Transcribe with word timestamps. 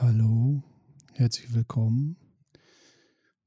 Hallo, 0.00 0.62
herzlich 1.14 1.52
willkommen. 1.54 2.16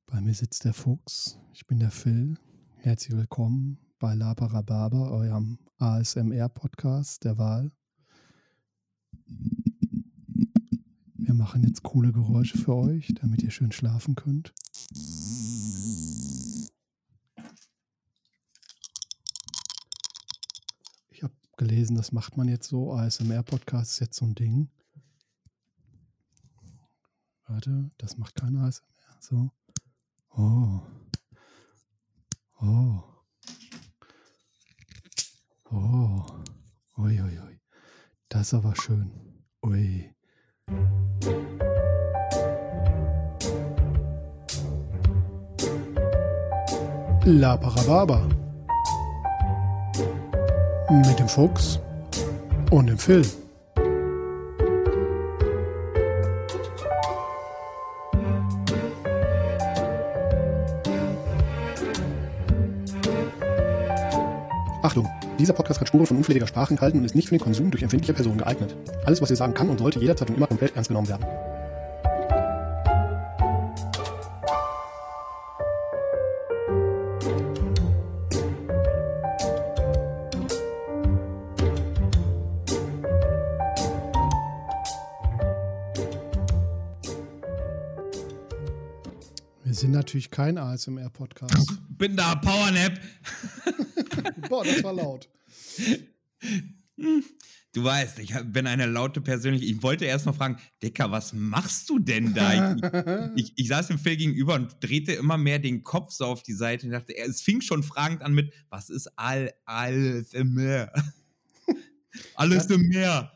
Bei 0.05 0.19
mir 0.19 0.33
sitzt 0.33 0.65
der 0.65 0.73
Fuchs. 0.73 1.39
Ich 1.53 1.65
bin 1.65 1.79
der 1.79 1.91
Phil. 1.91 2.37
Herzlich 2.75 3.17
willkommen 3.17 3.77
bei 3.99 4.15
Labarababa, 4.15 5.11
eurem 5.11 5.59
ASMR-Podcast 5.77 7.23
der 7.23 7.37
Wahl. 7.37 7.71
Wir 11.13 11.33
machen 11.33 11.63
jetzt 11.63 11.83
coole 11.83 12.11
Geräusche 12.11 12.57
für 12.57 12.75
euch, 12.75 13.13
damit 13.21 13.41
ihr 13.43 13.51
schön 13.51 13.71
schlafen 13.71 14.15
könnt. 14.15 14.53
Ich 21.11 21.23
habe 21.23 21.33
gelesen, 21.55 21.95
das 21.95 22.11
macht 22.11 22.35
man 22.35 22.49
jetzt 22.49 22.67
so. 22.67 22.91
ASMR-Podcast 22.91 23.93
ist 23.93 23.99
jetzt 24.01 24.17
so 24.17 24.25
ein 24.25 24.35
Ding. 24.35 24.69
Warte, 27.51 27.91
das 27.97 28.17
macht 28.17 28.35
kein 28.35 28.55
ASMR. 28.55 28.85
So. 29.19 29.51
Oh. 30.37 30.79
Oh. 32.61 33.03
Oh. 35.69 36.25
Ui, 36.97 37.21
ui, 37.21 37.39
ui. 37.39 37.59
Das 38.29 38.47
ist 38.47 38.53
aber 38.53 38.73
schön. 38.77 39.11
Ui. 39.65 40.15
La 47.25 47.57
Parababa. 47.57 48.29
Mit 50.89 51.19
dem 51.19 51.27
Fuchs 51.27 51.79
und 52.69 52.87
dem 52.87 52.97
Phil. 52.97 53.40
Dieser 65.41 65.53
Podcast 65.53 65.79
hat 65.79 65.87
Spuren 65.87 66.05
von 66.05 66.17
unflätiger 66.17 66.45
Sprache 66.45 66.69
enthalten 66.69 66.99
und 66.99 67.05
ist 67.05 67.15
nicht 67.15 67.29
für 67.29 67.35
den 67.35 67.41
Konsum 67.41 67.71
durch 67.71 67.81
empfindliche 67.81 68.13
Personen 68.13 68.37
geeignet. 68.37 68.75
Alles, 69.05 69.23
was 69.23 69.31
ihr 69.31 69.35
sagen 69.35 69.55
kann 69.55 69.69
und 69.69 69.79
sollte 69.79 69.97
jederzeit 69.97 70.29
und 70.29 70.35
immer 70.35 70.45
komplett 70.45 70.75
ernst 70.75 70.89
genommen 70.89 71.07
werden. 71.07 71.25
Wir 89.63 89.73
sind 89.73 89.91
natürlich 89.91 90.29
kein 90.29 90.59
ASMR-Podcast. 90.59 91.81
Bin 91.89 92.15
da, 92.15 92.35
Powernap. 92.35 92.99
Boah, 94.51 94.65
das 94.65 94.83
war 94.83 94.91
laut. 94.91 95.29
Du 97.73 97.85
weißt, 97.85 98.19
ich 98.19 98.33
bin 98.43 98.67
eine 98.67 98.85
laute 98.85 99.21
Persönlichkeit. 99.21 99.77
Ich 99.77 99.81
wollte 99.81 100.03
erst 100.03 100.25
mal 100.25 100.33
fragen, 100.33 100.57
Dicker, 100.83 101.09
was 101.09 101.31
machst 101.31 101.89
du 101.89 101.99
denn 101.99 102.33
da? 102.33 102.75
Ich, 102.75 102.83
ich, 103.45 103.53
ich 103.55 103.67
saß 103.69 103.87
dem 103.87 103.97
Phil 103.97 104.17
gegenüber 104.17 104.55
und 104.55 104.75
drehte 104.81 105.13
immer 105.13 105.37
mehr 105.37 105.57
den 105.57 105.83
Kopf 105.83 106.11
so 106.11 106.25
auf 106.25 106.43
die 106.43 106.51
Seite 106.51 106.85
und 106.85 106.91
dachte, 106.91 107.15
es 107.15 107.41
fing 107.41 107.61
schon 107.61 107.81
fragend 107.81 108.23
an 108.23 108.33
mit, 108.33 108.53
was 108.69 108.89
ist 108.89 109.07
all, 109.15 109.53
alles 109.63 110.33
im 110.33 110.53
Meer? 110.53 110.91
Alles 112.35 112.65
im 112.65 112.89
Meer. 112.89 113.31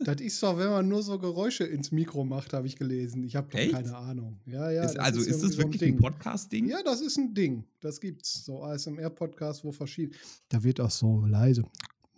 Das 0.00 0.20
ist 0.20 0.40
doch, 0.42 0.56
wenn 0.56 0.70
man 0.70 0.88
nur 0.88 1.02
so 1.02 1.18
Geräusche 1.18 1.64
ins 1.64 1.90
Mikro 1.90 2.24
macht, 2.24 2.52
habe 2.52 2.68
ich 2.68 2.76
gelesen. 2.76 3.24
Ich 3.24 3.34
habe 3.34 3.48
doch 3.50 3.72
keine 3.72 3.96
Ahnung. 3.96 4.40
Ja, 4.46 4.70
ja. 4.70 4.84
ist, 4.84 4.94
das 4.94 5.04
also 5.04 5.20
ist 5.20 5.26
irgendwie 5.26 5.42
das 5.46 5.52
so 5.52 5.58
wirklich 5.58 5.82
ein, 5.82 5.86
Ding. 5.88 5.96
Podcast-Ding? 6.00 6.68
Ja, 6.68 6.82
das 6.84 7.00
ist 7.00 7.16
ein 7.18 7.34
Ding. 7.34 7.64
Das 7.80 8.00
gibt's. 8.00 8.44
So 8.44 8.62
ASMR-Podcasts, 8.62 9.64
wo 9.64 9.72
verschieden. 9.72 10.14
Da 10.48 10.62
wird 10.62 10.80
auch 10.80 10.90
so 10.90 11.24
leise 11.26 11.64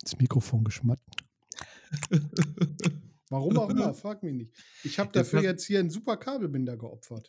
ins 0.02 0.18
Mikrofon 0.18 0.62
geschmatzt. 0.64 1.02
Warum 3.30 3.56
auch 3.58 3.70
immer, 3.70 3.94
frag 3.94 4.22
mich 4.22 4.34
nicht. 4.34 4.52
Ich 4.84 4.98
habe 4.98 5.08
Ist 5.08 5.16
dafür 5.16 5.38
das- 5.38 5.44
jetzt 5.46 5.64
hier 5.64 5.78
einen 5.80 5.90
super 5.90 6.16
Kabelbinder 6.16 6.76
geopfert. 6.76 7.28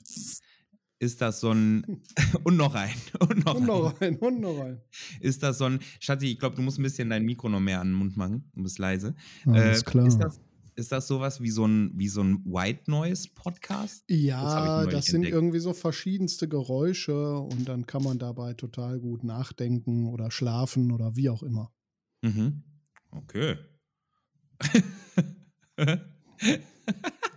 Ist 1.02 1.20
das 1.20 1.40
so 1.40 1.50
ein. 1.52 2.04
und 2.44 2.58
noch 2.58 2.76
ein. 2.76 2.92
Und 3.20 3.44
noch 3.44 3.56
Und 3.56 3.62
ein. 3.64 3.68
noch 3.68 4.02
rein, 4.02 4.16
und 4.20 4.40
noch 4.40 4.60
rein. 4.60 4.82
Ist 5.20 5.42
das 5.42 5.58
so 5.58 5.66
ein. 5.66 5.80
Schatzi, 6.00 6.28
ich 6.28 6.38
glaube, 6.40 6.56
du 6.56 6.62
musst 6.62 6.78
ein 6.78 6.84
bisschen 6.84 7.10
dein 7.10 7.24
Mikro 7.26 7.50
noch 7.50 7.60
mehr 7.60 7.82
an 7.82 7.88
den 7.88 7.96
Mund 7.96 8.18
machen. 8.18 8.52
Du 8.54 8.62
bist 8.62 8.78
leise. 8.78 9.16
Alles 9.48 9.82
Äh, 9.82 9.84
klar. 9.86 10.06
Ist 10.06 10.20
das, 10.20 10.40
ist 10.76 10.92
das 10.92 11.08
sowas 11.08 11.42
wie 11.42 11.50
so 11.50 11.66
ein, 11.66 11.92
wie 11.96 12.08
so 12.08 12.22
ein 12.22 12.46
White 12.46 12.90
Noise 12.92 13.30
Podcast? 13.34 14.04
Das 14.08 14.16
Ja, 14.20 14.78
neulich 14.78 14.92
das 14.94 15.06
sind 15.08 15.16
entdeckt. 15.16 15.34
irgendwie 15.34 15.60
so 15.60 15.74
verschiedenste 15.74 16.48
Geräusche 16.48 17.40
und 17.40 17.68
dann 17.68 17.88
kann 17.88 18.04
man 18.04 18.20
dabei 18.20 18.54
total 18.54 19.00
gut 19.00 19.24
nachdenken 19.24 20.06
oder 20.08 20.30
schlafen 20.30 20.92
oder 20.92 21.16
wie 21.16 21.30
auch 21.30 21.42
immer. 21.42 21.74
Mhm. 22.22 22.62
Okay. 23.10 23.58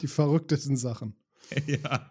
Die 0.02 0.06
verrücktesten 0.06 0.76
Sachen. 0.76 1.16
ja. 1.66 2.10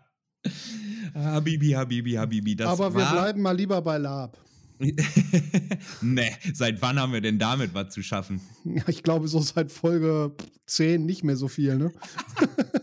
Habibi, 1.13 1.72
Habibi, 1.72 2.13
Habibi. 2.13 2.56
Das 2.56 2.68
Aber 2.69 2.94
wir 2.96 3.06
bleiben 3.06 3.41
mal 3.41 3.56
lieber 3.56 3.81
bei 3.81 3.97
Lab. 3.97 4.38
nee, 6.01 6.31
seit 6.53 6.81
wann 6.81 7.00
haben 7.00 7.13
wir 7.13 7.22
denn 7.22 7.40
damit 7.40 7.74
was 7.74 7.94
zu 7.94 8.01
schaffen? 8.01 8.41
Ja, 8.66 8.84
ich 8.88 9.03
glaube, 9.03 9.28
so 9.28 9.40
seit 9.40 9.72
Folge 9.72 10.35
10 10.66 11.06
nicht 11.06 11.24
mehr 11.24 11.35
so 11.38 11.47
viel, 11.47 11.78
ne? 11.78 11.91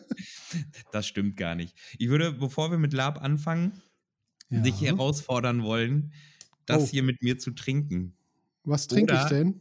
Das 0.92 1.06
stimmt 1.06 1.36
gar 1.36 1.54
nicht. 1.54 1.76
Ich 1.98 2.08
würde, 2.08 2.32
bevor 2.32 2.70
wir 2.72 2.78
mit 2.78 2.92
Lab 2.92 3.22
anfangen, 3.22 3.80
Ja. 4.48 4.60
dich 4.60 4.80
herausfordern 4.80 5.62
wollen, 5.62 6.12
das 6.66 6.82
Oh. 6.82 6.86
hier 6.88 7.04
mit 7.04 7.22
mir 7.22 7.38
zu 7.38 7.52
trinken. 7.52 8.16
Was 8.64 8.88
trinke 8.88 9.14
ich 9.14 9.20
Oder- 9.20 9.28
denn? 9.28 9.60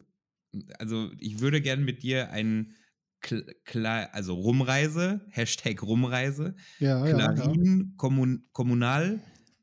Also, 0.79 1.11
ich 1.19 1.39
würde 1.41 1.61
gerne 1.61 1.83
mit 1.83 2.01
dir 2.01 2.31
einen, 2.31 2.73
Kl 3.21 3.43
Kle- 3.65 4.09
also 4.13 4.33
Rumreise, 4.33 5.21
Hashtag 5.29 5.81
Rumreise, 5.83 6.55
Ja, 6.79 7.05
ja, 7.05 7.17
ja. 7.17 7.33
Clarin 7.33 7.93
Commun 7.97 8.43
Kommunal 8.53 9.19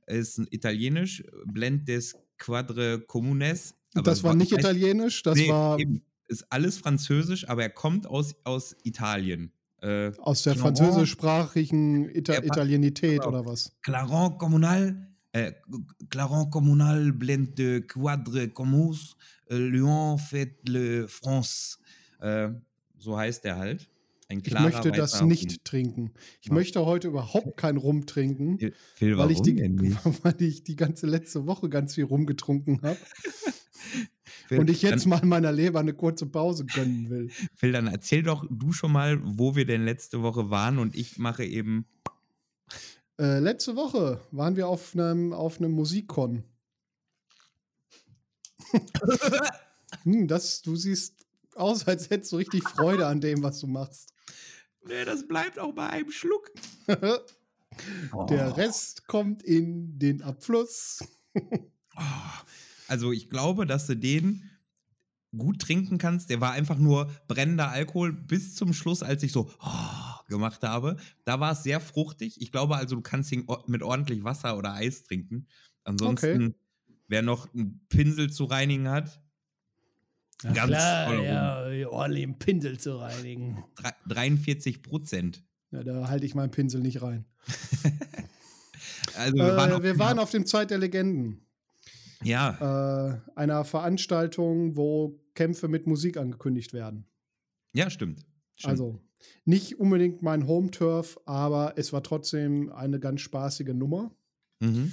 ist 0.06 0.41
italienisch, 0.50 1.25
Blend 1.47 1.89
des 1.89 2.15
Quadre 2.39 3.00
Communes. 3.00 3.75
Das 3.94 4.22
war 4.22 4.34
nicht 4.34 4.53
heißt- 4.53 4.59
italienisch, 4.59 5.22
das 5.22 5.37
Nee, 5.37 5.49
war 5.49 5.78
eben, 5.78 6.03
ist 6.28 6.44
alles 6.50 6.77
französisch, 6.78 7.49
aber 7.49 7.62
er 7.62 7.71
kommt 7.71 8.06
aus, 8.06 8.34
aus 8.44 8.77
Italien. 8.84 9.53
Äh, 9.81 10.12
aus 10.19 10.43
der 10.43 10.55
Clarence- 10.55 10.78
französischsprachigen 10.81 12.09
Ita 12.15 12.34
Ja, 12.34 12.43
Italienität 12.44 13.21
genau. 13.21 13.28
oder 13.28 13.47
was? 13.47 13.73
Clarin 13.83 14.37
Communal, 14.38 15.09
äh, 15.33 15.53
Clarin 16.11 16.50
Communal 16.50 17.12
Blend 17.12 17.59
de 17.59 17.81
Quadre 17.83 18.49
Commus, 18.49 19.17
äh, 19.50 19.56
Lyon 19.56 20.19
fait 20.19 20.56
le 20.69 21.09
France. 21.09 21.78
Äh, 22.21 22.49
so 22.99 23.17
heißt 23.17 23.45
der 23.45 23.57
halt. 23.57 23.89
Ein 24.29 24.39
Ich 24.39 24.45
klarer, 24.45 24.65
möchte 24.65 24.91
das 24.91 25.23
nicht 25.23 25.65
trinken. 25.65 26.12
Ich 26.41 26.49
Ja. 26.49 26.55
möchte 26.55 26.84
heute 26.84 27.07
überhaupt 27.09 27.57
kein 27.57 27.77
Rum 27.77 28.07
trinken, 28.07 28.59
Rum. 28.61 28.73
Phil, 28.95 29.17
weil 29.17 29.31
ich, 29.31 29.41
die, 29.43 29.57
weil 30.25 30.43
ich 30.43 30.65
die 30.65 30.75
ganze 30.75 31.06
letzte 31.06 31.47
Woche 31.47 31.69
ganz 31.69 31.95
viel 31.95 32.05
rumgetrunken 32.05 32.83
habe 32.83 32.99
Phil, 34.49 34.59
und 34.59 34.71
ich 34.71 34.83
jetzt 34.83 35.06
mal 35.06 35.25
meiner 35.25 35.53
Leber 35.53 35.79
eine 35.79 35.95
kurze 35.95 36.27
Pause 36.27 36.65
gönnen 36.65 37.09
will. 37.09 37.29
Phil, 37.55 37.71
dann 37.73 37.87
erzähl 37.87 38.25
doch 38.25 38.45
du 38.51 38.73
schon 38.73 38.91
mal, 38.93 39.21
wo 39.23 39.55
wir 39.55 39.65
denn 39.65 39.85
letzte 39.85 40.23
Woche 40.23 40.51
waren 40.51 40.79
und 40.79 40.97
ich 40.97 41.19
mache 41.19 41.45
eben. 41.45 41.87
Äh, 43.19 43.39
letzte 43.39 43.77
Woche 43.77 44.21
waren 44.33 44.56
wir 44.56 44.69
auf 44.69 44.95
einem 44.95 45.33
auf 45.33 45.59
einem 45.59 45.71
Musikkon. 45.73 46.43
hm, 50.03 50.27
das, 50.27 50.62
du 50.62 50.77
siehst 50.77 51.25
aus, 51.56 51.87
als 51.87 52.11
hättest 52.11 52.33
du 52.33 52.37
richtig 52.37 52.62
Freude 52.65 53.06
an 53.06 53.21
dem, 53.21 53.43
was 53.43 53.61
du 53.61 53.67
machst. 53.67 54.12
Nee, 54.84 55.05
das 55.05 55.26
bleibt 55.26 55.58
auch 55.58 55.73
bei 55.75 55.88
einem 55.88 56.11
Schluck. 56.11 56.50
Der 58.29 58.56
Rest 58.56 59.06
kommt 59.06 59.43
in 59.43 59.99
den 59.99 60.23
Abfluss. 60.23 61.05
Oh, 61.99 62.43
Also 62.88 63.11
ich 63.11 63.31
glaube, 63.31 63.64
dass 63.64 63.87
du 63.87 63.97
den 63.97 64.50
gut 65.35 65.61
trinken 65.61 65.97
kannst. 65.97 66.29
Der 66.29 66.43
war 66.43 66.53
einfach 66.53 66.79
nur 66.79 67.11
brennender 67.26 67.70
Alkohol 67.70 68.12
bis 68.12 68.55
zum 68.55 68.75
Schluss, 68.75 69.03
als 69.03 69.23
ich 69.23 69.32
so 69.32 69.50
oh, 69.61 70.25
gemacht 70.29 70.62
habe. 70.62 70.97
Da 71.25 71.41
war 71.41 71.53
es 71.53 71.62
sehr 71.62 71.81
fruchtig. 71.81 72.41
Ich 72.41 72.53
glaube 72.53 72.76
also, 72.76 72.97
du 72.97 73.03
kannst 73.03 73.32
ihn 73.32 73.47
mit 73.67 73.82
ordentlich 73.82 74.25
Wasser 74.25 74.58
oder 74.58 74.75
Eis 74.75 75.05
trinken. 75.05 75.47
Ansonsten, 75.85 76.55
wer 77.08 77.23
noch 77.23 77.53
einen 77.55 77.81
Pinsel 77.88 78.31
zu 78.31 78.44
reinigen 78.44 78.88
hat, 78.88 79.23
ganz 80.43 80.73
toll 81.06 81.17
rum. 81.17 81.25
ja, 81.25 81.88
ordentlich 81.88 82.23
im 82.25 82.38
Pinsel 82.38 82.79
zu 82.79 82.97
reinigen. 82.97 83.65
Drei- 83.77 83.94
43 84.09 84.83
Prozent. 84.83 85.43
Ja, 85.71 85.83
da 85.83 86.09
halte 86.09 86.27
ich 86.27 86.35
meinen 86.35 86.50
Pinsel 86.50 86.81
nicht 86.81 87.03
rein. 87.03 87.25
Also 89.17 89.37
Wir, 89.37 89.44
wir 89.47 89.56
waren, 89.56 89.71
äh, 89.71 89.75
auf, 89.75 89.83
wir 89.83 89.99
waren 89.99 90.19
auf 90.19 90.31
dem 90.31 90.47
Zeit 90.47 90.71
der 90.71 90.79
Legenden. 90.79 91.47
ja, 92.23 93.15
Äh, 93.15 93.21
einer 93.35 93.65
Veranstaltung, 93.65 94.77
wo 94.77 95.19
Kämpfe 95.35 95.69
mit 95.69 95.87
Musik 95.87 96.17
angekündigt 96.17 96.73
werden. 96.73 97.06
ja, 97.73 97.89
stimmt. 97.89 98.27
Stimmt. 98.56 98.71
Also 98.71 99.00
nicht 99.44 99.79
unbedingt 99.79 100.23
mein 100.23 100.47
Home-Turf, 100.47 101.19
aber 101.25 101.75
es 101.77 101.93
war 101.93 102.03
trotzdem 102.03 102.71
eine 102.73 102.99
ganz 103.00 103.21
spaßige 103.23 103.69
Nummer. 103.75 104.11
Mhm. 104.61 104.93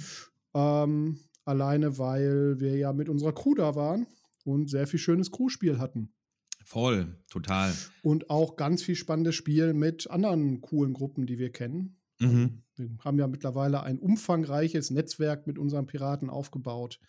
Ähm, 0.54 1.18
alleine, 1.44 1.98
weil 1.98 2.60
wir 2.60 2.76
ja 2.76 2.92
mit 2.92 3.08
unserer 3.08 3.32
Crew 3.34 3.54
da 3.54 3.74
waren 3.74 4.06
und 4.44 4.70
sehr 4.70 4.86
viel 4.86 5.00
schönes 5.00 5.30
Crewspiel 5.30 5.78
hatten. 5.78 6.12
Voll, 6.64 7.18
total. 7.28 7.74
Und 8.02 8.30
auch 8.30 8.56
ganz 8.56 8.82
viel 8.82 8.94
spannendes 8.94 9.34
Spiel 9.34 9.74
mit 9.74 10.10
anderen 10.10 10.60
coolen 10.60 10.94
Gruppen, 10.94 11.26
die 11.26 11.38
wir 11.38 11.52
kennen. 11.52 12.00
Mhm. 12.20 12.62
Wir 12.76 12.90
haben 13.00 13.18
ja 13.18 13.26
mittlerweile 13.26 13.82
ein 13.82 13.98
umfangreiches 13.98 14.90
Netzwerk 14.90 15.46
mit 15.46 15.58
unseren 15.58 15.86
Piraten 15.86 16.30
aufgebaut. 16.30 17.00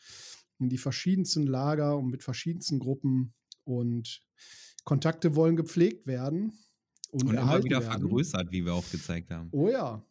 In 0.59 0.69
die 0.69 0.77
verschiedensten 0.77 1.47
Lager 1.47 1.97
und 1.97 2.09
mit 2.09 2.23
verschiedensten 2.23 2.79
Gruppen. 2.79 3.33
Und 3.63 4.23
Kontakte 4.83 5.35
wollen 5.35 5.55
gepflegt 5.55 6.05
werden. 6.05 6.53
Und, 7.11 7.23
und 7.29 7.35
immer 7.35 7.63
wieder 7.63 7.81
werden. 7.81 8.01
vergrößert, 8.01 8.51
wie 8.51 8.65
wir 8.65 8.73
auch 8.73 8.89
gezeigt 8.89 9.31
haben. 9.31 9.49
Oh 9.51 9.69
ja. 9.69 10.05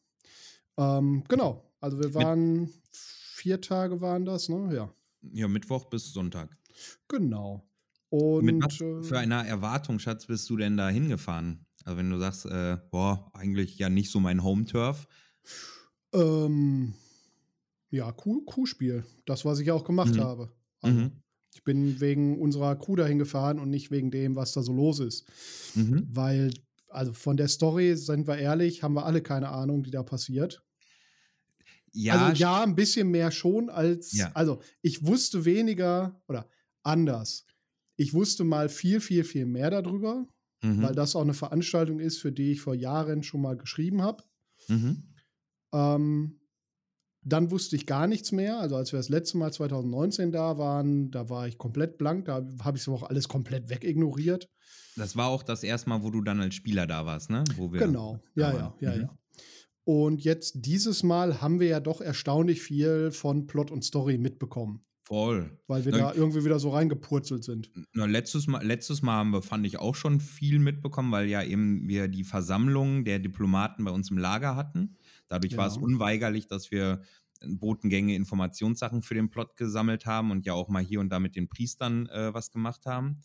Ähm, 0.79 1.23
genau. 1.29 1.71
Also 1.81 1.99
wir 2.01 2.15
waren 2.15 2.71
vier 2.91 3.61
Tage 3.61 4.01
waren 4.01 4.25
das, 4.25 4.49
ne? 4.49 4.75
Ja. 4.75 4.95
Ja, 5.33 5.49
Mittwoch 5.49 5.85
bis 5.87 6.13
Sonntag. 6.13 6.57
Genau. 7.09 7.69
Und 8.11 8.45
mit 8.45 8.63
was 8.63 8.81
äh, 8.81 9.03
für 9.03 9.19
einer 9.19 9.45
Erwartung, 9.45 9.99
Schatz, 9.99 10.27
bist 10.27 10.49
du 10.49 10.57
denn 10.57 10.77
da 10.77 10.89
hingefahren? 10.89 11.67
Also 11.85 11.99
wenn 11.99 12.11
du 12.11 12.19
sagst, 12.19 12.47
äh, 12.47 12.79
boah, 12.91 13.31
eigentlich 13.35 13.79
ja 13.79 13.89
nicht 13.89 14.11
so 14.11 14.21
mein 14.21 14.43
Home-Turf. 14.43 15.07
Ähm, 16.13 16.95
ja, 17.91 18.13
Kuhspiel. 18.13 19.05
Das, 19.27 19.45
was 19.45 19.59
ich 19.59 19.71
auch 19.71 19.85
gemacht 19.85 20.15
mhm. 20.15 20.21
habe. 20.21 20.53
Also, 20.81 20.99
mhm. 20.99 21.13
Ich 21.55 21.63
bin 21.63 22.01
wegen 22.01 22.41
unserer 22.41 22.75
Kuh 22.77 22.97
dahin 22.97 23.19
gefahren 23.19 23.61
und 23.61 23.71
nicht 23.71 23.91
wegen 23.91 24.11
dem, 24.11 24.35
was 24.35 24.53
da 24.53 24.63
so 24.63 24.73
los 24.73 24.99
ist. 24.99 25.25
Mhm. 25.75 26.09
Weil, 26.11 26.53
also 26.89 27.13
von 27.13 27.37
der 27.37 27.49
Story, 27.49 27.97
sind 27.97 28.27
wir 28.27 28.39
ehrlich, 28.39 28.83
haben 28.83 28.95
wir 28.95 29.07
alle 29.07 29.23
keine 29.23 29.51
Ahnung, 29.51 29.83
die 29.85 29.91
da 29.91 30.03
passiert. 30.03 30.65
Ja, 31.93 32.27
also 32.27 32.43
ja, 32.43 32.63
ein 32.65 32.75
bisschen 32.75 33.11
mehr 33.11 33.31
schon 33.31 33.71
als, 33.71 34.13
ja. 34.13 34.33
also 34.35 34.61
ich 34.83 35.07
wusste 35.07 35.45
weniger 35.45 36.21
oder 36.27 36.49
anders. 36.85 37.45
Ich 37.97 38.15
wusste 38.15 38.45
mal 38.45 38.69
viel, 38.69 39.01
viel, 39.01 39.25
viel 39.25 39.47
mehr 39.47 39.71
darüber, 39.71 40.27
mhm. 40.63 40.83
weil 40.83 40.95
das 40.95 41.17
auch 41.17 41.23
eine 41.23 41.35
Veranstaltung 41.35 42.01
ist, 42.01 42.19
für 42.19 42.33
die 42.33 42.53
ich 42.53 42.61
vor 42.61 42.75
Jahren 42.75 43.23
schon 43.23 43.43
mal 43.43 43.57
geschrieben 43.57 44.03
habe. 44.03 44.25
Mhm. 44.69 45.15
Ähm, 45.73 46.41
dann 47.27 47.51
wusste 47.51 47.77
ich 47.77 47.87
gar 47.87 48.07
nichts 48.07 48.33
mehr. 48.33 48.59
Also 48.59 48.77
als 48.77 48.93
wir 48.93 48.99
das 48.99 49.09
letzte 49.09 49.39
Mal 49.39 49.53
2019 49.53 50.31
da 50.31 50.59
waren, 50.59 51.11
da 51.11 51.31
war 51.31 51.49
ich 51.49 51.57
komplett 51.57 51.97
blank. 51.97 52.27
Da 52.27 52.47
habe 52.63 52.77
ich 52.77 52.83
es 52.83 52.89
auch 52.89 53.03
alles 53.03 53.29
komplett 53.29 53.71
wegignoriert. 53.71 54.51
Das 54.97 55.17
war 55.17 55.29
auch 55.29 55.43
das 55.43 55.63
erste 55.63 55.89
Mal, 55.89 56.03
wo 56.03 56.11
du 56.11 56.21
dann 56.21 56.41
als 56.41 56.55
Spieler 56.55 56.87
da 56.87 57.07
warst, 57.07 57.31
ne? 57.31 57.43
Genau, 57.81 58.21
ja, 58.35 58.53
ja, 58.53 58.75
ja, 58.81 58.95
mhm. 58.95 59.01
ja. 59.01 59.19
Und 59.85 60.23
jetzt 60.23 60.65
dieses 60.65 61.03
Mal 61.03 61.41
haben 61.41 61.61
wir 61.61 61.69
ja 61.69 61.81
doch 61.81 62.01
erstaunlich 62.01 62.63
viel 62.63 63.11
von 63.11 63.47
Plot 63.47 63.71
und 63.71 63.85
Story 63.85 64.19
mitbekommen. 64.19 64.85
Voll. 65.05 65.59
Weil 65.67 65.85
wir 65.85 65.93
Na, 65.93 65.99
da 65.99 66.15
irgendwie 66.15 66.45
wieder 66.45 66.59
so 66.59 66.71
reingepurzelt 66.71 67.45
sind. 67.45 67.71
Na, 67.93 68.07
letztes, 68.07 68.47
Mal, 68.47 68.65
letztes 68.65 69.03
Mal 69.03 69.17
haben 69.17 69.31
wir, 69.33 69.43
fand 69.43 69.67
ich, 69.67 69.79
auch 69.79 69.95
schon 69.95 70.19
viel 70.19 70.59
mitbekommen, 70.59 71.13
weil 71.13 71.29
ja 71.29 71.43
eben 71.43 71.87
wir 71.89 72.09
die 72.09 72.25
Versammlung 72.25 73.05
der 73.05 73.19
Diplomaten 73.19 73.85
bei 73.85 73.91
uns 73.91 74.11
im 74.11 74.17
Lager 74.17 74.57
hatten. 74.57 74.97
Dadurch 75.29 75.51
genau. 75.51 75.63
war 75.63 75.69
es 75.69 75.75
genau. 75.75 75.87
unweigerlich, 75.87 76.47
dass 76.47 76.71
wir 76.71 77.03
Botengänge, 77.47 78.15
Informationssachen 78.15 79.03
für 79.03 79.15
den 79.15 79.29
Plot 79.29 79.57
gesammelt 79.57 80.07
haben 80.07 80.31
und 80.31 80.47
ja 80.47 80.55
auch 80.55 80.69
mal 80.69 80.83
hier 80.83 81.01
und 81.01 81.11
da 81.11 81.21
mit 81.21 81.37
den 81.37 81.49
Priestern 81.49 82.07
äh, 82.07 82.33
was 82.33 82.51
gemacht 82.51 82.87
haben. 82.87 83.19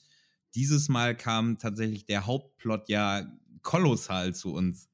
Dieses 0.56 0.90
Mal 0.90 1.16
kam 1.16 1.60
tatsächlich 1.60 2.06
der 2.06 2.26
Hauptplot 2.26 2.90
ja 2.90 3.26
kolossal 3.62 4.34
zu 4.34 4.54
uns. 4.54 4.89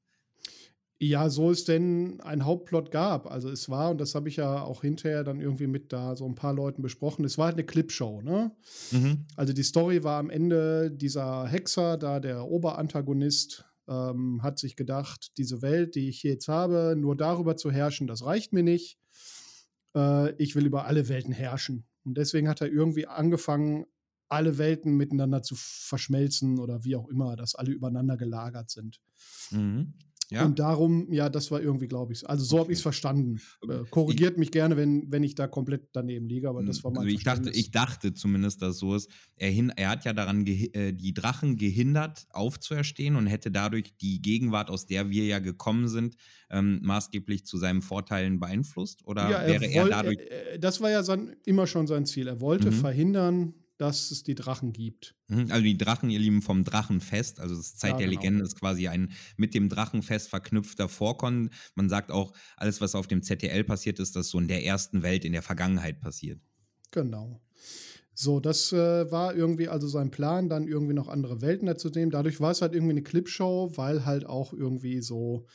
Ja, 0.98 1.28
so 1.28 1.50
es 1.50 1.64
denn 1.64 2.20
ein 2.22 2.46
Hauptplot 2.46 2.90
gab. 2.90 3.30
Also 3.30 3.50
es 3.50 3.68
war, 3.68 3.90
und 3.90 4.00
das 4.00 4.14
habe 4.14 4.30
ich 4.30 4.36
ja 4.36 4.62
auch 4.62 4.80
hinterher 4.80 5.24
dann 5.24 5.40
irgendwie 5.40 5.66
mit 5.66 5.92
da 5.92 6.16
so 6.16 6.24
ein 6.26 6.34
paar 6.34 6.54
Leuten 6.54 6.80
besprochen, 6.80 7.24
es 7.26 7.36
war 7.36 7.46
halt 7.46 7.56
eine 7.56 7.66
Clipshow, 7.66 8.22
ne? 8.22 8.52
Mhm. 8.92 9.26
Also 9.36 9.52
die 9.52 9.62
Story 9.62 10.04
war 10.04 10.18
am 10.18 10.30
Ende 10.30 10.90
dieser 10.90 11.46
Hexer, 11.46 11.98
da 11.98 12.18
der 12.18 12.46
Oberantagonist, 12.46 13.66
ähm, 13.88 14.42
hat 14.42 14.58
sich 14.58 14.74
gedacht, 14.74 15.32
diese 15.36 15.60
Welt, 15.60 15.96
die 15.96 16.08
ich 16.08 16.20
hier 16.20 16.32
jetzt 16.32 16.48
habe, 16.48 16.94
nur 16.96 17.14
darüber 17.14 17.56
zu 17.56 17.70
herrschen, 17.70 18.06
das 18.06 18.24
reicht 18.24 18.54
mir 18.54 18.62
nicht. 18.62 18.98
Äh, 19.94 20.32
ich 20.42 20.56
will 20.56 20.64
über 20.64 20.86
alle 20.86 21.08
Welten 21.08 21.32
herrschen. 21.32 21.84
Und 22.04 22.16
deswegen 22.16 22.48
hat 22.48 22.62
er 22.62 22.72
irgendwie 22.72 23.06
angefangen, 23.06 23.84
alle 24.28 24.58
Welten 24.58 24.96
miteinander 24.96 25.42
zu 25.42 25.54
verschmelzen 25.56 26.58
oder 26.58 26.84
wie 26.84 26.96
auch 26.96 27.08
immer, 27.08 27.36
dass 27.36 27.54
alle 27.54 27.72
übereinander 27.72 28.16
gelagert 28.16 28.70
sind. 28.70 29.00
Mhm. 29.50 29.94
Ja. 30.30 30.44
Und 30.44 30.58
darum, 30.58 31.12
ja, 31.12 31.28
das 31.28 31.50
war 31.52 31.60
irgendwie, 31.60 31.86
glaube 31.86 32.12
ich, 32.12 32.28
also 32.28 32.44
so 32.44 32.56
okay. 32.56 32.62
habe 32.62 32.72
ich 32.72 32.78
es 32.78 32.82
verstanden. 32.82 33.40
Äh, 33.68 33.84
korrigiert 33.90 34.32
ich, 34.32 34.38
mich 34.38 34.50
gerne, 34.50 34.76
wenn, 34.76 35.10
wenn 35.10 35.22
ich 35.22 35.36
da 35.36 35.46
komplett 35.46 35.90
daneben 35.92 36.28
liege, 36.28 36.48
aber 36.48 36.64
das 36.64 36.82
war 36.82 36.90
mein 36.90 37.04
also 37.04 37.16
ich 37.16 37.22
dachte, 37.22 37.50
ich 37.50 37.70
dachte 37.70 38.12
zumindest, 38.12 38.60
dass 38.60 38.78
so 38.78 38.96
ist. 38.96 39.08
Er, 39.36 39.50
hin, 39.50 39.72
er 39.76 39.90
hat 39.90 40.04
ja 40.04 40.12
daran 40.12 40.44
äh, 40.46 40.92
die 40.92 41.14
Drachen 41.14 41.56
gehindert, 41.56 42.26
aufzuerstehen 42.30 43.14
und 43.14 43.26
hätte 43.26 43.52
dadurch 43.52 43.96
die 44.00 44.20
Gegenwart, 44.20 44.68
aus 44.68 44.86
der 44.86 45.10
wir 45.10 45.24
ja 45.24 45.38
gekommen 45.38 45.88
sind, 45.88 46.16
ähm, 46.50 46.80
maßgeblich 46.82 47.46
zu 47.46 47.56
seinen 47.58 47.82
Vorteilen 47.82 48.40
beeinflusst? 48.40 49.06
Oder 49.06 49.30
ja, 49.30 49.38
er 49.38 49.60
wäre 49.60 49.72
er 49.72 49.88
dadurch. 49.88 50.18
Er, 50.18 50.58
das 50.58 50.80
war 50.80 50.90
ja 50.90 51.02
sein, 51.04 51.36
immer 51.44 51.66
schon 51.66 51.86
sein 51.86 52.04
Ziel. 52.04 52.26
Er 52.26 52.40
wollte 52.40 52.70
mhm. 52.70 52.74
verhindern, 52.74 53.54
dass 53.78 54.10
es 54.10 54.22
die 54.22 54.34
Drachen 54.34 54.72
gibt. 54.72 55.14
Mhm, 55.28 55.50
also 55.50 55.62
die 55.62 55.76
Drachen, 55.76 56.10
ihr 56.10 56.18
Lieben, 56.18 56.42
vom 56.42 56.64
Drachenfest, 56.64 57.40
also 57.40 57.54
das 57.54 57.76
Zeit 57.76 57.92
ja, 57.92 57.98
der 57.98 58.08
genau. 58.08 58.20
Legende 58.20 58.44
ist 58.44 58.58
quasi 58.58 58.88
ein 58.88 59.12
mit 59.36 59.54
dem 59.54 59.68
Drachenfest 59.68 60.28
verknüpfter 60.28 60.88
Vorkon. 60.88 61.50
Man 61.74 61.88
sagt 61.88 62.10
auch, 62.10 62.32
alles, 62.56 62.80
was 62.80 62.94
auf 62.94 63.06
dem 63.06 63.22
ZTL 63.22 63.64
passiert 63.64 63.98
ist, 63.98 64.16
das 64.16 64.28
so 64.28 64.38
in 64.38 64.48
der 64.48 64.64
ersten 64.64 65.02
Welt, 65.02 65.24
in 65.24 65.32
der 65.32 65.42
Vergangenheit 65.42 66.00
passiert. 66.00 66.40
Genau. 66.90 67.40
So, 68.14 68.40
das 68.40 68.72
äh, 68.72 69.10
war 69.10 69.36
irgendwie 69.36 69.68
also 69.68 69.88
sein 69.88 70.10
Plan, 70.10 70.48
dann 70.48 70.66
irgendwie 70.66 70.94
noch 70.94 71.08
andere 71.08 71.42
Welten 71.42 71.66
dazu 71.66 71.90
nehmen. 71.90 72.10
Dadurch 72.10 72.40
war 72.40 72.50
es 72.50 72.62
halt 72.62 72.72
irgendwie 72.72 72.92
eine 72.92 73.02
Clipshow, 73.02 73.76
weil 73.76 74.06
halt 74.06 74.24
auch 74.24 74.54
irgendwie 74.54 75.02
so 75.02 75.46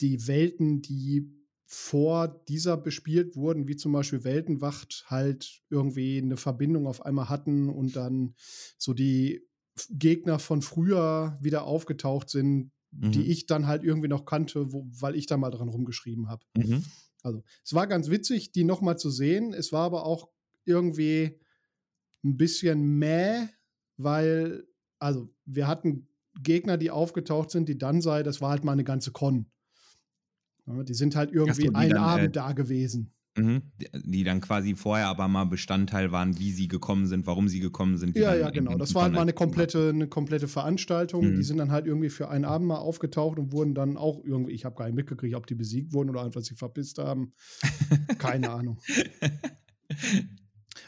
die 0.00 0.26
Welten, 0.26 0.80
die 0.80 1.30
vor 1.74 2.28
dieser 2.48 2.76
bespielt 2.76 3.34
wurden, 3.34 3.66
wie 3.66 3.76
zum 3.76 3.92
Beispiel 3.92 4.24
Weltenwacht, 4.24 5.06
halt 5.06 5.62
irgendwie 5.70 6.18
eine 6.18 6.36
Verbindung 6.36 6.86
auf 6.86 7.06
einmal 7.06 7.30
hatten 7.30 7.70
und 7.70 7.96
dann 7.96 8.34
so 8.76 8.92
die 8.92 9.48
Gegner 9.88 10.38
von 10.38 10.60
früher 10.60 11.38
wieder 11.40 11.64
aufgetaucht 11.64 12.28
sind, 12.28 12.72
mhm. 12.90 13.12
die 13.12 13.22
ich 13.22 13.46
dann 13.46 13.66
halt 13.66 13.84
irgendwie 13.84 14.08
noch 14.08 14.26
kannte, 14.26 14.70
wo, 14.70 14.86
weil 15.00 15.16
ich 15.16 15.24
da 15.24 15.38
mal 15.38 15.48
dran 15.50 15.70
rumgeschrieben 15.70 16.28
habe. 16.28 16.44
Mhm. 16.58 16.84
Also, 17.22 17.42
es 17.64 17.72
war 17.72 17.86
ganz 17.86 18.10
witzig, 18.10 18.52
die 18.52 18.64
nochmal 18.64 18.98
zu 18.98 19.08
sehen. 19.08 19.54
Es 19.54 19.72
war 19.72 19.84
aber 19.84 20.04
auch 20.04 20.28
irgendwie 20.66 21.40
ein 22.22 22.36
bisschen 22.36 22.98
mäh, 22.98 23.48
weil, 23.96 24.66
also, 24.98 25.30
wir 25.46 25.66
hatten 25.68 26.06
Gegner, 26.38 26.76
die 26.76 26.90
aufgetaucht 26.90 27.50
sind, 27.50 27.66
die 27.70 27.78
dann 27.78 28.02
sei, 28.02 28.22
das 28.22 28.42
war 28.42 28.50
halt 28.50 28.62
mal 28.62 28.72
eine 28.72 28.84
ganze 28.84 29.10
Con. 29.10 29.46
Ja, 30.66 30.82
die 30.82 30.94
sind 30.94 31.16
halt 31.16 31.32
irgendwie 31.32 31.66
so, 31.66 31.72
einen 31.72 31.90
dann, 31.90 32.02
Abend 32.02 32.26
äh, 32.26 32.30
da 32.30 32.52
gewesen. 32.52 33.12
Mhm. 33.36 33.62
Die 34.04 34.24
dann 34.24 34.42
quasi 34.42 34.74
vorher 34.74 35.06
aber 35.06 35.26
mal 35.26 35.44
Bestandteil 35.44 36.12
waren, 36.12 36.38
wie 36.38 36.52
sie 36.52 36.68
gekommen 36.68 37.06
sind, 37.06 37.26
warum 37.26 37.48
sie 37.48 37.60
gekommen 37.60 37.96
sind. 37.96 38.14
Ja, 38.14 38.34
ja, 38.34 38.50
genau. 38.50 38.76
Das 38.76 38.94
war 38.94 39.04
halt 39.04 39.14
mal 39.14 39.22
eine 39.22 39.32
komplette, 39.32 39.88
eine 39.88 40.06
komplette 40.06 40.48
Veranstaltung. 40.48 41.30
Mhm. 41.30 41.36
Die 41.36 41.42
sind 41.42 41.56
dann 41.56 41.70
halt 41.70 41.86
irgendwie 41.86 42.10
für 42.10 42.28
einen 42.28 42.44
Abend 42.44 42.68
mal 42.68 42.76
aufgetaucht 42.76 43.38
und 43.38 43.52
wurden 43.52 43.74
dann 43.74 43.96
auch 43.96 44.22
irgendwie, 44.22 44.52
ich 44.52 44.66
habe 44.66 44.76
gar 44.76 44.84
nicht 44.84 44.96
mitgekriegt, 44.96 45.34
ob 45.34 45.46
die 45.46 45.54
besiegt 45.54 45.94
wurden 45.94 46.10
oder 46.10 46.22
einfach 46.22 46.42
sich 46.42 46.58
verpisst 46.58 46.98
haben. 46.98 47.32
Keine 48.18 48.50
Ahnung. 48.50 48.78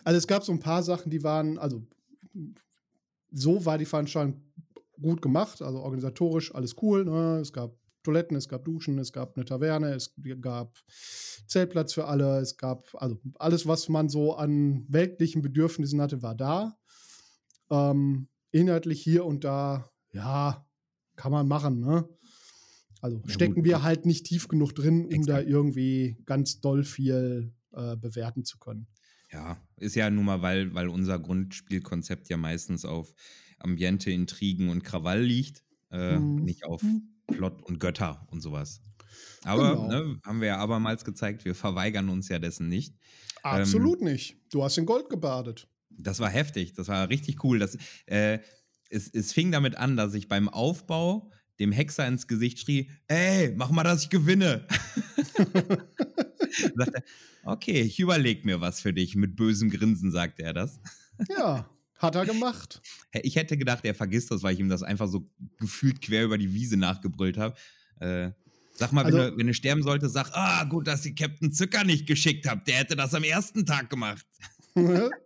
Also 0.04 0.18
es 0.18 0.26
gab 0.26 0.44
so 0.44 0.52
ein 0.52 0.60
paar 0.60 0.82
Sachen, 0.82 1.10
die 1.10 1.22
waren, 1.22 1.56
also 1.58 1.82
so 3.30 3.64
war 3.64 3.78
die 3.78 3.86
Veranstaltung 3.86 4.42
gut 5.00 5.22
gemacht, 5.22 5.62
also 5.62 5.78
organisatorisch 5.80 6.54
alles 6.54 6.76
cool. 6.82 7.06
Ne? 7.06 7.38
Es 7.40 7.52
gab 7.52 7.74
Toiletten, 8.04 8.36
es 8.36 8.48
gab 8.48 8.64
Duschen, 8.64 8.98
es 8.98 9.12
gab 9.12 9.36
eine 9.36 9.44
Taverne, 9.44 9.94
es 9.94 10.14
gab 10.40 10.78
Zeltplatz 11.46 11.94
für 11.94 12.06
alle, 12.06 12.38
es 12.38 12.56
gab 12.56 12.94
also 12.94 13.18
alles, 13.38 13.66
was 13.66 13.88
man 13.88 14.08
so 14.08 14.34
an 14.34 14.84
weltlichen 14.88 15.42
Bedürfnissen 15.42 16.00
hatte, 16.00 16.22
war 16.22 16.34
da. 16.34 16.78
Ähm, 17.70 18.28
inhaltlich 18.52 19.02
hier 19.02 19.24
und 19.24 19.44
da, 19.44 19.90
ja, 20.12 20.64
kann 21.16 21.32
man 21.32 21.48
machen, 21.48 21.80
ne? 21.80 22.08
Also 23.00 23.20
ja, 23.26 23.32
stecken 23.32 23.56
gut. 23.56 23.64
wir 23.64 23.82
halt 23.82 24.06
nicht 24.06 24.26
tief 24.26 24.48
genug 24.48 24.74
drin, 24.74 25.06
um 25.06 25.10
Exakt. 25.10 25.28
da 25.28 25.40
irgendwie 25.40 26.16
ganz 26.24 26.60
doll 26.60 26.84
viel 26.84 27.52
äh, 27.72 27.96
bewerten 27.96 28.44
zu 28.44 28.58
können. 28.58 28.86
Ja, 29.30 29.60
ist 29.76 29.96
ja 29.96 30.08
nun 30.10 30.24
mal, 30.24 30.42
weil, 30.42 30.72
weil 30.74 30.88
unser 30.88 31.18
Grundspielkonzept 31.18 32.28
ja 32.28 32.36
meistens 32.36 32.84
auf 32.84 33.12
Ambiente, 33.58 34.10
Intrigen 34.10 34.68
und 34.68 34.84
Krawall 34.84 35.22
liegt, 35.22 35.64
äh, 35.90 36.16
hm. 36.16 36.36
nicht 36.36 36.64
auf 36.64 36.82
hm. 36.82 37.13
Plot 37.26 37.62
und 37.62 37.80
Götter 37.80 38.26
und 38.30 38.40
sowas. 38.40 38.82
Aber 39.44 39.74
genau. 39.74 39.88
ne, 39.88 40.20
haben 40.24 40.40
wir 40.40 40.48
ja 40.48 40.58
abermals 40.58 41.04
gezeigt, 41.04 41.44
wir 41.44 41.54
verweigern 41.54 42.08
uns 42.08 42.28
ja 42.28 42.38
dessen 42.38 42.68
nicht. 42.68 42.96
Absolut 43.42 44.00
ähm, 44.00 44.08
nicht. 44.08 44.36
Du 44.50 44.64
hast 44.64 44.78
in 44.78 44.86
Gold 44.86 45.08
gebadet. 45.08 45.68
Das 45.90 46.18
war 46.20 46.30
heftig, 46.30 46.72
das 46.72 46.88
war 46.88 47.08
richtig 47.08 47.44
cool. 47.44 47.58
Das, 47.58 47.76
äh, 48.06 48.40
es, 48.90 49.08
es 49.12 49.32
fing 49.32 49.52
damit 49.52 49.76
an, 49.76 49.96
dass 49.96 50.14
ich 50.14 50.28
beim 50.28 50.48
Aufbau 50.48 51.30
dem 51.60 51.72
Hexer 51.72 52.06
ins 52.08 52.26
Gesicht 52.26 52.58
schrie, 52.58 52.90
ey, 53.06 53.52
mach 53.54 53.70
mal, 53.70 53.84
dass 53.84 54.02
ich 54.02 54.10
gewinne. 54.10 54.66
sagte, 56.74 57.02
okay, 57.44 57.80
ich 57.82 58.00
überleg 58.00 58.44
mir 58.44 58.60
was 58.60 58.80
für 58.80 58.92
dich. 58.92 59.14
Mit 59.14 59.36
bösem 59.36 59.70
Grinsen 59.70 60.10
sagte 60.10 60.42
er 60.42 60.52
das. 60.52 60.80
Ja, 61.28 61.70
hat 61.98 62.14
er 62.14 62.26
gemacht. 62.26 62.80
Ich 63.22 63.36
hätte 63.36 63.56
gedacht, 63.56 63.84
er 63.84 63.94
vergisst 63.94 64.32
das, 64.32 64.42
weil 64.42 64.54
ich 64.54 64.60
ihm 64.60 64.68
das 64.68 64.82
einfach 64.82 65.06
so 65.06 65.30
gefühlt 65.60 66.00
quer 66.00 66.24
über 66.24 66.36
die 66.36 66.52
Wiese 66.52 66.76
nachgebrüllt 66.76 67.38
habe. 67.38 67.54
Äh, 68.00 68.32
sag 68.72 68.92
mal, 68.92 69.04
also, 69.04 69.16
wenn, 69.16 69.30
du, 69.30 69.38
wenn 69.38 69.46
du 69.46 69.54
sterben 69.54 69.84
solltest, 69.84 70.14
sag, 70.14 70.30
ah, 70.32 70.64
gut, 70.64 70.88
dass 70.88 71.06
ihr 71.06 71.14
Captain 71.14 71.52
Zucker 71.52 71.84
nicht 71.84 72.08
geschickt 72.08 72.48
habt. 72.48 72.66
Der 72.66 72.76
hätte 72.76 72.96
das 72.96 73.14
am 73.14 73.22
ersten 73.22 73.64
Tag 73.64 73.88
gemacht. 73.88 74.26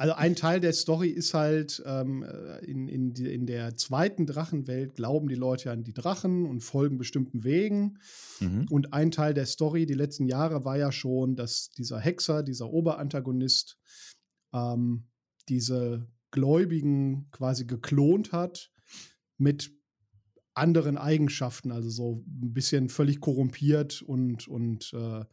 Also 0.00 0.14
ein 0.14 0.34
Teil 0.34 0.60
der 0.60 0.72
Story 0.72 1.10
ist 1.10 1.34
halt, 1.34 1.82
ähm, 1.84 2.22
äh, 2.22 2.64
in, 2.64 2.88
in, 2.88 3.14
in 3.16 3.44
der 3.44 3.76
zweiten 3.76 4.24
Drachenwelt 4.24 4.94
glauben 4.94 5.28
die 5.28 5.34
Leute 5.34 5.70
an 5.70 5.84
die 5.84 5.92
Drachen 5.92 6.46
und 6.46 6.62
folgen 6.62 6.96
bestimmten 6.96 7.44
Wegen. 7.44 7.98
Mhm. 8.40 8.66
Und 8.70 8.94
ein 8.94 9.10
Teil 9.10 9.34
der 9.34 9.44
Story 9.44 9.84
die 9.84 9.92
letzten 9.92 10.24
Jahre 10.24 10.64
war 10.64 10.78
ja 10.78 10.90
schon, 10.90 11.36
dass 11.36 11.68
dieser 11.68 12.00
Hexer, 12.00 12.42
dieser 12.42 12.70
Oberantagonist, 12.70 13.76
ähm, 14.54 15.04
diese 15.50 16.08
Gläubigen 16.30 17.28
quasi 17.32 17.66
geklont 17.66 18.32
hat 18.32 18.70
mit 19.36 19.72
anderen 20.54 20.96
Eigenschaften, 20.98 21.72
also 21.72 21.90
so 21.90 22.24
ein 22.26 22.52
bisschen 22.52 22.88
völlig 22.88 23.20
korrumpiert 23.20 24.02
und, 24.02 24.48
und 24.48 24.92
äh, 24.94 25.24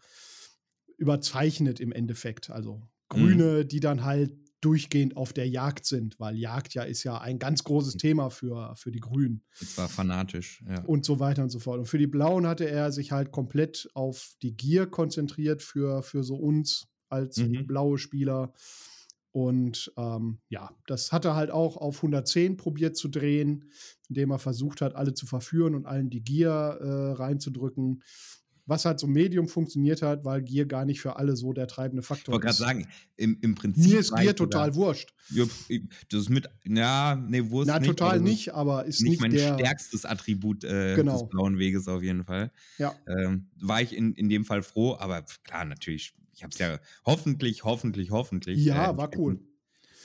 überzeichnet 0.98 1.80
im 1.80 1.92
Endeffekt. 1.92 2.50
Also 2.50 2.82
Grüne, 3.10 3.64
mhm. 3.64 3.68
die 3.68 3.80
dann 3.80 4.04
halt 4.04 4.32
durchgehend 4.62 5.16
auf 5.18 5.34
der 5.34 5.48
Jagd 5.48 5.86
sind, 5.86 6.20
weil 6.20 6.36
Jagd 6.36 6.74
ja 6.74 6.84
ist 6.84 7.04
ja 7.04 7.20
ein 7.20 7.38
ganz 7.38 7.64
großes 7.64 7.94
hm. 7.94 8.00
Thema 8.00 8.30
für, 8.32 8.76
für 8.76 8.92
die 8.92 9.00
Grünen. 9.00 9.44
Das 9.60 9.78
war 9.78 9.88
fanatisch, 9.88 10.64
ja. 10.68 10.84
Und 10.86 11.06
so 11.06 11.20
weiter 11.20 11.44
und 11.44 11.50
so 11.50 11.60
fort. 11.60 11.78
Und 11.78 11.86
für 11.86 12.00
die 12.00 12.08
Blauen 12.08 12.48
hatte 12.48 12.68
er 12.68 12.92
sich 12.92 13.12
halt 13.12 13.32
komplett 13.32 13.88
auf 13.94 14.36
die 14.42 14.58
Gier 14.58 14.88
konzentriert 14.88 15.62
für, 15.62 16.02
für 16.02 16.24
so 16.24 16.38
uns 16.38 16.88
als 17.08 17.38
mhm. 17.38 17.68
blaue 17.68 18.00
Spieler. 18.00 18.52
Und 19.32 19.92
ähm, 19.98 20.40
ja, 20.50 20.72
das 20.88 21.12
hat 21.12 21.26
er 21.26 21.36
halt 21.36 21.52
auch 21.52 21.78
auf 21.78 21.98
110 21.98 22.58
probiert 22.58 22.98
zu 22.98 23.08
drehen, 23.08 23.66
indem 24.10 24.32
er 24.32 24.40
versucht 24.40 24.82
hat, 24.82 24.96
alle 24.96 25.14
zu 25.14 25.26
verführen 25.26 25.76
und 25.76 25.86
allen 25.86 26.10
die 26.10 26.24
Gier 26.24 26.50
äh, 26.50 27.12
reinzudrücken 27.14 28.02
was 28.68 28.84
halt 28.84 29.00
so 29.00 29.08
Medium 29.08 29.48
funktioniert 29.48 30.02
hat, 30.02 30.26
weil 30.26 30.42
Gier 30.42 30.66
gar 30.66 30.84
nicht 30.84 31.00
für 31.00 31.16
alle 31.16 31.36
so 31.38 31.54
der 31.54 31.68
treibende 31.68 32.04
Faktor 32.04 32.22
ist. 32.22 32.28
Ich 32.28 32.34
wollte 32.34 32.46
gerade 32.46 32.58
sagen, 32.58 32.88
im, 33.16 33.38
im 33.42 33.56
Prinzip. 33.56 33.92
Mir 33.92 34.00
ist 34.00 34.14
Gier 34.14 34.36
total 34.36 34.76
wurscht. 34.76 35.14
Ja, 35.30 35.46
das 36.10 36.22
ist 36.22 36.30
mit, 36.30 36.50
ja, 36.66 37.16
nee, 37.16 37.50
Wurst 37.50 37.70
Na, 37.70 37.80
nicht. 37.80 37.88
total 37.88 38.20
nicht, 38.20 38.54
aber 38.54 38.86
ist 38.86 39.02
nicht, 39.02 39.12
nicht 39.12 39.22
mein 39.22 39.32
der, 39.32 39.54
stärkstes 39.54 40.04
Attribut 40.04 40.66
äh, 40.66 40.96
genau. 40.96 41.14
des 41.14 41.30
blauen 41.30 41.58
Weges 41.58 41.88
auf 41.88 42.04
jeden 42.04 42.26
Fall. 42.26 42.52
Ja. 42.78 42.94
Ähm, 43.08 43.48
war 43.62 43.82
ich 43.82 43.96
in, 43.96 44.14
in 44.14 44.28
dem 44.28 44.44
Fall 44.44 44.62
froh, 44.62 44.98
aber 45.00 45.24
klar, 45.44 45.64
natürlich, 45.64 46.14
ich 46.38 46.44
habe 46.44 46.51
es 46.53 46.60
ja 46.60 46.79
hoffentlich, 47.06 47.63
hoffentlich, 47.63 48.12
hoffentlich. 48.12 48.63
Ja, 48.63 48.91
äh, 48.91 48.98
war 48.98 49.10
cool. 49.17 49.39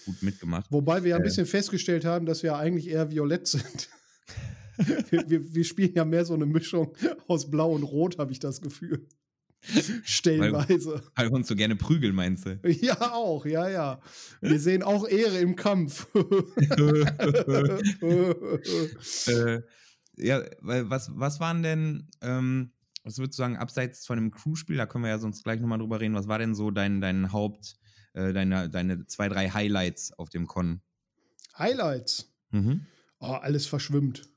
Gut 0.06 0.22
mitgemacht. 0.22 0.72
Wobei 0.72 1.04
wir 1.04 1.10
ja 1.10 1.16
ein 1.16 1.22
äh. 1.22 1.26
bisschen 1.26 1.46
festgestellt 1.46 2.04
haben, 2.04 2.26
dass 2.26 2.42
wir 2.42 2.56
eigentlich 2.56 2.88
eher 2.88 3.10
violett 3.10 3.46
sind 3.46 3.88
wir, 5.10 5.28
wir, 5.28 5.54
wir, 5.54 5.64
spielen 5.64 5.92
ja 5.94 6.04
mehr 6.04 6.24
so 6.24 6.34
eine 6.34 6.46
Mischung 6.46 6.96
aus 7.28 7.50
Blau 7.50 7.72
und 7.72 7.82
Rot, 7.82 8.18
habe 8.18 8.32
ich 8.32 8.38
das 8.38 8.60
Gefühl. 8.60 9.06
Stellenweise. 10.02 10.94
Weil, 10.94 11.02
weil 11.14 11.30
wir 11.30 11.36
uns 11.36 11.48
so 11.48 11.54
gerne 11.54 11.76
prügeln, 11.76 12.14
meinst 12.14 12.46
du? 12.46 12.58
Ja, 12.80 13.12
auch, 13.12 13.46
ja, 13.46 13.68
ja. 13.68 14.00
Wir 14.40 14.58
sehen 14.60 14.82
auch 14.82 15.06
Ehre 15.06 15.38
im 15.38 15.54
Kampf. 15.54 16.08
äh, 19.28 19.60
ja, 20.16 20.42
was, 20.60 21.10
was 21.14 21.40
waren 21.40 21.62
denn, 21.62 22.08
ähm, 22.22 22.72
was 23.04 23.18
würdest 23.18 23.38
du 23.38 23.42
sagen, 23.42 23.56
abseits 23.56 24.06
von 24.06 24.16
dem 24.16 24.30
Crew-Spiel, 24.30 24.76
da 24.76 24.87
können 24.87 25.04
wir 25.04 25.11
ja 25.11 25.18
sonst 25.18 25.42
gleich 25.44 25.61
nochmal 25.61 25.78
drüber 25.78 26.00
reden, 26.00 26.14
was 26.14 26.28
war 26.28 26.38
denn 26.38 26.54
so 26.54 26.71
dein, 26.71 27.00
dein 27.00 27.32
Haupt, 27.32 27.76
äh, 28.14 28.32
deine, 28.32 28.71
deine 28.71 29.06
zwei, 29.06 29.28
drei 29.28 29.50
Highlights 29.50 30.12
auf 30.12 30.28
dem 30.28 30.47
Con? 30.47 30.80
Highlights? 31.59 32.32
Mhm. 32.50 32.87
Oh, 33.18 33.26
alles 33.26 33.66
verschwimmt. 33.66 34.28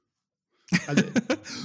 Also, 0.88 1.04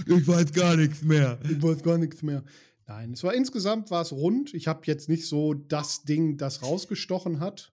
ich 0.07 0.29
weiß 0.29 0.53
gar 0.53 0.77
nichts 0.77 1.03
mehr. 1.03 1.39
Ich 1.43 1.63
weiß 1.63 1.83
gar 1.83 1.97
nichts 1.97 2.21
mehr. 2.23 2.45
Nein, 2.87 3.13
es 3.13 3.25
war 3.25 3.33
insgesamt 3.33 3.91
war 3.91 4.03
es 4.03 4.13
rund. 4.13 4.53
Ich 4.53 4.69
habe 4.69 4.83
jetzt 4.85 5.09
nicht 5.09 5.27
so 5.27 5.55
das 5.55 6.03
Ding, 6.03 6.37
das 6.37 6.63
rausgestochen 6.63 7.41
hat, 7.41 7.73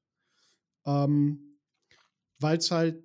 ähm, 0.86 1.60
weil 2.40 2.60
es 2.60 2.72
halt 2.72 3.04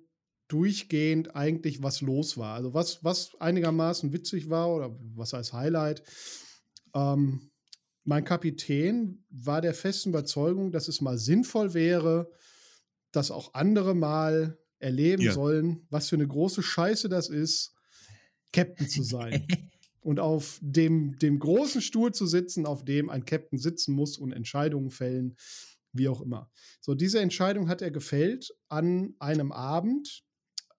durchgehend 0.53 1.35
eigentlich 1.35 1.81
was 1.81 2.01
los 2.01 2.37
war. 2.37 2.53
Also 2.53 2.73
was, 2.73 3.03
was 3.03 3.31
einigermaßen 3.39 4.13
witzig 4.13 4.49
war 4.51 4.73
oder 4.73 4.95
was 5.15 5.33
als 5.33 5.51
Highlight. 5.51 6.03
Ähm, 6.93 7.49
mein 8.03 8.23
Kapitän 8.23 9.25
war 9.29 9.61
der 9.61 9.73
festen 9.73 10.09
Überzeugung, 10.09 10.71
dass 10.71 10.87
es 10.87 11.01
mal 11.01 11.17
sinnvoll 11.17 11.73
wäre, 11.73 12.31
dass 13.11 13.31
auch 13.31 13.53
andere 13.55 13.95
mal 13.95 14.59
erleben 14.77 15.23
ja. 15.23 15.31
sollen, 15.31 15.87
was 15.89 16.09
für 16.09 16.17
eine 16.17 16.27
große 16.27 16.61
Scheiße 16.61 17.09
das 17.09 17.29
ist, 17.29 17.73
Captain 18.51 18.87
zu 18.87 19.01
sein. 19.01 19.47
und 20.01 20.19
auf 20.19 20.59
dem, 20.61 21.17
dem 21.17 21.39
großen 21.39 21.81
Stuhl 21.81 22.13
zu 22.13 22.27
sitzen, 22.27 22.65
auf 22.67 22.85
dem 22.85 23.09
ein 23.09 23.25
Captain 23.25 23.57
sitzen 23.57 23.93
muss 23.95 24.17
und 24.17 24.33
Entscheidungen 24.33 24.91
fällen, 24.91 25.35
wie 25.93 26.09
auch 26.09 26.21
immer. 26.21 26.51
So, 26.81 26.93
diese 26.93 27.21
Entscheidung 27.21 27.69
hat 27.69 27.81
er 27.81 27.91
gefällt 27.91 28.53
an 28.67 29.15
einem 29.19 29.51
Abend, 29.51 30.23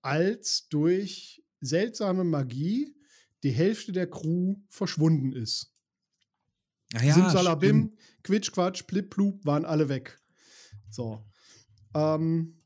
als 0.04 0.68
durch 0.68 1.42
seltsame 1.60 2.24
Magie 2.24 2.94
die 3.42 3.50
Hälfte 3.50 3.92
der 3.92 4.08
Crew 4.08 4.56
verschwunden 4.68 5.32
ist. 5.32 5.72
Ah 6.94 7.02
ja, 7.02 7.14
Simsalabim, 7.14 7.96
Quitsch, 8.22 8.52
Quatsch, 8.52 8.86
Plip, 8.86 9.10
Plup 9.10 9.44
waren 9.44 9.64
alle 9.64 9.88
weg. 9.88 10.18
So. 10.90 11.24
Ähm, 11.94 12.60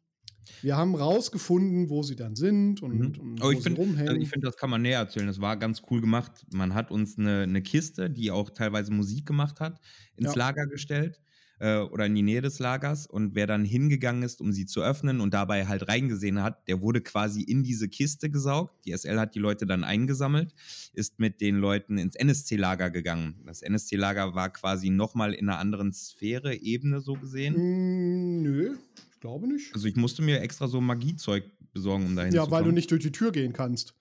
wir 0.63 0.77
haben 0.77 0.95
rausgefunden, 0.95 1.89
wo 1.91 2.03
sie 2.03 2.17
dann 2.17 2.35
sind 2.35 2.83
und, 2.83 2.99
mhm. 2.99 3.21
und 3.21 3.43
wo 3.43 3.51
ich 3.51 3.61
find, 3.61 3.77
sie 3.77 3.83
rumhängen. 3.83 4.09
Also 4.09 4.21
ich 4.21 4.29
finde, 4.29 4.47
das 4.47 4.57
kann 4.57 4.71
man 4.71 4.83
näher 4.83 4.99
erzählen. 4.99 5.27
Das 5.27 5.41
war 5.41 5.57
ganz 5.57 5.83
cool 5.91 6.01
gemacht. 6.01 6.45
Man 6.53 6.75
hat 6.75 6.91
uns 6.91 7.19
eine, 7.19 7.43
eine 7.43 7.63
Kiste, 7.63 8.11
die 8.11 8.31
auch 8.31 8.51
teilweise 8.51 8.93
Musik 8.93 9.27
gemacht 9.27 9.61
hat, 9.61 9.81
ins 10.17 10.35
ja. 10.35 10.39
Lager 10.39 10.67
gestellt 10.67 11.21
äh, 11.59 11.79
oder 11.79 12.07
in 12.07 12.15
die 12.15 12.23
Nähe 12.23 12.41
des 12.41 12.59
Lagers. 12.59 13.07
Und 13.07 13.35
wer 13.35 13.47
dann 13.47 13.65
hingegangen 13.65 14.23
ist, 14.23 14.41
um 14.41 14.53
sie 14.53 14.67
zu 14.67 14.83
öffnen 14.83 15.21
und 15.21 15.35
dabei 15.35 15.67
halt 15.67 15.89
reingesehen 15.89 16.43
hat, 16.43 16.67
der 16.69 16.81
wurde 16.81 17.01
quasi 17.01 17.43
in 17.43 17.63
diese 17.63 17.89
Kiste 17.89 18.31
gesaugt. 18.31 18.85
Die 18.85 18.93
SL 18.93 19.19
hat 19.19 19.35
die 19.35 19.39
Leute 19.39 19.67
dann 19.67 19.85
eingesammelt, 19.85 20.55
ist 20.93 21.19
mit 21.19 21.41
den 21.41 21.57
Leuten 21.57 21.99
ins 21.99 22.15
NSC-Lager 22.17 22.91
gegangen. 22.91 23.43
Das 23.47 23.63
NSC-Lager 23.63 24.35
war 24.35 24.51
quasi 24.51 24.91
nochmal 24.91 25.35
in 25.35 25.49
einer 25.49 25.59
anderen 25.59 25.93
Sphäre, 25.93 26.55
Ebene 26.55 27.01
so 27.01 27.15
gesehen. 27.15 27.55
Mm, 27.55 28.43
nö. 28.43 28.77
Ich 29.13 29.21
glaube 29.21 29.49
nicht. 29.49 29.75
Also 29.75 29.89
ich 29.89 29.97
musste 29.97 30.23
mir 30.23 30.41
extra 30.41 30.69
so 30.69 30.81
Magiezeug 30.81 31.45
besorgen, 31.73 32.07
um 32.07 32.17
dahin 32.17 32.33
ja, 32.33 32.45
zu 32.45 32.49
kommen. 32.49 32.53
Ja, 32.53 32.59
weil 32.59 32.71
du 32.71 32.75
nicht 32.75 32.91
durch 32.91 33.03
die 33.03 33.13
Tür 33.13 33.33
gehen 33.33 33.53
kannst. 33.53 33.95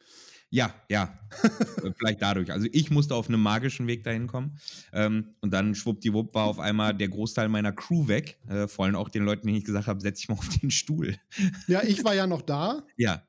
Ja, 0.50 0.74
ja. 0.90 1.14
Äh, 1.84 1.92
vielleicht 1.96 2.22
dadurch. 2.24 2.52
Also 2.52 2.68
ich 2.72 2.90
musste 2.90 3.14
auf 3.14 3.30
einem 3.30 3.42
magischen 3.42 3.86
Weg 3.86 4.04
dahin 4.04 4.26
kommen. 4.26 4.58
Ähm, 4.92 5.36
und 5.42 5.54
dann 5.54 5.76
schwuppdiwupp 5.76 6.34
war 6.34 6.46
auf 6.46 6.60
einmal 6.60 6.96
der 6.96 7.10
Großteil 7.10 7.50
meiner 7.50 7.72
Crew 7.72 8.08
weg. 8.08 8.40
Äh, 8.48 8.68
vor 8.68 8.86
allem 8.86 8.96
auch 8.96 9.10
den 9.10 9.24
Leuten, 9.24 9.46
denen 9.46 9.60
ich 9.60 9.66
gesagt 9.66 9.88
habe, 9.88 10.02
setz 10.02 10.20
dich 10.20 10.30
mal 10.30 10.36
auf 10.36 10.50
den 10.50 10.72
Stuhl. 10.72 11.16
Ja, 11.68 11.84
ich 11.84 12.04
war 12.04 12.16
ja 12.16 12.26
noch 12.26 12.42
da. 12.42 12.84
ja. 12.96 13.24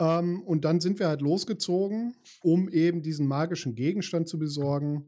Ähm, 0.00 0.42
und 0.42 0.64
dann 0.64 0.80
sind 0.80 0.98
wir 0.98 1.08
halt 1.08 1.20
losgezogen, 1.20 2.14
um 2.42 2.68
eben 2.70 3.02
diesen 3.02 3.26
magischen 3.26 3.74
Gegenstand 3.74 4.28
zu 4.28 4.38
besorgen, 4.38 5.04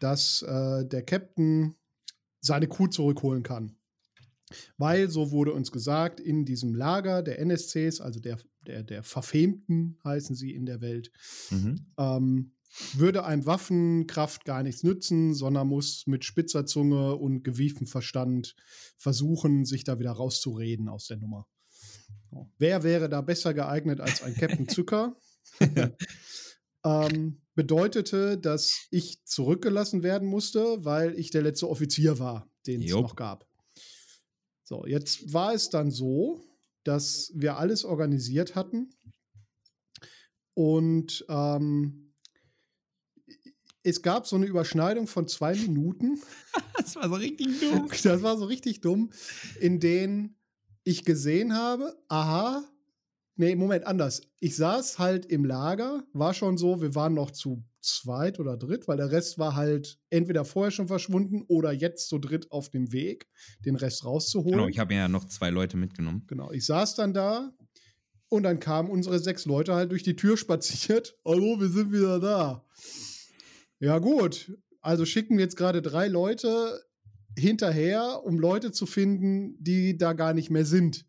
dass 0.00 0.42
äh, 0.42 0.86
der 0.86 1.02
Captain 1.02 1.74
seine 2.40 2.68
Crew 2.68 2.86
zurückholen 2.86 3.42
kann. 3.42 3.76
Weil, 4.78 5.10
so 5.10 5.30
wurde 5.32 5.52
uns 5.52 5.72
gesagt, 5.72 6.20
in 6.20 6.44
diesem 6.44 6.74
Lager 6.74 7.22
der 7.22 7.38
NSCs, 7.40 8.00
also 8.00 8.20
der, 8.20 8.38
der, 8.66 8.82
der 8.82 9.02
Verfemten 9.02 9.98
heißen 10.04 10.36
sie 10.36 10.52
in 10.52 10.66
der 10.66 10.80
Welt, 10.80 11.10
mhm. 11.50 11.86
ähm, 11.98 12.52
würde 12.94 13.24
ein 13.24 13.44
Waffenkraft 13.44 14.44
gar 14.44 14.62
nichts 14.62 14.82
nützen, 14.82 15.34
sondern 15.34 15.68
muss 15.68 16.06
mit 16.06 16.24
spitzer 16.24 16.64
Zunge 16.64 17.16
und 17.16 17.42
gewieftem 17.42 17.86
Verstand 17.86 18.54
versuchen, 18.96 19.64
sich 19.64 19.84
da 19.84 19.98
wieder 19.98 20.12
rauszureden 20.12 20.88
aus 20.88 21.06
der 21.06 21.18
Nummer. 21.18 21.46
So. 22.30 22.50
Wer 22.58 22.82
wäre 22.82 23.08
da 23.08 23.20
besser 23.20 23.52
geeignet 23.52 24.00
als 24.00 24.22
ein 24.22 24.34
Captain 24.34 24.68
Zucker? 24.68 25.16
ähm, 26.84 27.42
bedeutete, 27.54 28.38
dass 28.38 28.86
ich 28.90 29.22
zurückgelassen 29.24 30.02
werden 30.02 30.26
musste, 30.26 30.84
weil 30.84 31.18
ich 31.18 31.30
der 31.30 31.42
letzte 31.42 31.68
Offizier 31.68 32.18
war, 32.18 32.50
den 32.66 32.82
es 32.82 32.90
noch 32.90 33.16
gab. 33.16 33.46
So, 34.64 34.86
jetzt 34.86 35.32
war 35.32 35.52
es 35.52 35.68
dann 35.68 35.90
so, 35.90 36.42
dass 36.84 37.32
wir 37.34 37.56
alles 37.56 37.84
organisiert 37.84 38.54
hatten 38.54 38.90
und 40.54 41.24
ähm, 41.28 42.12
es 43.82 44.02
gab 44.02 44.26
so 44.26 44.36
eine 44.36 44.46
Überschneidung 44.46 45.06
von 45.06 45.26
zwei 45.26 45.54
Minuten. 45.54 46.20
das 46.76 46.96
war 46.96 47.08
so 47.08 47.14
richtig 47.16 47.60
dumm. 47.60 47.88
Das 48.02 48.22
war 48.22 48.36
so 48.36 48.44
richtig 48.44 48.80
dumm, 48.80 49.10
in 49.60 49.80
denen 49.80 50.36
ich 50.84 51.04
gesehen 51.04 51.54
habe, 51.54 51.96
aha, 52.08 52.64
Nee, 53.36 53.56
Moment, 53.56 53.86
anders. 53.86 54.22
Ich 54.40 54.56
saß 54.56 54.98
halt 54.98 55.24
im 55.26 55.44
Lager, 55.44 56.04
war 56.12 56.34
schon 56.34 56.58
so, 56.58 56.82
wir 56.82 56.94
waren 56.94 57.14
noch 57.14 57.30
zu 57.30 57.64
zweit 57.80 58.38
oder 58.38 58.56
dritt, 58.56 58.86
weil 58.86 58.98
der 58.98 59.10
Rest 59.10 59.38
war 59.38 59.56
halt 59.56 59.98
entweder 60.10 60.44
vorher 60.44 60.70
schon 60.70 60.86
verschwunden 60.86 61.42
oder 61.48 61.72
jetzt 61.72 62.08
zu 62.08 62.18
dritt 62.18 62.52
auf 62.52 62.68
dem 62.68 62.92
Weg, 62.92 63.26
den 63.64 63.76
Rest 63.76 64.04
rauszuholen. 64.04 64.52
Genau, 64.52 64.68
ich 64.68 64.78
habe 64.78 64.94
ja 64.94 65.08
noch 65.08 65.24
zwei 65.24 65.50
Leute 65.50 65.76
mitgenommen. 65.76 66.24
Genau, 66.26 66.52
ich 66.52 66.66
saß 66.66 66.94
dann 66.94 67.14
da 67.14 67.52
und 68.28 68.42
dann 68.42 68.60
kamen 68.60 68.90
unsere 68.90 69.18
sechs 69.18 69.46
Leute 69.46 69.74
halt 69.74 69.90
durch 69.90 70.02
die 70.02 70.16
Tür 70.16 70.36
spaziert. 70.36 71.16
Hallo, 71.24 71.58
wir 71.58 71.68
sind 71.68 71.90
wieder 71.90 72.20
da. 72.20 72.64
Ja, 73.80 73.98
gut. 73.98 74.56
Also 74.80 75.06
schicken 75.06 75.38
wir 75.38 75.44
jetzt 75.44 75.56
gerade 75.56 75.80
drei 75.80 76.08
Leute 76.08 76.82
hinterher, 77.36 78.22
um 78.24 78.38
Leute 78.38 78.72
zu 78.72 78.84
finden, 78.84 79.56
die 79.58 79.96
da 79.96 80.12
gar 80.12 80.34
nicht 80.34 80.50
mehr 80.50 80.66
sind 80.66 81.06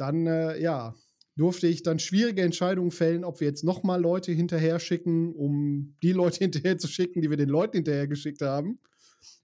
dann 0.00 0.26
äh, 0.26 0.60
ja, 0.60 0.94
durfte 1.36 1.66
ich 1.66 1.82
dann 1.82 1.98
schwierige 1.98 2.42
Entscheidungen 2.42 2.90
fällen, 2.90 3.24
ob 3.24 3.40
wir 3.40 3.48
jetzt 3.48 3.64
nochmal 3.64 4.00
Leute 4.00 4.32
hinterher 4.32 4.78
schicken, 4.80 5.34
um 5.34 5.96
die 6.02 6.12
Leute 6.12 6.38
hinterher 6.44 6.78
zu 6.78 6.88
schicken, 6.88 7.20
die 7.20 7.30
wir 7.30 7.36
den 7.36 7.48
Leuten 7.48 7.78
hinterher 7.78 8.08
geschickt 8.08 8.42
haben. 8.42 8.78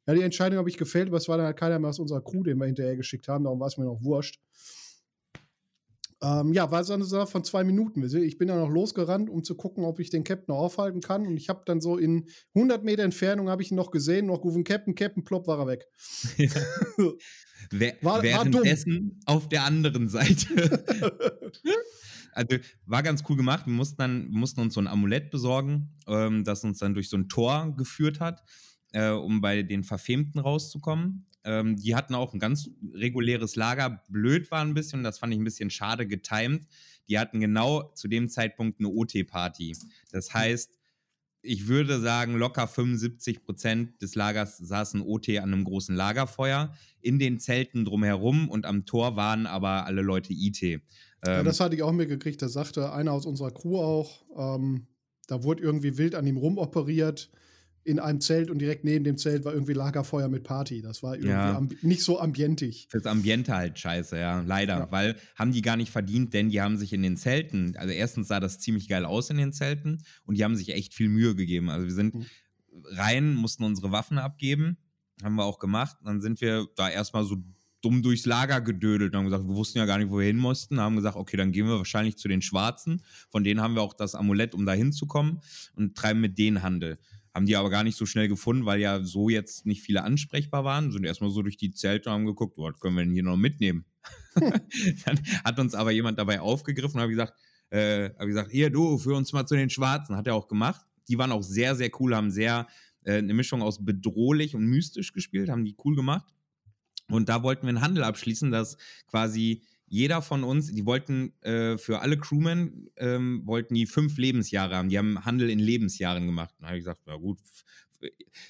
Ja, 0.06 0.14
die 0.14 0.22
Entscheidung 0.22 0.58
habe 0.58 0.70
ich 0.70 0.78
gefällt, 0.78 1.08
aber 1.08 1.18
es 1.18 1.28
war 1.28 1.36
dann 1.36 1.46
halt 1.46 1.58
keiner 1.58 1.78
mehr 1.78 1.90
aus 1.90 1.98
unserer 1.98 2.22
Crew, 2.22 2.42
den 2.42 2.58
wir 2.58 2.66
hinterher 2.66 2.96
geschickt 2.96 3.28
haben, 3.28 3.44
darum 3.44 3.60
war 3.60 3.66
es 3.66 3.76
mir 3.76 3.84
noch 3.84 4.02
wurscht. 4.02 4.40
Ähm, 6.22 6.54
ja, 6.54 6.70
war 6.70 6.82
so 6.82 6.94
eine 6.94 7.04
Sache 7.04 7.26
von 7.26 7.44
zwei 7.44 7.62
Minuten. 7.62 8.02
Ich 8.02 8.38
bin 8.38 8.48
dann 8.48 8.58
noch 8.58 8.70
losgerannt, 8.70 9.28
um 9.28 9.44
zu 9.44 9.54
gucken, 9.54 9.84
ob 9.84 10.00
ich 10.00 10.08
den 10.08 10.24
Captain 10.24 10.54
aufhalten 10.54 11.00
kann. 11.00 11.26
Und 11.26 11.36
ich 11.36 11.48
habe 11.50 11.62
dann 11.66 11.80
so 11.80 11.98
in 11.98 12.26
100 12.54 12.84
Meter 12.84 13.02
Entfernung 13.02 13.50
habe 13.50 13.62
ich 13.62 13.70
ihn 13.70 13.76
noch 13.76 13.90
gesehen, 13.90 14.26
noch 14.26 14.40
gerufen, 14.40 14.64
Captain, 14.64 14.94
Captain, 14.94 15.24
plopp, 15.24 15.46
war 15.46 15.58
er 15.58 15.66
weg. 15.66 15.86
Ja. 16.38 16.50
war, 18.02 18.22
Währenddessen 18.22 19.20
war 19.26 19.36
auf 19.36 19.48
der 19.48 19.64
anderen 19.64 20.08
Seite. 20.08 20.84
also 22.32 22.56
war 22.86 23.02
ganz 23.02 23.22
cool 23.28 23.36
gemacht. 23.36 23.66
Wir 23.66 23.72
mussten, 23.72 23.96
dann, 23.98 24.30
wir 24.30 24.38
mussten 24.38 24.60
uns 24.60 24.74
so 24.74 24.80
ein 24.80 24.86
Amulett 24.86 25.30
besorgen, 25.30 25.98
ähm, 26.06 26.44
das 26.44 26.64
uns 26.64 26.78
dann 26.78 26.94
durch 26.94 27.08
so 27.08 27.16
ein 27.16 27.28
Tor 27.28 27.74
geführt 27.76 28.20
hat, 28.20 28.42
äh, 28.96 29.10
um 29.10 29.42
bei 29.42 29.62
den 29.62 29.84
Verfemten 29.84 30.38
rauszukommen. 30.38 31.26
Ähm, 31.44 31.76
die 31.76 31.94
hatten 31.94 32.14
auch 32.14 32.32
ein 32.32 32.40
ganz 32.40 32.70
reguläres 32.94 33.54
Lager. 33.54 34.02
Blöd 34.08 34.50
war 34.50 34.62
ein 34.62 34.72
bisschen, 34.72 35.04
das 35.04 35.18
fand 35.18 35.34
ich 35.34 35.38
ein 35.38 35.44
bisschen 35.44 35.68
schade 35.68 36.06
getimed. 36.06 36.66
Die 37.08 37.18
hatten 37.18 37.38
genau 37.38 37.92
zu 37.94 38.08
dem 38.08 38.30
Zeitpunkt 38.30 38.80
eine 38.80 38.88
OT-Party. 38.88 39.76
Das 40.10 40.32
heißt, 40.32 40.78
ich 41.42 41.68
würde 41.68 42.00
sagen, 42.00 42.36
locker 42.36 42.66
75 42.66 43.44
Prozent 43.44 44.00
des 44.00 44.14
Lagers 44.14 44.56
saßen 44.56 45.02
OT 45.02 45.28
an 45.36 45.52
einem 45.52 45.64
großen 45.64 45.94
Lagerfeuer. 45.94 46.74
In 47.02 47.18
den 47.18 47.38
Zelten 47.38 47.84
drumherum 47.84 48.48
und 48.48 48.64
am 48.64 48.86
Tor 48.86 49.14
waren 49.14 49.46
aber 49.46 49.84
alle 49.84 50.00
Leute 50.00 50.32
IT. 50.32 50.62
Ähm, 50.62 50.80
ja, 51.22 51.42
das 51.42 51.60
hatte 51.60 51.76
ich 51.76 51.82
auch 51.82 51.92
mitgekriegt. 51.92 52.40
Da 52.40 52.48
sagte 52.48 52.92
einer 52.92 53.12
aus 53.12 53.26
unserer 53.26 53.52
Crew 53.52 53.76
auch, 53.78 54.24
ähm, 54.36 54.86
da 55.28 55.44
wurde 55.44 55.62
irgendwie 55.62 55.98
wild 55.98 56.14
an 56.14 56.26
ihm 56.26 56.38
rumoperiert 56.38 57.30
in 57.86 58.00
einem 58.00 58.20
Zelt 58.20 58.50
und 58.50 58.58
direkt 58.58 58.84
neben 58.84 59.04
dem 59.04 59.16
Zelt 59.16 59.44
war 59.44 59.54
irgendwie 59.54 59.72
Lagerfeuer 59.72 60.28
mit 60.28 60.42
Party. 60.42 60.82
Das 60.82 61.04
war 61.04 61.14
irgendwie 61.14 61.30
ja. 61.30 61.62
nicht 61.82 62.02
so 62.02 62.18
ambientig. 62.18 62.88
Das 62.90 63.06
Ambiente 63.06 63.54
halt 63.54 63.78
scheiße, 63.78 64.18
ja, 64.18 64.40
leider. 64.40 64.78
Ja. 64.78 64.90
Weil 64.90 65.16
haben 65.36 65.52
die 65.52 65.62
gar 65.62 65.76
nicht 65.76 65.92
verdient, 65.92 66.34
denn 66.34 66.50
die 66.50 66.60
haben 66.60 66.78
sich 66.78 66.92
in 66.92 67.02
den 67.02 67.16
Zelten, 67.16 67.76
also 67.76 67.92
erstens 67.92 68.26
sah 68.26 68.40
das 68.40 68.58
ziemlich 68.58 68.88
geil 68.88 69.04
aus 69.04 69.30
in 69.30 69.36
den 69.36 69.52
Zelten 69.52 70.02
und 70.24 70.36
die 70.36 70.42
haben 70.42 70.56
sich 70.56 70.74
echt 70.74 70.94
viel 70.94 71.08
Mühe 71.08 71.36
gegeben. 71.36 71.70
Also 71.70 71.86
wir 71.86 71.94
sind 71.94 72.14
mhm. 72.16 72.26
rein, 72.86 73.34
mussten 73.34 73.62
unsere 73.62 73.92
Waffen 73.92 74.18
abgeben, 74.18 74.78
haben 75.22 75.36
wir 75.36 75.44
auch 75.44 75.60
gemacht. 75.60 75.96
Dann 76.04 76.20
sind 76.20 76.40
wir 76.40 76.66
da 76.74 76.88
erstmal 76.88 77.24
so 77.24 77.36
dumm 77.82 78.02
durchs 78.02 78.26
Lager 78.26 78.60
gedödelt 78.60 79.12
und 79.12 79.18
haben 79.18 79.24
gesagt, 79.26 79.46
wir 79.46 79.54
wussten 79.54 79.78
ja 79.78 79.86
gar 79.86 79.98
nicht, 79.98 80.10
wo 80.10 80.18
wir 80.18 80.26
hin 80.26 80.38
mussten. 80.38 80.80
Haben 80.80 80.96
gesagt, 80.96 81.16
okay, 81.16 81.36
dann 81.36 81.52
gehen 81.52 81.68
wir 81.68 81.78
wahrscheinlich 81.78 82.16
zu 82.16 82.26
den 82.26 82.42
Schwarzen. 82.42 83.00
Von 83.30 83.44
denen 83.44 83.60
haben 83.60 83.74
wir 83.74 83.82
auch 83.82 83.94
das 83.94 84.16
Amulett, 84.16 84.54
um 84.54 84.66
da 84.66 84.72
hinzukommen 84.72 85.40
und 85.76 85.96
treiben 85.96 86.20
mit 86.20 86.36
denen 86.36 86.62
Handel. 86.62 86.98
Haben 87.36 87.44
die 87.44 87.54
aber 87.54 87.68
gar 87.68 87.84
nicht 87.84 87.98
so 87.98 88.06
schnell 88.06 88.28
gefunden, 88.28 88.64
weil 88.64 88.80
ja 88.80 89.02
so 89.02 89.28
jetzt 89.28 89.66
nicht 89.66 89.82
viele 89.82 90.02
ansprechbar 90.02 90.64
waren. 90.64 90.90
Sind 90.90 91.04
erstmal 91.04 91.28
so 91.28 91.42
durch 91.42 91.58
die 91.58 91.70
Zelte 91.70 92.08
und 92.08 92.14
haben 92.14 92.24
geguckt, 92.24 92.56
was 92.56 92.80
können 92.80 92.96
wir 92.96 93.04
denn 93.04 93.12
hier 93.12 93.24
noch 93.24 93.36
mitnehmen? 93.36 93.84
Dann 94.34 95.20
hat 95.44 95.58
uns 95.58 95.74
aber 95.74 95.90
jemand 95.90 96.18
dabei 96.18 96.40
aufgegriffen 96.40 96.96
und 96.96 97.02
hat 97.02 97.10
gesagt, 97.10 97.34
äh, 97.68 98.08
hab 98.18 98.26
gesagt, 98.26 98.52
hier 98.52 98.70
du, 98.70 98.96
führ 98.96 99.18
uns 99.18 99.34
mal 99.34 99.44
zu 99.44 99.54
den 99.54 99.68
Schwarzen. 99.68 100.16
Hat 100.16 100.26
er 100.26 100.34
auch 100.34 100.48
gemacht. 100.48 100.86
Die 101.08 101.18
waren 101.18 101.30
auch 101.30 101.42
sehr, 101.42 101.76
sehr 101.76 101.90
cool, 102.00 102.16
haben 102.16 102.30
sehr 102.30 102.68
äh, 103.04 103.18
eine 103.18 103.34
Mischung 103.34 103.60
aus 103.60 103.84
bedrohlich 103.84 104.54
und 104.54 104.64
mystisch 104.64 105.12
gespielt, 105.12 105.50
haben 105.50 105.66
die 105.66 105.76
cool 105.84 105.94
gemacht. 105.94 106.32
Und 107.10 107.28
da 107.28 107.42
wollten 107.42 107.64
wir 107.64 107.68
einen 107.68 107.82
Handel 107.82 108.02
abschließen, 108.02 108.50
dass 108.50 108.78
quasi 109.08 109.62
jeder 109.88 110.20
von 110.20 110.44
uns, 110.44 110.72
die 110.72 110.84
wollten 110.84 111.32
äh, 111.42 111.78
für 111.78 112.00
alle 112.00 112.18
Crewmen, 112.18 112.90
ähm, 112.96 113.42
wollten 113.44 113.74
die 113.74 113.86
fünf 113.86 114.16
Lebensjahre 114.18 114.76
haben. 114.76 114.88
Die 114.88 114.98
haben 114.98 115.24
Handel 115.24 115.48
in 115.48 115.58
Lebensjahren 115.58 116.26
gemacht. 116.26 116.54
Da 116.58 116.66
habe 116.66 116.78
ich 116.78 116.84
gesagt, 116.84 117.02
ja 117.06 117.16
gut, 117.16 117.38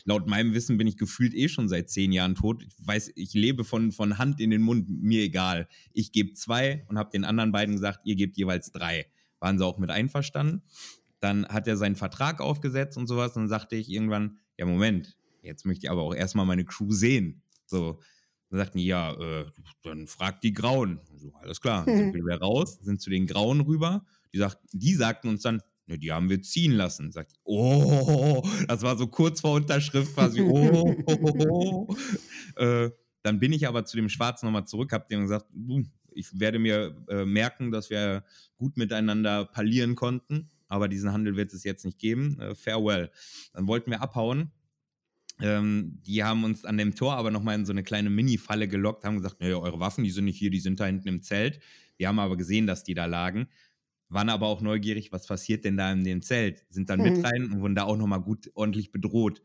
laut 0.05 0.27
meinem 0.27 0.55
Wissen 0.55 0.79
bin 0.79 0.87
ich 0.87 0.97
gefühlt 0.97 1.35
eh 1.35 1.49
schon 1.49 1.69
seit 1.69 1.91
zehn 1.91 2.13
Jahren 2.13 2.35
tot. 2.35 2.63
Ich 2.63 2.75
weiß, 2.79 3.13
ich 3.15 3.35
lebe 3.35 3.65
von, 3.65 3.93
von 3.93 4.19
Hand 4.19 4.41
in 4.41 4.51
den 4.51 4.63
Mund, 4.63 4.89
mir 4.89 5.23
egal. 5.23 5.69
Ich 5.93 6.13
gebe 6.13 6.33
zwei 6.33 6.85
und 6.89 6.99
habe 6.99 7.11
den 7.11 7.25
anderen 7.25 7.53
beiden 7.53 7.75
gesagt, 7.75 8.01
ihr 8.05 8.17
gebt 8.17 8.37
jeweils 8.37 8.73
drei. 8.73 9.07
Waren 9.39 9.59
sie 9.59 9.65
auch 9.65 9.79
mit 9.79 9.91
einverstanden. 9.91 10.63
Dann 11.21 11.47
hat 11.47 11.67
er 11.69 11.77
seinen 11.77 11.97
Vertrag 11.97 12.41
aufgesetzt 12.41 12.97
und 12.97 13.07
sowas. 13.07 13.37
Und 13.37 13.43
dann 13.43 13.49
sagte 13.49 13.77
ich 13.77 13.91
irgendwann, 13.91 14.39
ja 14.57 14.67
Moment, 14.67 15.17
jetzt 15.43 15.67
möchte 15.67 15.87
ich 15.87 15.91
aber 15.91 16.03
auch 16.03 16.15
erstmal 16.15 16.47
meine 16.47 16.65
Crew 16.65 16.93
sehen. 16.93 17.43
So, 17.67 18.01
dann 18.57 18.65
sagten 18.65 18.79
die, 18.79 18.87
ja, 18.87 19.13
äh, 19.13 19.47
dann 19.83 20.07
fragt 20.07 20.43
die 20.43 20.53
Grauen. 20.53 21.01
So, 21.15 21.33
alles 21.35 21.61
klar, 21.61 21.85
dann 21.85 21.97
sind 21.97 22.15
wir 22.27 22.37
raus, 22.37 22.79
sind 22.81 23.01
zu 23.01 23.11
den 23.11 23.27
Grauen 23.27 23.61
rüber. 23.61 24.05
Die, 24.33 24.39
sagt, 24.39 24.59
die 24.73 24.95
sagten 24.95 25.29
uns 25.29 25.43
dann, 25.43 25.61
ne, 25.87 25.99
die 25.99 26.11
haben 26.13 26.31
wir 26.31 26.41
ziehen 26.43 26.73
lassen. 26.73 27.13
Sagt, 27.13 27.35
oh, 27.45 28.43
das 28.67 28.83
war 28.83 28.97
so 28.97 29.07
kurz 29.09 29.41
vor 29.41 29.55
Unterschrift 29.55 30.15
quasi, 30.15 30.41
oh, 30.43 30.97
oh, 31.07 31.19
oh, 31.23 31.87
oh. 31.89 31.97
Äh, 32.61 32.91
dann 33.23 33.41
bin 33.41 33.53
ich 33.53 33.67
aber 33.67 33.85
zu 33.85 33.97
dem 33.97 34.09
Schwarzen 34.09 34.47
nochmal 34.47 34.67
zurück, 34.67 34.93
hab 34.93 35.09
dem 35.09 35.23
gesagt, 35.23 35.47
ich 36.13 36.41
werde 36.41 36.59
mir 36.59 36.97
äh, 37.09 37.25
merken, 37.25 37.71
dass 37.71 37.91
wir 37.91 38.25
gut 38.57 38.77
miteinander 38.77 39.45
parlieren 39.45 39.97
konnten, 39.97 40.51
aber 40.69 40.89
diesen 40.89 41.13
Handel 41.13 41.37
wird 41.37 41.53
es 41.53 41.65
jetzt 41.65 41.85
nicht 41.85 41.99
geben. 41.99 42.41
Äh, 42.41 42.55
farewell. 42.55 43.11
Dann 43.53 43.67
wollten 43.67 43.91
wir 43.91 44.01
abhauen 44.01 44.53
ähm, 45.41 46.01
die 46.07 46.25
haben 46.25 46.45
uns 46.45 46.65
an 46.65 46.79
dem 46.79 46.95
Tor 46.95 47.15
aber 47.15 47.31
nochmal 47.31 47.57
in 47.57 47.67
so 47.67 47.73
eine 47.73 47.83
kleine 47.83 48.11
Mini-Falle 48.11 48.69
gelockt, 48.69 49.05
haben 49.05 49.17
gesagt, 49.17 49.41
naja, 49.41 49.57
eure 49.57 49.81
Waffen, 49.81 50.05
die 50.05 50.11
sind 50.11 50.25
nicht 50.25 50.39
hier, 50.39 50.51
die 50.51 50.61
sind 50.61 50.81
da 50.81 50.87
hinten 50.87 51.09
im 51.09 51.23
Zelt. 51.23 51.61
Wir 51.97 52.09
haben 52.09 52.19
aber 52.19 52.37
gesehen, 52.37 52.67
dass 52.67 52.85
die 52.85 52.95
da 52.95 53.07
lagen, 53.07 53.49
waren 54.09 54.29
aber 54.29 54.47
auch 54.47 54.61
neugierig, 54.61 55.13
was 55.13 55.27
passiert 55.27 55.65
denn 55.65 55.77
da 55.77 55.93
in 55.93 56.05
dem 56.05 56.23
Zelt, 56.23 56.65
sind 56.71 56.89
dann 56.91 57.01
mhm. 57.01 57.05
mit 57.05 57.25
rein 57.25 57.53
und 57.53 57.61
wurden 57.61 57.75
da 57.75 57.85
auch 57.85 57.97
nochmal 57.97 58.21
gut 58.21 58.51
ordentlich 58.55 58.93
bedroht 58.93 59.43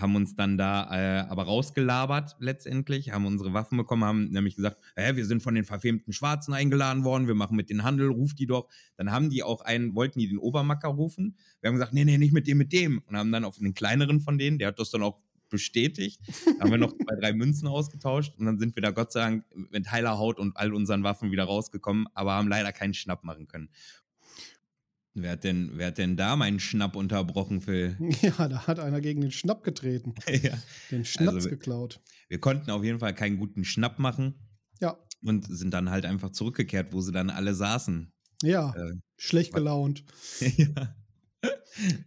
haben 0.00 0.16
uns 0.16 0.34
dann 0.34 0.58
da 0.58 0.90
äh, 0.92 1.28
aber 1.28 1.44
rausgelabert 1.44 2.36
letztendlich, 2.38 3.12
haben 3.12 3.26
unsere 3.26 3.52
Waffen 3.52 3.78
bekommen, 3.78 4.04
haben 4.04 4.24
nämlich 4.30 4.56
gesagt, 4.56 4.78
wir 4.96 5.24
sind 5.24 5.42
von 5.42 5.54
den 5.54 5.64
verfemten 5.64 6.12
Schwarzen 6.12 6.54
eingeladen 6.54 7.04
worden, 7.04 7.26
wir 7.26 7.34
machen 7.34 7.56
mit 7.56 7.70
den 7.70 7.82
Handel, 7.82 8.08
ruft 8.08 8.38
die 8.38 8.46
doch. 8.46 8.68
Dann 8.96 9.10
haben 9.10 9.30
die 9.30 9.42
auch 9.42 9.62
einen, 9.62 9.94
wollten 9.94 10.18
die 10.18 10.28
den 10.28 10.38
Obermacker 10.38 10.88
rufen. 10.88 11.36
Wir 11.60 11.68
haben 11.68 11.74
gesagt, 11.74 11.92
nee, 11.92 12.04
nee, 12.04 12.18
nicht 12.18 12.32
mit 12.32 12.46
dem, 12.46 12.58
mit 12.58 12.72
dem. 12.72 13.02
Und 13.06 13.16
haben 13.16 13.32
dann 13.32 13.44
auf 13.44 13.58
den 13.58 13.74
kleineren 13.74 14.20
von 14.20 14.38
denen, 14.38 14.58
der 14.58 14.68
hat 14.68 14.78
das 14.78 14.90
dann 14.90 15.02
auch 15.02 15.18
bestätigt. 15.48 16.20
Haben 16.60 16.70
wir 16.70 16.78
noch 16.78 16.92
zwei, 16.92 17.16
drei 17.20 17.32
Münzen 17.32 17.68
ausgetauscht 17.68 18.34
und 18.36 18.46
dann 18.46 18.58
sind 18.58 18.74
wir 18.74 18.82
da 18.82 18.90
Gott 18.90 19.12
sei 19.12 19.20
Dank 19.20 19.44
mit 19.70 19.90
heiler 19.90 20.18
Haut 20.18 20.38
und 20.38 20.56
all 20.56 20.74
unseren 20.74 21.02
Waffen 21.04 21.30
wieder 21.30 21.44
rausgekommen, 21.44 22.06
aber 22.14 22.32
haben 22.32 22.48
leider 22.48 22.72
keinen 22.72 22.94
Schnapp 22.94 23.24
machen 23.24 23.46
können. 23.46 23.68
Wer 25.18 25.30
hat, 25.32 25.44
denn, 25.44 25.70
wer 25.72 25.86
hat 25.86 25.96
denn 25.96 26.14
da 26.18 26.36
meinen 26.36 26.60
Schnapp 26.60 26.94
unterbrochen, 26.94 27.62
Phil? 27.62 27.96
Ja, 28.20 28.48
da 28.48 28.66
hat 28.66 28.78
einer 28.78 29.00
gegen 29.00 29.22
den 29.22 29.30
Schnapp 29.30 29.64
getreten. 29.64 30.14
ja. 30.28 30.52
Den 30.90 31.06
Schnaps 31.06 31.36
also, 31.36 31.48
geklaut. 31.48 32.00
Wir 32.28 32.38
konnten 32.38 32.70
auf 32.70 32.84
jeden 32.84 32.98
Fall 32.98 33.14
keinen 33.14 33.38
guten 33.38 33.64
Schnapp 33.64 33.98
machen. 33.98 34.34
Ja. 34.78 34.98
Und 35.22 35.46
sind 35.48 35.72
dann 35.72 35.88
halt 35.88 36.04
einfach 36.04 36.30
zurückgekehrt, 36.30 36.92
wo 36.92 37.00
sie 37.00 37.12
dann 37.12 37.30
alle 37.30 37.54
saßen. 37.54 38.12
Ja, 38.42 38.74
äh, 38.76 38.92
schlecht 39.16 39.54
gelaunt. 39.54 40.04
ja. 40.40 40.94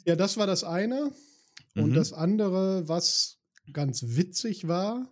ja, 0.05 0.15
das 0.15 0.37
war 0.37 0.45
das 0.45 0.63
eine. 0.63 1.11
Und 1.73 1.89
mhm. 1.89 1.95
das 1.95 2.13
andere, 2.13 2.87
was 2.87 3.39
ganz 3.73 4.03
witzig 4.05 4.67
war, 4.67 5.11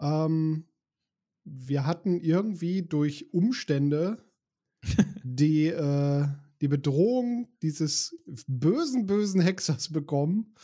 ähm, 0.00 0.66
wir 1.44 1.84
hatten 1.84 2.18
irgendwie 2.20 2.82
durch 2.82 3.34
Umstände 3.34 4.24
die, 5.22 5.66
äh, 5.66 6.26
die 6.60 6.68
Bedrohung 6.68 7.48
dieses 7.62 8.16
bösen, 8.46 9.06
bösen 9.06 9.40
Hexers 9.40 9.90
bekommen, 9.90 10.54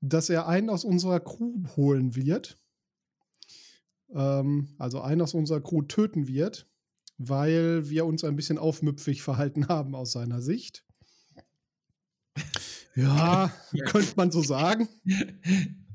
dass 0.00 0.30
er 0.30 0.46
einen 0.46 0.70
aus 0.70 0.84
unserer 0.84 1.20
Crew 1.20 1.64
holen 1.76 2.14
wird. 2.14 2.58
Ähm, 4.14 4.74
also 4.78 5.00
einen 5.00 5.22
aus 5.22 5.34
unserer 5.34 5.60
Crew 5.60 5.82
töten 5.82 6.28
wird, 6.28 6.68
weil 7.18 7.88
wir 7.88 8.06
uns 8.06 8.24
ein 8.24 8.36
bisschen 8.36 8.58
aufmüpfig 8.58 9.22
verhalten 9.22 9.68
haben 9.68 9.94
aus 9.94 10.12
seiner 10.12 10.40
Sicht. 10.42 10.84
Ja, 12.94 13.52
könnte 13.86 14.12
man 14.16 14.30
so 14.30 14.42
sagen. 14.42 14.88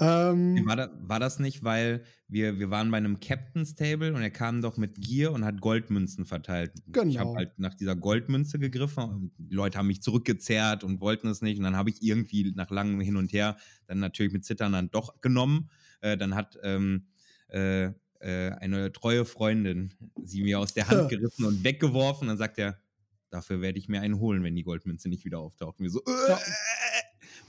ähm, 0.00 0.66
War, 0.66 0.76
da, 0.76 0.90
war 1.02 1.20
das 1.20 1.38
nicht, 1.38 1.62
weil 1.64 2.04
wir, 2.28 2.58
wir 2.58 2.70
waren 2.70 2.90
bei 2.90 2.96
einem 2.96 3.20
Captain's 3.20 3.74
Table 3.74 4.14
und 4.14 4.22
er 4.22 4.30
kam 4.30 4.62
doch 4.62 4.76
mit 4.76 4.96
Gier 5.00 5.32
und 5.32 5.44
hat 5.44 5.60
Goldmünzen 5.60 6.24
verteilt. 6.26 6.72
Ich 6.86 6.92
Genau. 6.92 7.20
habe 7.20 7.34
halt 7.36 7.58
nach 7.58 7.74
dieser 7.74 7.96
Goldmünze 7.96 8.58
gegriffen 8.58 9.04
und 9.04 9.32
die 9.38 9.54
Leute 9.54 9.78
haben 9.78 9.86
mich 9.88 10.02
zurückgezerrt 10.02 10.84
und 10.84 11.00
wollten 11.00 11.28
es 11.28 11.42
nicht. 11.42 11.58
Und 11.58 11.64
dann 11.64 11.76
habe 11.76 11.90
ich 11.90 12.02
irgendwie 12.02 12.52
nach 12.54 12.70
langem 12.70 13.00
Hin 13.00 13.16
und 13.16 13.32
Her 13.32 13.56
dann 13.86 13.98
natürlich 13.98 14.32
mit 14.32 14.44
Zittern 14.44 14.72
dann 14.72 14.90
doch 14.90 15.20
genommen. 15.20 15.70
Äh, 16.00 16.16
dann 16.16 16.34
hat 16.34 16.58
ähm, 16.62 17.08
äh, 17.48 17.86
äh, 18.20 18.50
eine 18.52 18.92
treue 18.92 19.24
Freundin 19.24 19.94
sie 20.22 20.42
mir 20.42 20.58
aus 20.60 20.72
der 20.74 20.88
Hand 20.88 21.08
gerissen 21.10 21.44
und 21.44 21.64
weggeworfen. 21.64 22.28
Dann 22.28 22.38
sagt 22.38 22.58
er, 22.58 22.78
dafür 23.30 23.60
werde 23.60 23.78
ich 23.78 23.88
mir 23.88 24.00
einen 24.00 24.18
holen, 24.18 24.42
wenn 24.44 24.54
die 24.56 24.62
Goldmünze 24.62 25.08
nicht 25.08 25.24
wieder 25.24 25.38
auftaucht. 25.38 25.78
Und 25.78 25.84
wir 25.84 25.90
so, 25.90 26.00
äh, 26.04 26.30
Ja. 26.30 26.38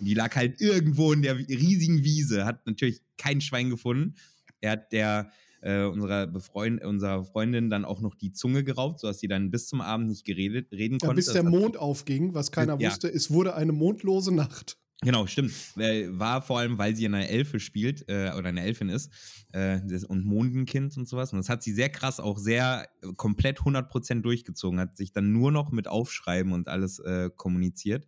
Die 0.06 0.14
lag 0.14 0.36
halt 0.36 0.60
irgendwo 0.62 1.14
in 1.14 1.22
der 1.22 1.38
riesigen 1.38 2.04
Wiese, 2.04 2.46
hat 2.46 2.66
natürlich 2.66 3.02
kein 3.18 3.42
Schwein 3.42 3.70
gefunden. 3.70 4.16
Er 4.60 4.72
hat 4.72 4.92
der 4.92 5.32
äh, 5.62 5.84
unserer, 5.84 6.28
Befreund, 6.28 6.84
unserer 6.84 7.24
Freundin 7.24 7.70
dann 7.70 7.86
auch 7.86 8.02
noch 8.02 8.16
die 8.16 8.32
Zunge 8.32 8.64
geraubt, 8.64 9.00
sodass 9.00 9.20
sie 9.20 9.28
dann 9.28 9.52
bis 9.52 9.68
zum 9.68 9.82
Abend 9.82 10.08
nicht 10.08 10.26
geredet, 10.26 10.72
reden 10.72 10.98
ja, 11.02 11.08
konnte. 11.08 11.16
bis 11.16 11.32
der 11.32 11.44
Mond 11.44 11.78
aufging, 11.78 12.34
was 12.34 12.52
keiner 12.52 12.80
Ja. 12.80 12.90
wusste, 12.90 13.08
es 13.08 13.32
wurde 13.32 13.56
eine 13.56 13.72
mondlose 13.72 14.34
Nacht. 14.34 14.78
Genau, 15.04 15.26
stimmt. 15.26 15.52
War 15.76 16.44
vor 16.44 16.60
allem, 16.60 16.78
weil 16.78 16.96
sie 16.96 17.08
eine 17.08 17.28
Elfe 17.28 17.60
spielt 17.60 18.08
äh, 18.08 18.32
oder 18.38 18.50
eine 18.50 18.62
Elfin 18.62 18.90
ist 18.90 19.12
äh, 19.52 19.80
und 20.08 20.26
Mondenkind 20.26 20.96
und 20.96 21.08
sowas. 21.08 21.34
Und 21.34 21.40
das 21.40 21.50
hat 21.50 21.64
sie 21.64 21.74
sehr 21.74 21.90
krass, 21.90 22.20
auch 22.20 22.38
sehr 22.38 22.88
komplett 23.18 23.62
100% 23.62 24.22
durchgezogen. 24.22 24.80
Hat 24.80 24.98
sich 24.98 25.12
dann 25.12 25.32
nur 25.32 25.52
noch 25.52 25.72
mit 25.72 25.88
Aufschreiben 25.88 26.54
und 26.54 26.68
alles 26.68 27.00
äh, 27.00 27.32
kommuniziert. 27.36 28.08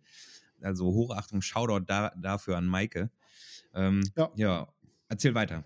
Also 0.64 0.86
Hochachtung, 0.86 1.42
Shoutout 1.42 1.84
da, 1.86 2.12
dafür 2.20 2.56
an 2.56 2.66
Maike. 2.66 3.10
Ähm, 3.74 4.02
Ja. 4.16 4.30
ja. 4.36 4.68
erzähl 5.08 5.34
weiter. 5.34 5.64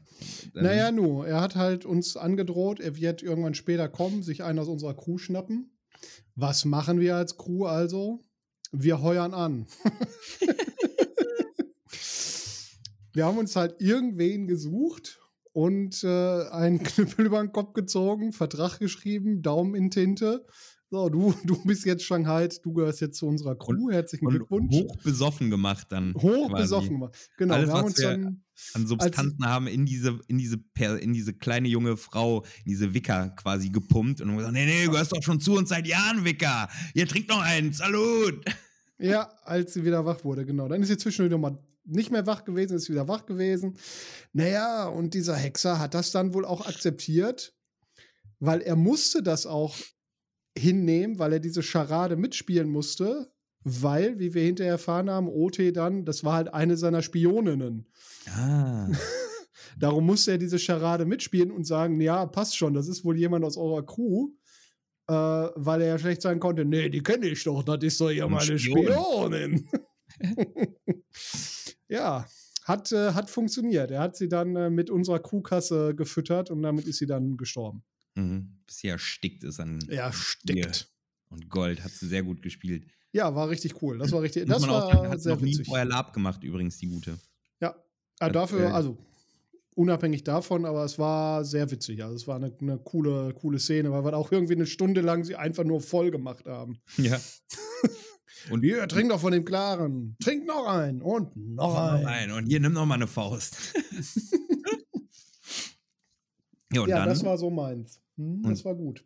Dann- 0.54 0.64
Naja, 0.64 0.90
nu, 0.90 1.22
er 1.22 1.40
hat 1.40 1.54
halt 1.56 1.84
uns 1.84 2.16
angedroht, 2.16 2.80
er 2.80 2.96
wird 2.96 3.22
irgendwann 3.22 3.54
später 3.54 3.88
kommen, 3.88 4.22
sich 4.22 4.42
einen 4.42 4.58
aus 4.58 4.68
unserer 4.68 4.94
Crew 4.94 5.18
schnappen. 5.18 5.70
Was 6.34 6.64
machen 6.64 7.00
wir 7.00 7.16
als 7.16 7.36
Crew 7.36 7.66
also? 7.66 8.24
Wir 8.72 9.00
heuern 9.00 9.34
an. 9.34 9.66
wir 13.12 13.24
haben 13.24 13.38
uns 13.38 13.56
halt 13.56 13.80
irgendwen 13.80 14.46
gesucht 14.46 15.18
und 15.52 16.04
äh, 16.04 16.42
einen 16.50 16.82
Knüppel 16.82 17.26
über 17.26 17.40
den 17.40 17.52
Kopf 17.52 17.72
gezogen, 17.72 18.32
Vertrag 18.32 18.78
geschrieben, 18.78 19.42
Daumen 19.42 19.74
in 19.74 19.90
Tinte. 19.90 20.46
So, 20.90 21.08
du, 21.10 21.34
du 21.44 21.62
bist 21.64 21.84
jetzt 21.84 22.04
Shanghai, 22.04 22.48
du 22.62 22.72
gehörst 22.72 23.00
jetzt 23.00 23.18
zu 23.18 23.26
unserer 23.26 23.56
Crew. 23.56 23.90
Herzlichen 23.90 24.26
und 24.26 24.32
Glückwunsch. 24.36 24.74
hoch 24.74 24.96
besoffen 25.02 25.50
gemacht 25.50 25.88
dann. 25.90 26.14
Hoch 26.14 26.48
quasi. 26.48 26.62
besoffen 26.62 26.88
gemacht. 26.90 27.30
Genau, 27.36 27.54
Alles, 27.54 27.68
wir 27.68 27.74
haben 27.74 27.80
was 27.84 27.90
uns 27.90 27.98
wir- 27.98 28.08
dann. 28.10 28.44
an 28.74 28.86
Substanzen 28.86 29.46
haben 29.46 29.66
in 29.66 29.84
diese, 29.86 30.18
in 30.28 30.38
diese, 30.38 30.56
per, 30.58 30.98
in 30.98 31.12
diese 31.12 31.32
kleine 31.34 31.68
junge 31.68 31.96
Frau, 31.96 32.42
in 32.64 32.70
diese 32.70 32.94
Wicker 32.94 33.28
quasi 33.30 33.68
gepumpt 33.68 34.20
und 34.20 34.28
haben 34.30 34.36
gesagt, 34.38 34.54
nee, 34.54 34.64
nee, 34.66 34.84
du 34.86 34.92
gehörst 34.92 35.12
doch 35.12 35.22
schon 35.22 35.40
zu 35.40 35.54
uns 35.56 35.68
seit 35.68 35.86
Jahren, 35.86 36.24
Wicker. 36.24 36.68
Hier, 36.94 37.06
trink 37.06 37.28
noch 37.28 37.40
einen, 37.42 37.72
Salut. 37.72 38.44
Ja, 38.98 39.30
als 39.44 39.74
sie 39.74 39.84
wieder 39.84 40.04
wach 40.06 40.24
wurde, 40.24 40.44
genau. 40.44 40.68
Dann 40.68 40.82
ist 40.82 40.88
sie 40.88 40.96
zwischendurch 40.96 41.30
nochmal 41.30 41.58
nicht 41.84 42.10
mehr 42.10 42.26
wach 42.26 42.44
gewesen, 42.44 42.76
ist 42.76 42.88
wieder 42.90 43.06
wach 43.08 43.26
gewesen. 43.26 43.76
Naja, 44.32 44.86
und 44.88 45.14
dieser 45.14 45.36
Hexer 45.36 45.78
hat 45.78 45.94
das 45.94 46.10
dann 46.10 46.34
wohl 46.34 46.44
auch 46.44 46.66
akzeptiert, 46.66 47.54
weil 48.40 48.60
er 48.60 48.74
musste 48.74 49.22
das 49.22 49.46
auch 49.46 49.76
hinnehmen, 50.58 51.18
weil 51.18 51.34
er 51.34 51.40
diese 51.40 51.62
Scharade 51.62 52.16
mitspielen 52.16 52.68
musste, 52.68 53.32
weil, 53.64 54.18
wie 54.18 54.34
wir 54.34 54.42
hinterher 54.42 54.74
erfahren 54.74 55.10
haben, 55.10 55.28
OT 55.28 55.76
dann, 55.76 56.04
das 56.04 56.24
war 56.24 56.34
halt 56.34 56.52
eine 56.54 56.76
seiner 56.76 57.02
Spioninnen. 57.02 57.86
Ah. 58.28 58.88
Darum 59.78 60.06
musste 60.06 60.32
er 60.32 60.38
diese 60.38 60.58
Scharade 60.58 61.04
mitspielen 61.04 61.50
und 61.50 61.66
sagen, 61.66 62.00
ja, 62.00 62.26
passt 62.26 62.56
schon, 62.56 62.74
das 62.74 62.88
ist 62.88 63.04
wohl 63.04 63.16
jemand 63.16 63.44
aus 63.44 63.56
eurer 63.56 63.84
Crew. 63.84 64.30
Äh, 65.08 65.12
weil 65.12 65.80
er 65.80 65.88
ja 65.88 65.98
schlecht 65.98 66.20
sagen 66.20 66.38
konnte, 66.38 66.66
nee, 66.66 66.90
die 66.90 67.02
kenne 67.02 67.28
ich 67.28 67.42
doch, 67.42 67.62
das 67.62 67.78
ist 67.82 67.98
doch 67.98 68.10
ja 68.10 68.26
Ein 68.26 68.32
meine 68.32 68.58
Spion. 68.58 68.84
Spionin. 68.84 69.68
ja, 71.88 72.26
hat, 72.64 72.92
äh, 72.92 73.12
hat 73.12 73.30
funktioniert. 73.30 73.90
Er 73.90 74.00
hat 74.00 74.16
sie 74.16 74.28
dann 74.28 74.54
äh, 74.54 74.68
mit 74.68 74.90
unserer 74.90 75.18
Crewkasse 75.18 75.94
gefüttert 75.94 76.50
und 76.50 76.62
damit 76.62 76.86
ist 76.86 76.98
sie 76.98 77.06
dann 77.06 77.38
gestorben. 77.38 77.82
Mhm. 78.18 78.58
Bis 78.66 78.78
sie 78.78 78.88
erstickt 78.88 79.44
ist 79.44 79.60
an 79.60 79.80
Erstickt. 79.88 80.90
und 81.30 81.48
Gold. 81.48 81.82
Hat 81.82 81.92
sie 81.92 82.06
sehr 82.06 82.22
gut 82.22 82.42
gespielt. 82.42 82.86
Ja, 83.12 83.34
war 83.34 83.48
richtig 83.48 83.80
cool. 83.82 83.98
Das 83.98 84.12
war 84.12 84.22
richtig, 84.22 84.46
Muss 84.46 84.58
das 84.58 84.66
man 84.66 84.70
auch 84.70 84.90
sagen, 84.90 84.98
war 85.04 85.10
hat 85.10 85.20
sehr 85.20 85.34
noch 85.34 85.40
nie 85.40 85.52
witzig. 85.52 85.66
vorher 85.66 85.86
Lab 85.86 86.12
gemacht, 86.12 86.42
übrigens, 86.44 86.76
die 86.78 86.88
gute. 86.88 87.18
Ja, 87.60 87.74
ah, 88.18 88.26
Hat, 88.26 88.34
dafür, 88.34 88.64
äh, 88.64 88.72
also 88.72 88.98
unabhängig 89.74 90.24
davon, 90.24 90.64
aber 90.66 90.84
es 90.84 90.98
war 90.98 91.44
sehr 91.44 91.70
witzig. 91.70 92.02
Also 92.02 92.16
es 92.16 92.26
war 92.26 92.36
eine, 92.36 92.52
eine 92.60 92.78
coole, 92.78 93.32
coole 93.34 93.58
Szene, 93.58 93.92
weil 93.92 94.04
wir 94.04 94.16
auch 94.16 94.32
irgendwie 94.32 94.54
eine 94.54 94.66
Stunde 94.66 95.00
lang 95.00 95.24
sie 95.24 95.36
einfach 95.36 95.64
nur 95.64 95.80
voll 95.80 96.10
gemacht 96.10 96.46
haben. 96.46 96.80
Ja. 96.96 97.18
Und 98.50 98.62
Hier, 98.62 98.86
trink 98.88 99.10
doch 99.10 99.20
von 99.20 99.32
dem 99.32 99.44
Klaren. 99.44 100.16
Trink 100.22 100.46
noch 100.46 100.66
ein 100.66 101.02
und 101.02 101.36
noch 101.36 101.74
ein. 101.74 102.02
Nein, 102.02 102.30
und 102.30 102.46
hier 102.46 102.60
nimm 102.60 102.72
noch 102.72 102.86
mal 102.86 102.94
eine 102.94 103.06
Faust. 103.06 103.74
ja, 106.72 106.86
ja, 106.86 107.04
das 107.04 107.22
war 107.24 107.36
so 107.36 107.50
meins. 107.50 108.00
Hm, 108.18 108.42
das 108.42 108.60
Und- 108.60 108.64
war 108.66 108.74
gut. 108.74 109.04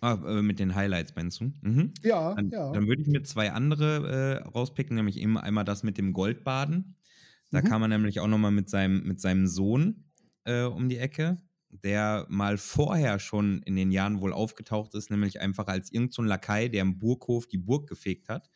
ah, 0.00 0.14
äh, 0.26 0.42
mit 0.42 0.58
den 0.58 0.74
Highlights, 0.74 1.14
meinst 1.16 1.40
du? 1.40 1.52
Mhm. 1.62 1.92
Ja, 2.02 2.34
Dann, 2.34 2.50
ja. 2.50 2.72
dann 2.72 2.86
würde 2.86 3.02
ich 3.02 3.08
mir 3.08 3.22
zwei 3.24 3.50
andere 3.52 4.42
äh, 4.44 4.48
rauspicken, 4.48 4.94
nämlich 4.96 5.18
eben 5.18 5.36
einmal 5.38 5.64
das 5.64 5.82
mit 5.82 5.98
dem 5.98 6.12
Goldbaden. 6.12 6.94
Da 7.50 7.60
Mhm. 7.62 7.64
kam 7.64 7.82
er 7.82 7.88
nämlich 7.88 8.20
auch 8.20 8.26
noch 8.28 8.38
mal 8.38 8.50
mit 8.50 8.68
seinem, 8.68 9.02
mit 9.06 9.20
seinem 9.20 9.46
Sohn 9.46 10.04
äh, 10.44 10.62
um 10.64 10.88
die 10.88 10.98
Ecke, 10.98 11.40
der 11.70 12.26
mal 12.28 12.58
vorher 12.58 13.18
schon 13.18 13.62
in 13.62 13.76
den 13.76 13.90
Jahren 13.90 14.20
wohl 14.20 14.32
aufgetaucht 14.32 14.94
ist, 14.94 15.10
nämlich 15.10 15.40
einfach 15.40 15.66
als 15.66 15.90
irgendein 15.90 16.12
so 16.12 16.22
Lakai, 16.22 16.68
der 16.68 16.82
im 16.82 16.98
Burghof 16.98 17.46
die 17.46 17.58
Burg 17.58 17.88
gefegt 17.88 18.28
hat. 18.28 18.50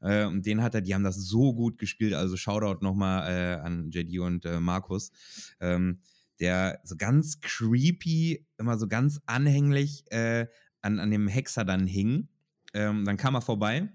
Äh, 0.00 0.24
und 0.26 0.44
den 0.46 0.62
hat 0.62 0.74
er, 0.74 0.80
die 0.80 0.94
haben 0.94 1.04
das 1.04 1.16
so 1.16 1.54
gut 1.54 1.78
gespielt. 1.78 2.14
Also 2.14 2.36
Shoutout 2.36 2.82
nochmal 2.84 3.30
äh, 3.30 3.60
an 3.60 3.90
JD 3.90 4.18
und 4.20 4.44
äh, 4.44 4.58
Markus. 4.60 5.12
Ähm, 5.60 6.00
der 6.40 6.80
so 6.84 6.96
ganz 6.96 7.40
creepy, 7.40 8.46
immer 8.58 8.78
so 8.78 8.88
ganz 8.88 9.20
anhänglich 9.26 10.04
äh, 10.10 10.46
an, 10.80 10.98
an 10.98 11.10
dem 11.10 11.28
Hexer 11.28 11.64
dann 11.64 11.86
hing. 11.86 12.28
Ähm, 12.72 13.04
dann 13.04 13.16
kam 13.16 13.34
er 13.34 13.42
vorbei 13.42 13.88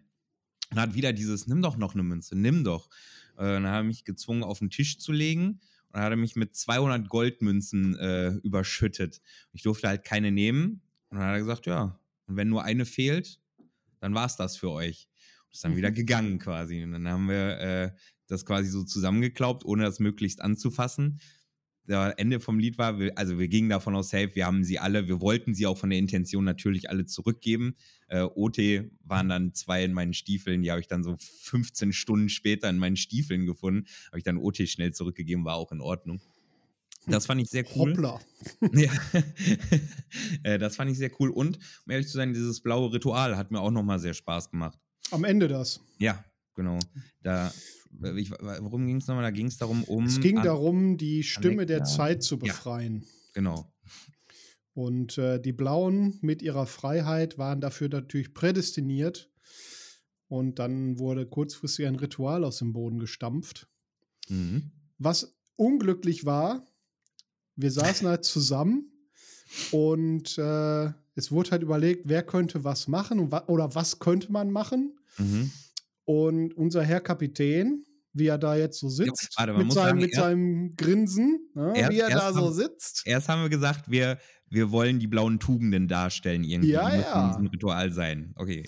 und 0.71 0.79
hat 0.79 0.93
wieder 0.93 1.13
dieses, 1.13 1.47
nimm 1.47 1.61
doch 1.61 1.77
noch 1.77 1.93
eine 1.93 2.03
Münze, 2.03 2.37
nimm 2.37 2.63
doch. 2.63 2.89
Äh, 3.37 3.43
dann 3.43 3.67
hat 3.67 3.77
er 3.77 3.83
mich 3.83 4.05
gezwungen, 4.05 4.43
auf 4.43 4.59
den 4.59 4.69
Tisch 4.69 4.99
zu 4.99 5.11
legen 5.11 5.47
und 5.47 5.93
dann 5.93 6.03
hat 6.03 6.11
er 6.11 6.17
mich 6.17 6.35
mit 6.35 6.55
200 6.55 7.09
Goldmünzen 7.09 7.97
äh, 7.97 8.29
überschüttet. 8.43 9.21
Ich 9.53 9.63
durfte 9.63 9.87
halt 9.87 10.03
keine 10.03 10.31
nehmen. 10.31 10.81
Und 11.09 11.19
dann 11.19 11.27
hat 11.27 11.35
er 11.35 11.39
gesagt, 11.39 11.65
ja, 11.65 11.99
und 12.27 12.35
wenn 12.35 12.49
nur 12.49 12.63
eine 12.63 12.85
fehlt, 12.85 13.39
dann 13.99 14.13
war 14.13 14.25
es 14.25 14.35
das 14.35 14.57
für 14.57 14.71
euch. 14.71 15.07
Und 15.45 15.53
ist 15.53 15.63
dann 15.63 15.77
wieder 15.77 15.91
gegangen 15.91 16.39
quasi. 16.39 16.83
Und 16.83 16.91
dann 16.91 17.07
haben 17.07 17.29
wir 17.29 17.59
äh, 17.59 17.91
das 18.27 18.45
quasi 18.45 18.69
so 18.69 18.83
zusammengeklaubt, 18.83 19.63
ohne 19.65 19.83
das 19.83 19.99
möglichst 19.99 20.41
anzufassen. 20.41 21.21
Das 21.87 22.13
Ende 22.17 22.39
vom 22.39 22.59
Lied 22.59 22.77
war, 22.77 22.97
also 23.15 23.37
wir 23.37 23.47
gingen 23.47 23.69
davon 23.69 23.95
aus, 23.95 24.09
safe, 24.09 24.31
wir 24.33 24.45
haben 24.45 24.63
sie 24.63 24.79
alle, 24.79 25.07
wir 25.07 25.21
wollten 25.21 25.53
sie 25.53 25.67
auch 25.67 25.77
von 25.77 25.89
der 25.89 25.99
Intention 25.99 26.43
natürlich 26.43 26.89
alle 26.89 27.05
zurückgeben. 27.05 27.75
Äh, 28.07 28.21
OT 28.21 28.57
waren 29.03 29.29
dann 29.29 29.53
zwei 29.53 29.83
in 29.83 29.93
meinen 29.93 30.13
Stiefeln, 30.13 30.61
die 30.61 30.71
habe 30.71 30.81
ich 30.81 30.87
dann 30.87 31.03
so 31.03 31.15
15 31.19 31.93
Stunden 31.93 32.29
später 32.29 32.69
in 32.69 32.77
meinen 32.77 32.97
Stiefeln 32.97 33.45
gefunden. 33.45 33.85
Habe 34.07 34.17
ich 34.17 34.23
dann 34.23 34.37
OT 34.37 34.67
schnell 34.67 34.93
zurückgegeben, 34.93 35.45
war 35.45 35.55
auch 35.55 35.71
in 35.71 35.81
Ordnung. 35.81 36.21
Das 37.07 37.27
fand 37.27 37.41
ich 37.41 37.49
sehr 37.49 37.65
cool. 37.75 37.91
Hoppla. 37.91 38.19
Ja. 38.73 38.91
äh, 40.43 40.57
das 40.57 40.75
fand 40.75 40.91
ich 40.91 40.97
sehr 40.97 41.11
cool. 41.19 41.29
Und 41.29 41.59
um 41.85 41.91
ehrlich 41.91 42.07
zu 42.07 42.13
sein, 42.13 42.33
dieses 42.33 42.61
blaue 42.61 42.91
Ritual 42.93 43.37
hat 43.37 43.51
mir 43.51 43.59
auch 43.59 43.71
nochmal 43.71 43.99
sehr 43.99 44.13
Spaß 44.13 44.49
gemacht. 44.49 44.79
Am 45.11 45.23
Ende 45.23 45.47
das. 45.47 45.81
Ja, 45.99 46.23
genau. 46.55 46.79
Da, 47.21 47.53
ich, 48.15 48.31
worum 48.31 48.87
ging 48.87 48.97
es 48.97 49.07
nochmal? 49.07 49.23
Da 49.23 49.31
ging 49.31 49.47
es 49.47 49.57
darum, 49.57 49.83
um. 49.85 50.05
es 50.05 50.19
ging 50.19 50.37
an- 50.39 50.43
darum, 50.43 50.97
die 50.97 51.23
Stimme 51.23 51.65
der 51.65 51.77
Anekta. 51.81 51.95
Zeit 51.95 52.23
zu 52.23 52.35
Ja. 52.35 52.41
befreien. 52.53 53.05
Genau. 53.33 53.71
Und 54.73 55.17
äh, 55.17 55.39
die 55.39 55.53
Blauen 55.53 56.17
mit 56.21 56.41
ihrer 56.41 56.65
Freiheit 56.65 57.37
waren 57.37 57.61
dafür 57.61 57.87
natürlich 57.89 58.33
prädestiniert. 58.33 59.29
Und 60.27 60.59
dann 60.59 60.97
wurde 60.99 61.25
kurzfristig 61.27 61.85
ein 61.85 61.95
Ritual 61.95 62.43
aus 62.43 62.57
dem 62.57 62.73
Boden 62.73 62.99
gestampft. 62.99 63.69
Mhm. 64.27 64.71
Was 64.97 65.37
unglücklich 65.55 66.25
war, 66.25 66.65
wir 67.55 67.71
saßen 67.71 68.07
halt 68.07 68.25
zusammen 68.25 68.91
und 69.71 70.37
äh, 70.37 70.85
es 71.13 71.31
wurde 71.31 71.51
halt 71.51 71.61
überlegt, 71.63 72.09
wer 72.09 72.23
könnte 72.23 72.63
was 72.65 72.87
machen 72.89 73.31
wa 73.31 73.43
oder 73.47 73.75
was 73.75 73.99
könnte 73.99 74.31
man 74.31 74.51
machen. 74.51 74.97
Mhm. 75.17 75.51
Und 76.05 76.53
unser 76.55 76.83
Herr 76.83 77.01
Kapitän, 77.01 77.83
wie 78.13 78.27
er 78.27 78.37
da 78.37 78.55
jetzt 78.55 78.79
so 78.79 78.87
sitzt, 78.89 79.33
warte, 79.37 79.53
man 79.53 79.63
mit, 79.63 79.73
seinem, 79.73 79.85
sagen, 79.87 79.99
mit 79.99 80.13
seinem 80.15 80.75
Grinsen, 80.77 81.49
ne, 81.53 81.73
erst- 81.75 81.91
wie 81.91 81.99
er 81.99 82.09
da 82.09 82.25
erst 82.27 82.35
so 82.35 82.41
haben- 82.45 82.53
sitzt. 82.53 83.01
Erst 83.05 83.27
haben 83.29 83.41
wir 83.41 83.49
gesagt, 83.49 83.89
wir, 83.91 84.19
wir 84.49 84.71
wollen 84.71 84.99
die 84.99 85.07
blauen 85.07 85.39
Tugenden 85.39 85.87
darstellen 85.87 86.43
irgendwie. 86.43 86.71
Ja, 86.71 86.89
Die 86.91 87.01
ja. 87.01 87.21
in 87.23 87.29
diesem 87.29 87.47
Ritual 87.47 87.91
sein. 87.91 88.33
Okay. 88.37 88.63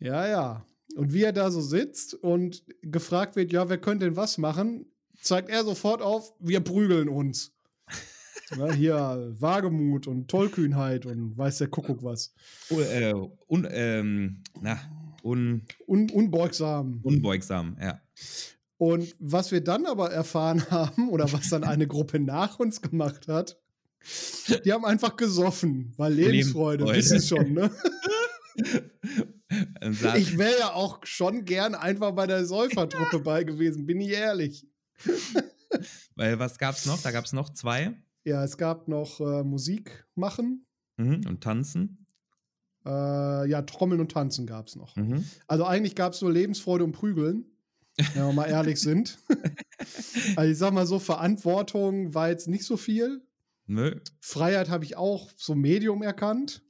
Ja. 0.00 0.06
Ja, 0.08 0.28
ja. 0.28 0.64
Und 0.96 1.12
wie 1.12 1.22
er 1.22 1.32
da 1.32 1.50
so 1.50 1.60
sitzt 1.60 2.14
und 2.14 2.62
gefragt 2.82 3.34
wird, 3.36 3.52
ja, 3.52 3.68
wer 3.68 3.78
könnte 3.78 4.04
denn 4.06 4.16
was 4.16 4.36
machen, 4.38 4.86
zeigt 5.22 5.48
er 5.48 5.64
sofort 5.64 6.02
auf, 6.02 6.32
wir 6.38 6.60
prügeln 6.60 7.08
uns. 7.08 7.52
Ja, 8.56 8.72
hier 8.72 9.34
Wagemut 9.38 10.06
und 10.06 10.28
Tollkühnheit 10.28 11.04
und 11.06 11.36
weiß 11.36 11.58
der 11.58 11.68
Kuckuck 11.68 12.02
was. 12.04 12.32
Oh, 12.70 12.80
äh, 12.80 13.12
un, 13.48 13.66
ähm, 13.70 14.42
na, 14.60 14.78
un, 15.22 15.62
Un 15.86 16.10
unbeugsam. 16.10 17.00
unbeugsam, 17.02 17.76
ja. 17.80 18.00
Und 18.76 19.16
was 19.18 19.50
wir 19.50 19.60
dann 19.62 19.86
aber 19.86 20.10
erfahren 20.12 20.64
haben, 20.70 21.08
oder 21.10 21.32
was 21.32 21.48
dann 21.50 21.64
eine 21.64 21.86
Gruppe 21.86 22.18
nach 22.20 22.58
uns 22.58 22.80
gemacht 22.80 23.28
hat, 23.28 23.60
die 24.64 24.72
haben 24.72 24.84
einfach 24.84 25.16
gesoffen, 25.16 25.92
weil 25.96 26.14
Lebensfreude, 26.14 26.84
Lebensfreude. 26.84 27.18
wissen 27.20 27.22
schon, 27.22 27.52
ne? 27.52 27.70
Ich 30.16 30.36
wäre 30.36 30.58
ja 30.58 30.72
auch 30.74 31.00
schon 31.04 31.44
gern 31.44 31.74
einfach 31.74 32.12
bei 32.12 32.26
der 32.26 32.44
Säufertruppe 32.44 33.20
bei 33.20 33.44
gewesen, 33.44 33.86
bin 33.86 34.00
ich 34.00 34.10
ehrlich. 34.10 34.66
Weil 36.16 36.38
was 36.38 36.58
gab's 36.58 36.84
noch? 36.86 37.00
Da 37.00 37.10
gab's 37.12 37.32
noch 37.32 37.50
zwei. 37.50 37.94
Ja, 38.24 38.44
es 38.44 38.58
gab 38.58 38.88
noch 38.88 39.20
äh, 39.20 39.42
Musik 39.44 40.06
machen. 40.14 40.66
Mhm. 40.98 41.22
Und 41.26 41.40
tanzen. 41.42 42.06
Äh, 42.88 43.50
ja, 43.50 43.60
Trommeln 43.62 44.00
und 44.00 44.10
Tanzen 44.10 44.46
gab 44.46 44.68
es 44.68 44.76
noch. 44.76 44.96
Mhm. 44.96 45.24
Also 45.46 45.66
eigentlich 45.66 45.94
gab 45.94 46.14
es 46.14 46.22
nur 46.22 46.32
Lebensfreude 46.32 46.84
und 46.84 46.92
Prügeln, 46.92 47.44
wenn 48.14 48.26
wir 48.26 48.32
mal 48.32 48.46
ehrlich 48.48 48.80
sind. 48.80 49.18
also 50.36 50.50
ich 50.50 50.56
sag 50.56 50.72
mal 50.72 50.86
so, 50.86 50.98
Verantwortung 50.98 52.14
war 52.14 52.30
jetzt 52.30 52.48
nicht 52.48 52.64
so 52.64 52.78
viel. 52.78 53.20
Nö. 53.66 54.00
Freiheit 54.20 54.70
habe 54.70 54.84
ich 54.84 54.96
auch 54.96 55.30
so 55.36 55.54
Medium 55.54 56.02
erkannt. 56.02 56.62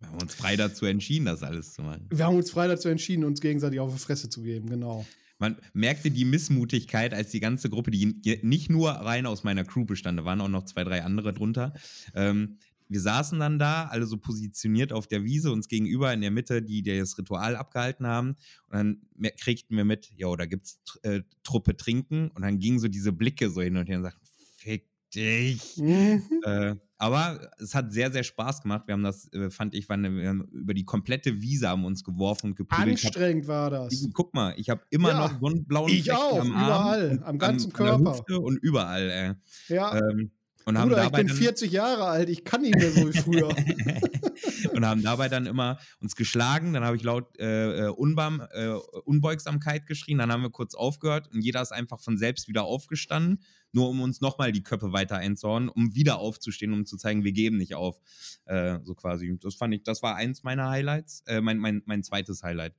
Wir 0.00 0.08
haben 0.08 0.20
uns 0.20 0.34
frei 0.34 0.56
dazu 0.56 0.86
entschieden, 0.86 1.26
das 1.26 1.44
alles 1.44 1.72
zu 1.72 1.82
machen. 1.82 2.08
Wir 2.10 2.26
haben 2.26 2.36
uns 2.36 2.50
frei 2.50 2.66
dazu 2.66 2.88
entschieden, 2.88 3.24
uns 3.24 3.40
gegenseitig 3.40 3.78
auf 3.78 3.92
die 3.92 4.00
Fresse 4.00 4.28
zu 4.28 4.42
geben, 4.42 4.68
genau. 4.68 5.06
Man 5.38 5.56
merkte 5.72 6.10
die 6.10 6.24
Missmutigkeit, 6.24 7.14
als 7.14 7.30
die 7.30 7.40
ganze 7.40 7.70
Gruppe, 7.70 7.90
die 7.90 8.40
nicht 8.42 8.70
nur 8.70 8.90
rein 8.90 9.26
aus 9.26 9.44
meiner 9.44 9.64
Crew 9.64 9.84
bestand, 9.84 10.18
da 10.18 10.24
waren 10.24 10.40
auch 10.40 10.48
noch 10.48 10.64
zwei, 10.64 10.84
drei 10.84 11.02
andere 11.02 11.32
drunter. 11.32 11.74
Ähm, 12.14 12.58
wir 12.88 13.00
saßen 13.00 13.38
dann 13.38 13.58
da, 13.58 13.86
alle 13.86 14.06
so 14.06 14.18
positioniert 14.18 14.92
auf 14.92 15.06
der 15.06 15.24
Wiese, 15.24 15.52
uns 15.52 15.68
gegenüber 15.68 16.12
in 16.12 16.20
der 16.20 16.30
Mitte, 16.30 16.62
die, 16.62 16.82
die 16.82 16.98
das 16.98 17.16
Ritual 17.18 17.56
abgehalten 17.56 18.06
haben. 18.06 18.36
Und 18.68 18.72
dann 18.72 19.02
kriegten 19.38 19.76
wir 19.76 19.84
mit, 19.84 20.10
jo, 20.16 20.36
da 20.36 20.46
gibt's 20.46 20.80
äh, 21.02 21.22
Truppe 21.42 21.76
trinken. 21.76 22.28
Und 22.30 22.42
dann 22.42 22.58
gingen 22.58 22.78
so 22.78 22.88
diese 22.88 23.12
Blicke 23.12 23.50
so 23.50 23.62
hin 23.62 23.76
und 23.76 23.88
her 23.88 23.98
und 23.98 24.04
sagten, 24.04 24.26
fick 24.58 24.88
dich. 25.14 25.80
Äh, 26.44 26.76
aber 26.98 27.50
es 27.58 27.74
hat 27.74 27.92
sehr, 27.92 28.12
sehr 28.12 28.22
Spaß 28.22 28.62
gemacht. 28.62 28.82
Wir 28.86 28.92
haben 28.92 29.02
das, 29.02 29.32
äh, 29.32 29.50
fand 29.50 29.74
ich, 29.74 29.88
waren, 29.88 30.02
wir 30.16 30.28
haben 30.28 30.42
über 30.52 30.74
die 30.74 30.84
komplette 30.84 31.40
Wiese 31.40 31.68
haben 31.68 31.84
uns 31.84 32.04
geworfen 32.04 32.48
und 32.50 32.56
geprügelt. 32.56 33.02
Anstrengend 33.04 33.46
war 33.46 33.70
das. 33.70 34.08
Guck 34.12 34.34
mal, 34.34 34.54
ich 34.58 34.68
habe 34.70 34.82
immer 34.90 35.10
Ja, 35.10 35.18
noch 35.28 35.40
so 35.40 35.46
einen 35.46 35.64
blauen 35.64 35.90
ich 35.90 36.04
Fleck 36.04 36.16
auch, 36.16 36.40
am 36.40 36.48
überall, 36.48 37.22
am 37.24 37.38
ganzen 37.38 37.72
an 37.74 37.78
der 37.78 37.86
Körper. 37.88 38.12
Hüfte 38.18 38.40
und 38.40 38.56
überall. 38.62 39.10
Ey. 39.10 39.74
Ja, 39.74 39.96
Ähm, 39.96 40.30
und 40.64 40.78
haben 40.78 40.88
Bruder, 40.88 41.02
ich 41.02 41.08
dabei 41.08 41.18
bin 41.18 41.28
dann, 41.28 41.36
40 41.36 41.72
Jahre 41.72 42.04
alt, 42.06 42.28
ich 42.28 42.44
kann 42.44 42.62
nicht 42.62 42.76
mehr 42.76 42.90
so 42.90 43.08
wie 43.08 43.18
früher. 43.18 43.48
und 44.72 44.86
haben 44.86 45.02
dabei 45.02 45.28
dann 45.28 45.46
immer 45.46 45.78
uns 46.00 46.16
geschlagen. 46.16 46.72
Dann 46.72 46.84
habe 46.84 46.96
ich 46.96 47.02
laut 47.02 47.38
äh, 47.38 47.86
äh, 47.86 47.88
Unbam, 47.88 48.42
äh, 48.52 48.68
Unbeugsamkeit 49.04 49.86
geschrien. 49.86 50.18
Dann 50.18 50.32
haben 50.32 50.42
wir 50.42 50.50
kurz 50.50 50.74
aufgehört 50.74 51.28
und 51.32 51.42
jeder 51.42 51.60
ist 51.62 51.72
einfach 51.72 52.00
von 52.00 52.16
selbst 52.16 52.48
wieder 52.48 52.64
aufgestanden, 52.64 53.42
nur 53.72 53.88
um 53.88 54.00
uns 54.00 54.20
nochmal 54.20 54.52
die 54.52 54.62
Köpfe 54.62 54.92
weiter 54.92 55.16
einzuhauen, 55.16 55.68
um 55.68 55.94
wieder 55.94 56.18
aufzustehen, 56.18 56.72
um 56.72 56.86
zu 56.86 56.96
zeigen, 56.96 57.24
wir 57.24 57.32
geben 57.32 57.56
nicht 57.56 57.74
auf. 57.74 58.00
Äh, 58.46 58.78
so 58.84 58.94
quasi. 58.94 59.38
Das 59.40 59.54
fand 59.54 59.74
ich, 59.74 59.82
das 59.82 60.02
war 60.02 60.16
eins 60.16 60.42
meiner 60.42 60.70
Highlights, 60.70 61.22
äh, 61.26 61.40
mein, 61.40 61.58
mein, 61.58 61.82
mein 61.86 62.02
zweites 62.02 62.42
Highlight. 62.42 62.74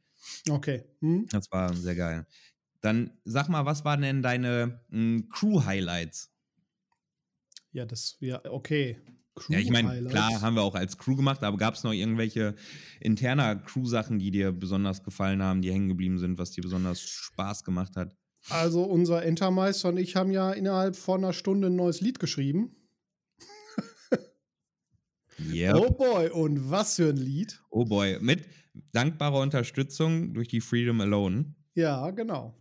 Okay. 0.49 0.83
Hm? 1.01 1.27
Das 1.29 1.51
war 1.51 1.73
sehr 1.73 1.95
geil. 1.95 2.25
Dann 2.81 3.11
sag 3.23 3.49
mal, 3.49 3.65
was 3.65 3.85
waren 3.85 4.01
denn 4.01 4.21
deine 4.21 4.81
mh, 4.89 5.23
Crew-Highlights? 5.29 6.34
Ja, 7.75 7.85
das 7.85 8.15
ja 8.21 8.39
okay. 8.45 8.97
Ja, 9.49 9.59
ich 9.59 9.69
meine, 9.69 10.07
klar, 10.07 10.41
haben 10.41 10.55
wir 10.55 10.61
auch 10.61 10.75
als 10.75 10.97
Crew 10.97 11.17
gemacht, 11.17 11.43
aber 11.43 11.57
gab 11.57 11.73
es 11.73 11.83
noch 11.83 11.91
irgendwelche 11.91 12.55
interner 13.01 13.57
Crew-Sachen, 13.57 14.17
die 14.17 14.31
dir 14.31 14.53
besonders 14.53 15.03
gefallen 15.03 15.43
haben, 15.43 15.61
die 15.61 15.73
hängen 15.73 15.89
geblieben 15.89 16.17
sind, 16.17 16.37
was 16.37 16.51
dir 16.51 16.61
besonders 16.61 17.01
Spaß 17.01 17.65
gemacht 17.65 17.97
hat? 17.97 18.15
Also 18.47 18.83
unser 18.83 19.25
Entermeister 19.25 19.89
und 19.89 19.97
ich 19.97 20.15
haben 20.15 20.31
ja 20.31 20.53
innerhalb 20.53 20.95
von 20.95 21.21
einer 21.21 21.33
Stunde 21.33 21.67
ein 21.67 21.75
neues 21.75 21.99
Lied 21.99 22.17
geschrieben. 22.17 22.77
Yep. 25.37 25.75
Oh 25.75 25.91
boy, 25.91 26.29
und 26.29 26.71
was 26.71 26.95
für 26.95 27.09
ein 27.09 27.17
Lied. 27.17 27.61
Oh 27.71 27.83
boy, 27.83 28.19
mit 28.21 28.45
dankbarer 28.93 29.41
Unterstützung 29.41 30.33
durch 30.33 30.47
die 30.47 30.61
Freedom 30.61 31.01
Alone. 31.01 31.53
Ja, 31.73 32.09
genau. 32.11 32.55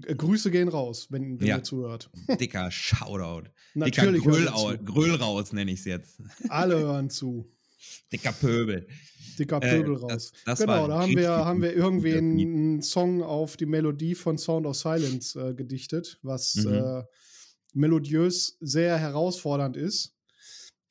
Grüße 0.00 0.50
gehen 0.50 0.68
raus, 0.68 1.08
wenn, 1.10 1.38
wenn 1.40 1.46
Ja. 1.46 1.56
ihr 1.58 1.62
zuhört. 1.62 2.10
Dicker 2.40 2.70
Shoutout. 2.70 3.50
Natürlich 3.74 4.22
Dicker 4.22 4.78
Gröll, 4.84 5.14
raus, 5.16 5.52
nenne 5.52 5.70
ich 5.72 5.80
es 5.80 5.84
jetzt. 5.84 6.22
Alle 6.48 6.78
hören 6.80 7.10
zu. 7.10 7.50
Dicker 8.12 8.32
Pöbel. 8.32 8.86
Dicker 9.38 9.56
Äh, 9.62 9.82
Pöbel 9.82 9.94
das- 9.94 10.02
raus. 10.02 10.32
das 10.46 10.58
genau, 10.60 10.72
war 10.82 10.88
da 10.88 11.00
haben 11.02 11.16
wir, 11.16 11.30
haben 11.30 11.62
wir 11.62 11.74
irgendwie 11.74 12.14
einen 12.14 12.80
Song 12.82 13.22
auf 13.22 13.56
die 13.56 13.66
Melodie 13.66 14.14
von 14.14 14.38
Sound 14.38 14.66
of 14.66 14.76
Silence 14.76 15.38
äh, 15.38 15.52
gedichtet, 15.54 16.18
was 16.22 16.54
Mhm. 16.56 16.72
äh, 16.74 17.02
melodiös 17.74 18.56
sehr 18.60 18.98
herausfordernd 18.98 19.76
ist 19.76 20.14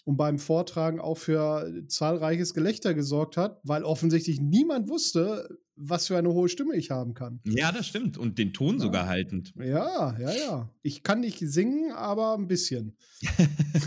und 0.04 0.18
beim 0.18 0.40
Vortragen 0.40 1.00
auch 1.00 1.18
für 1.18 1.72
zahlreiches 1.88 2.54
Gelächter 2.54 2.94
gesorgt 2.94 3.38
hat, 3.38 3.60
weil 3.64 3.84
offensichtlich 3.84 4.40
niemand 4.42 4.90
wusste, 4.90 5.48
was 5.84 6.08
für 6.08 6.18
eine 6.18 6.30
hohe 6.32 6.48
Stimme 6.50 6.76
ich 6.76 6.92
haben 6.92 7.14
kann. 7.14 7.40
Ja, 7.46 7.72
das 7.72 7.88
stimmt. 7.88 8.18
Und 8.18 8.38
den 8.38 8.54
Ton 8.54 8.76
Ja. 8.76 8.82
sogar 8.82 9.08
haltend. 9.08 9.54
Ja, 9.58 10.18
ja, 10.20 10.32
ja. 10.34 10.70
Ich 10.84 11.04
kann 11.04 11.22
nicht 11.22 11.40
singen, 11.40 11.92
aber 11.92 12.36
ein 12.38 12.48
bisschen. 12.48 12.96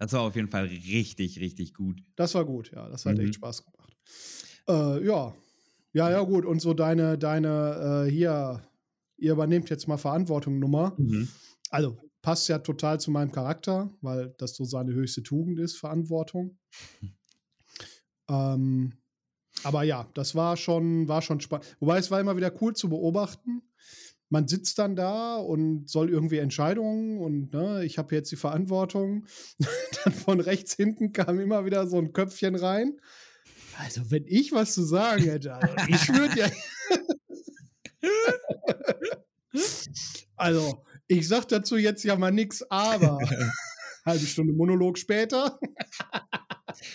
Das 0.00 0.12
war 0.12 0.22
auf 0.22 0.36
jeden 0.36 0.48
Fall 0.50 0.64
richtig, 0.66 1.38
richtig 1.40 1.72
gut. 1.72 2.02
Das 2.16 2.34
war 2.34 2.44
gut, 2.44 2.70
ja. 2.72 2.88
Das 2.90 3.06
hat 3.06 3.16
Mhm. 3.16 3.24
echt 3.24 3.36
Spaß 3.36 3.64
gemacht. 3.64 3.96
Äh, 4.68 5.06
ja. 5.06 5.34
Ja, 5.92 6.10
ja, 6.10 6.20
gut. 6.22 6.44
Und 6.44 6.60
so 6.60 6.74
deine, 6.74 7.16
deine, 7.16 8.04
äh, 8.06 8.10
hier, 8.10 8.60
ihr 9.16 9.32
übernehmt 9.32 9.70
jetzt 9.70 9.86
mal 9.86 9.96
Verantwortung 9.96 10.58
Nummer. 10.58 10.94
Mhm. 10.98 11.28
Also, 11.70 11.96
passt 12.20 12.48
ja 12.48 12.58
total 12.58 13.00
zu 13.00 13.12
meinem 13.12 13.30
Charakter, 13.30 13.88
weil 14.02 14.34
das 14.36 14.56
so 14.56 14.64
seine 14.64 14.92
höchste 14.92 15.22
Tugend 15.22 15.58
ist, 15.60 15.76
Verantwortung. 15.78 16.58
ähm, 18.28 18.92
aber 19.64 19.82
ja, 19.82 20.08
das 20.14 20.34
war 20.34 20.56
schon, 20.56 21.08
war 21.08 21.22
schon 21.22 21.40
spannend. 21.40 21.76
Wobei 21.80 21.98
es 21.98 22.10
war 22.10 22.20
immer 22.20 22.36
wieder 22.36 22.52
cool 22.60 22.74
zu 22.74 22.88
beobachten. 22.88 23.62
Man 24.30 24.48
sitzt 24.48 24.78
dann 24.78 24.96
da 24.96 25.36
und 25.36 25.88
soll 25.88 26.10
irgendwie 26.10 26.38
Entscheidungen 26.38 27.18
und 27.18 27.52
ne, 27.52 27.84
ich 27.84 27.98
habe 27.98 28.14
jetzt 28.14 28.32
die 28.32 28.36
Verantwortung. 28.36 29.26
dann 30.04 30.12
von 30.12 30.40
rechts 30.40 30.74
hinten 30.74 31.12
kam 31.12 31.38
immer 31.38 31.64
wieder 31.64 31.86
so 31.86 31.98
ein 31.98 32.12
Köpfchen 32.12 32.54
rein. 32.54 32.98
Also, 33.78 34.10
wenn 34.10 34.24
ich 34.26 34.52
was 34.52 34.74
zu 34.74 34.82
sagen 34.82 35.24
hätte, 35.24 35.54
also 35.54 35.74
ich 35.88 36.08
würde 36.08 36.40
ja. 36.40 36.50
also, 40.36 40.84
ich 41.06 41.28
sag 41.28 41.46
dazu 41.46 41.76
jetzt 41.76 42.04
ja 42.04 42.16
mal 42.16 42.32
nichts, 42.32 42.64
aber 42.70 43.18
halbe 44.06 44.26
Stunde 44.26 44.52
Monolog 44.52 44.98
später. 44.98 45.58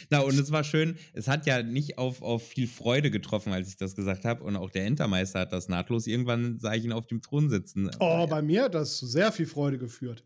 Na, 0.09 0.19
und 0.19 0.37
es 0.37 0.51
war 0.51 0.63
schön, 0.63 0.97
es 1.13 1.27
hat 1.27 1.45
ja 1.45 1.63
nicht 1.63 1.97
auf, 1.97 2.21
auf 2.21 2.47
viel 2.47 2.67
Freude 2.67 3.11
getroffen, 3.11 3.53
als 3.53 3.69
ich 3.69 3.77
das 3.77 3.95
gesagt 3.95 4.25
habe. 4.25 4.43
Und 4.43 4.55
auch 4.55 4.69
der 4.69 4.85
Entermeister 4.85 5.39
hat 5.39 5.53
das 5.53 5.67
nahtlos. 5.69 6.07
Irgendwann 6.07 6.59
sah 6.59 6.73
ich 6.73 6.83
ihn 6.83 6.91
auf 6.91 7.07
dem 7.07 7.21
Thron 7.21 7.49
sitzen. 7.49 7.89
Oh, 7.99 8.27
bei 8.27 8.41
mir 8.41 8.63
hat 8.63 8.75
das 8.75 8.97
zu 8.97 9.07
sehr 9.07 9.31
viel 9.31 9.45
Freude 9.45 9.77
geführt. 9.77 10.23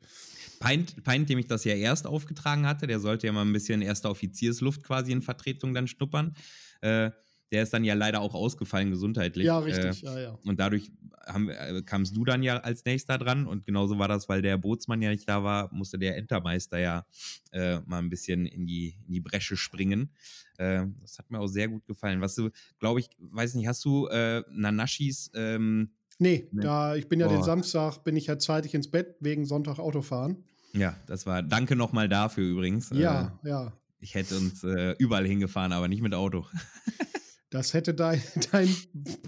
Peint, 0.60 1.04
Peint, 1.04 1.30
dem 1.30 1.40
ich 1.40 1.48
das 1.48 1.66
ja 1.66 1.74
erst 1.76 2.08
aufgetragen 2.08 2.66
hatte, 2.66 2.88
der 2.88 3.00
sollte 3.00 3.28
ja 3.28 3.34
mal 3.34 3.42
ein 3.42 3.52
bisschen 3.54 3.82
erster 3.82 4.10
Offiziersluft 4.10 4.84
quasi 4.84 5.12
in 5.12 5.22
Vertretung 5.22 5.74
dann 5.74 5.88
schnuppern. 5.88 6.36
Äh, 6.82 7.12
der 7.52 7.64
ist 7.64 7.74
dann 7.74 7.84
ja 7.84 7.94
leider 7.94 8.22
auch 8.22 8.34
ausgefallen 8.34 8.90
gesundheitlich. 8.90 9.46
Ja, 9.46 9.60
Äh, 9.60 9.64
richtig, 9.64 10.02
ja, 10.02 10.20
ja. 10.20 10.40
und 10.44 10.60
dadurch 10.60 10.88
äh, 10.88 11.03
kamst 11.86 12.16
du 12.16 12.26
dann 12.26 12.44
ja 12.44 12.58
als 12.58 12.84
nächster 12.86 13.18
dran 13.18 13.48
und 13.48 13.66
genauso 13.66 13.98
war 13.98 14.08
das, 14.08 14.28
weil 14.30 14.42
der 14.42 14.58
Bootsmann 14.58 15.02
ja 15.02 15.10
nicht 15.10 15.28
da 15.28 15.44
war, 15.44 15.74
musste 15.74 15.98
der 15.98 16.18
Entermeister 16.18 16.80
ja 16.80 17.06
äh, 17.52 17.80
mal 17.86 18.00
ein 18.00 18.10
bisschen 18.10 18.46
in 18.46 18.66
die, 18.66 18.98
in 19.08 19.14
die 19.14 19.22
Bresche 19.22 19.56
springen. 19.58 20.10
Äh, 20.58 20.86
das 21.02 21.18
hat 21.20 21.32
mir 21.32 21.40
auch 21.40 21.48
sehr 21.48 21.68
gut 21.70 21.86
gefallen. 21.86 22.22
Was 22.22 22.36
du, 22.36 22.50
glaube 22.80 23.00
ich, 23.00 23.10
weiß 23.20 23.54
nicht, 23.56 23.68
hast 23.68 23.84
du 23.86 24.08
äh, 24.08 24.44
Nanashis 24.52 25.32
ähm, 25.34 25.92
Nee, 26.20 26.48
da 26.52 26.96
ich 26.96 27.10
bin 27.10 27.20
ja 27.20 27.28
den 27.28 27.38
Boah. 27.38 27.44
Samstag, 27.46 28.04
bin 28.04 28.16
ich 28.16 28.28
ja 28.28 28.38
zeitig 28.38 28.76
ins 28.76 28.90
Bett 28.92 29.16
wegen 29.20 29.46
Sonntag 29.46 29.80
Autofahren. 29.80 30.44
ja, 30.74 30.96
das 31.08 31.26
war, 31.26 31.42
danke 31.42 31.76
nochmal 31.76 32.08
dafür 32.08 32.48
übrigens. 32.48 32.92
Ja, 32.94 33.40
Äh, 33.44 33.50
ja. 33.50 33.74
ich 34.00 34.14
hätte 34.14 34.38
uns 34.38 34.64
äh, 34.64 34.94
überall 35.00 35.26
hingefahren, 35.26 35.74
aber 35.74 35.88
nicht 35.88 36.02
mit 36.04 36.14
Auto. 36.14 36.46
Das 37.54 37.74
hätte 37.76 37.94
dein, 37.94 38.22
dein 38.52 38.76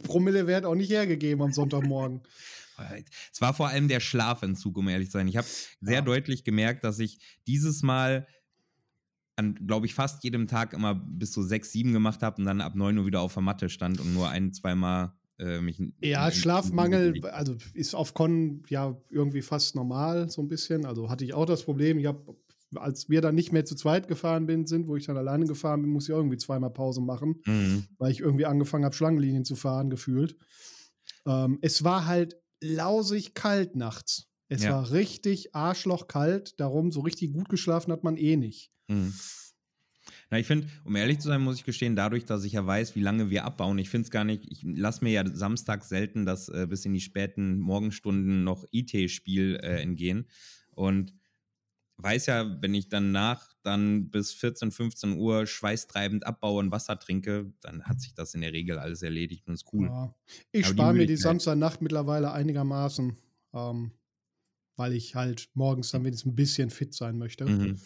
Promillewert 0.04 0.66
auch 0.66 0.74
nicht 0.74 0.90
hergegeben 0.90 1.44
am 1.44 1.54
Sonntagmorgen. 1.54 2.22
Es 3.32 3.40
war 3.40 3.54
vor 3.54 3.70
allem 3.70 3.88
der 3.88 4.00
Schlafentzug, 4.00 4.78
um 4.78 4.88
ehrlich 4.90 5.10
zu 5.10 5.14
sein. 5.20 5.28
Ich 5.28 5.38
habe 5.38 5.48
sehr 5.80 5.96
Ja. 5.96 6.02
deutlich 6.02 6.44
gemerkt, 6.44 6.84
dass 6.84 7.00
ich 7.00 7.20
dieses 7.48 7.84
Mal 7.84 8.28
an, 9.38 9.56
glaube 9.68 9.86
ich, 9.86 9.94
fast 9.94 10.24
jedem 10.24 10.48
Tag 10.48 10.74
immer 10.74 10.96
bis 10.96 11.34
so 11.34 11.44
sechs, 11.44 11.72
sieben 11.72 11.94
gemacht 11.94 12.24
habe 12.24 12.38
und 12.38 12.46
dann 12.46 12.62
ab 12.62 12.74
neun 12.76 12.98
Uhr 12.98 13.06
wieder 13.06 13.22
auf 13.22 13.34
der 13.34 13.44
Matte 13.44 13.70
stand 13.70 14.00
und 14.02 14.14
nur 14.14 14.28
ein, 14.30 14.54
zweimal 14.54 15.14
äh, 15.38 15.62
mich. 15.62 15.82
Ja, 16.02 16.32
Schlafmangel, 16.32 17.24
also 17.28 17.56
ist 17.74 17.94
auf 17.94 18.14
Con 18.14 18.64
ja 18.70 18.98
irgendwie 19.10 19.42
fast 19.42 19.76
normal, 19.76 20.30
so 20.30 20.42
ein 20.42 20.48
bisschen. 20.48 20.86
Also 20.86 21.10
hatte 21.10 21.24
ich 21.26 21.34
auch 21.34 21.46
das 21.46 21.64
Problem. 21.64 22.00
Ich 22.00 22.08
habe, 22.08 22.36
als 22.74 23.10
wir 23.10 23.22
dann 23.22 23.36
nicht 23.36 23.52
mehr 23.52 23.66
zu 23.66 23.76
zweit 23.76 24.08
gefahren 24.08 24.46
bin, 24.46 24.66
sind, 24.66 24.88
wo 24.88 24.96
ich 24.96 25.06
dann 25.06 25.18
alleine 25.18 25.46
gefahren 25.46 25.82
bin, 25.82 25.92
muss 25.92 26.06
ich 26.06 26.16
irgendwie 26.16 26.38
zweimal 26.38 26.72
Pause 26.72 27.02
machen, 27.02 27.42
mhm. 27.46 27.86
weil 27.98 28.12
ich 28.12 28.20
irgendwie 28.20 28.46
angefangen 28.46 28.86
habe, 28.86 28.96
Schlangenlinien 28.96 29.46
zu 29.46 29.56
fahren, 29.56 29.90
gefühlt. 29.90 30.36
Ähm, 31.26 31.60
es 31.62 31.84
war 31.84 32.06
halt 32.06 32.38
lausig 32.62 33.34
kalt 33.34 33.76
nachts. 33.76 34.30
Es 34.48 34.64
ja. 34.64 34.72
war 34.72 34.92
richtig 34.92 35.56
arschlochkalt, 35.56 36.60
darum 36.60 36.92
so 36.92 37.02
richtig 37.02 37.34
gut 37.34 37.50
geschlafen 37.50 37.92
hat 37.92 38.04
man 38.04 38.18
eh 38.18 38.38
nicht. 38.38 38.72
Mhm. 38.88 39.14
Na, 40.30 40.40
ich 40.40 40.48
finde, 40.48 40.68
um 40.84 40.96
ehrlich 40.96 41.20
zu 41.20 41.28
sein, 41.28 41.42
muss 41.42 41.58
ich 41.58 41.66
gestehen, 41.66 41.96
dadurch, 41.96 42.26
dass 42.26 42.44
ich 42.44 42.54
ja 42.54 42.66
weiß, 42.66 42.96
wie 42.96 43.02
lange 43.02 43.30
wir 43.30 43.46
abbauen, 43.46 43.78
ich 43.78 43.90
finde 43.90 44.06
es 44.06 44.12
gar 44.12 44.24
nicht, 44.24 44.46
ich 44.52 44.64
lasse 44.64 45.04
mir 45.04 45.12
ja 45.12 45.24
samstags 45.26 45.90
selten 45.90 46.26
das 46.26 46.50
äh, 46.50 46.68
bis 46.70 46.86
in 46.86 46.94
die 46.94 47.02
späten 47.02 47.60
Morgenstunden 47.60 48.44
noch 48.44 48.66
IT-Spiel 48.72 49.60
äh, 49.62 49.82
entgehen. 49.82 50.28
Und 50.72 51.14
weiß 51.98 52.26
ja, 52.28 52.62
wenn 52.62 52.74
ich 52.74 52.90
danach 52.90 53.54
dann 53.64 54.10
bis 54.10 54.34
14, 54.34 54.72
15 54.72 55.18
Uhr 55.18 55.48
schweißtreibend 55.48 56.26
abbaue 56.26 56.60
und 56.60 56.72
Wasser 56.72 57.00
trinke, 57.00 57.54
dann 57.62 57.84
hat 57.84 58.02
sich 58.02 58.14
das 58.14 58.34
in 58.34 58.42
der 58.42 58.54
Regel 58.54 58.78
alles 58.78 59.02
erledigt 59.02 59.48
und 59.48 59.54
ist 59.54 59.66
cool. 59.74 59.88
Ja. 59.88 60.16
Ich 60.52 60.68
spare 60.68 60.94
mir 60.94 61.08
die 61.08 61.18
Samstagnacht 61.18 61.82
mittlerweile 61.82 62.32
einigermaßen, 62.32 63.16
ähm, 63.54 63.92
weil 64.76 64.94
ich 64.94 65.16
halt 65.16 65.50
morgens 65.54 65.92
dann 65.92 66.04
wenigstens 66.04 66.32
ein 66.32 66.36
bisschen 66.36 66.70
fit 66.70 66.94
sein 66.94 67.18
möchte. 67.18 67.46
Mhm. 67.46 67.80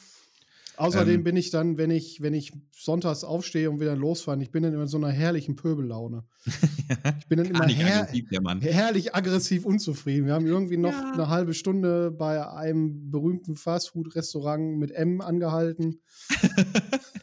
Außerdem 0.80 1.16
ähm, 1.16 1.24
bin 1.26 1.36
ich 1.36 1.50
dann, 1.50 1.78
wenn 1.78 1.92
ich, 1.92 2.22
wenn 2.22 2.34
ich 2.34 2.54
sonntags 2.74 3.26
aufstehe 3.26 3.70
und 3.70 3.82
wieder 3.82 3.98
losfahren, 3.98 4.40
ich 4.40 4.50
bin 4.50 4.64
dann 4.64 4.72
immer 4.72 4.84
in 4.84 4.88
so 4.88 4.96
einer 4.96 5.10
herrlichen 5.10 5.58
Pöbellaune. 5.58 6.24
ich 7.20 7.28
bin 7.28 7.38
dann 7.38 7.48
immer 7.48 7.68
her 7.68 8.04
aggressiv, 8.04 8.30
herrlich 8.62 9.14
aggressiv 9.14 9.66
unzufrieden. 9.66 10.28
Wir 10.28 10.34
haben 10.34 10.48
irgendwie 10.48 10.78
noch 10.78 10.94
ja. 10.94 11.12
eine 11.12 11.28
halbe 11.28 11.54
Stunde 11.54 12.12
bei 12.12 12.50
einem 12.50 13.12
berühmten 13.12 13.58
Fastfood-Restaurant 13.58 14.78
mit 14.78 14.92
M 14.92 15.20
angehalten. 15.20 16.00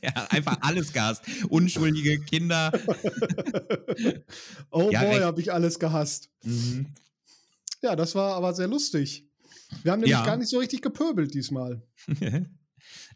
ja, 0.02 0.26
einfach 0.28 0.58
alles 0.60 0.92
gehasst. 0.92 1.22
Unschuldige 1.48 2.20
Kinder. 2.20 2.72
oh 4.70 4.90
ja, 4.90 5.02
boy, 5.02 5.20
habe 5.20 5.40
ich 5.40 5.50
alles 5.54 5.78
gehasst. 5.78 6.28
Mhm. 6.44 6.88
Ja, 7.80 7.96
das 7.96 8.14
war 8.14 8.34
aber 8.34 8.52
sehr 8.52 8.68
lustig. 8.68 9.26
Wir 9.82 9.92
haben 9.92 10.00
nämlich 10.00 10.18
ja. 10.18 10.26
gar 10.26 10.36
nicht 10.36 10.50
so 10.50 10.58
richtig 10.58 10.82
gepöbelt 10.82 11.32
diesmal. 11.32 11.82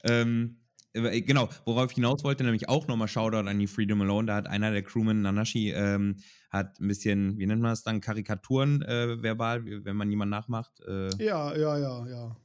Ähm, 0.05 0.61
äh, 0.93 1.21
genau, 1.21 1.49
worauf 1.65 1.91
ich 1.91 1.95
hinaus 1.95 2.25
wollte, 2.25 2.45
nämlich 2.45 2.69
auch 2.69 2.89
nochmal 2.89 3.09
Shoutout 3.09 3.49
an 3.49 3.59
die 3.59 3.67
Freedom 3.67 4.01
Alone. 4.01 4.27
Da 4.27 4.35
hat 4.37 4.47
einer 4.49 4.71
der 4.73 4.83
Crewmen, 4.83 5.23
Nanashi, 5.23 5.71
ähm, 5.71 6.17
hat 6.51 6.81
ein 6.81 6.89
bisschen, 6.89 7.39
wie 7.39 7.47
nennt 7.47 7.63
man 7.63 7.73
das 7.73 7.83
dann, 7.83 8.01
Karikaturen 8.01 8.83
äh, 8.83 9.23
verbal, 9.23 9.65
wenn 9.85 9.97
man 9.97 10.11
jemanden 10.11 10.31
nachmacht. 10.31 10.81
Äh, 10.87 11.11
ja, 11.25 11.57
ja, 11.57 11.79
ja, 11.79 12.07
ja. 12.07 12.37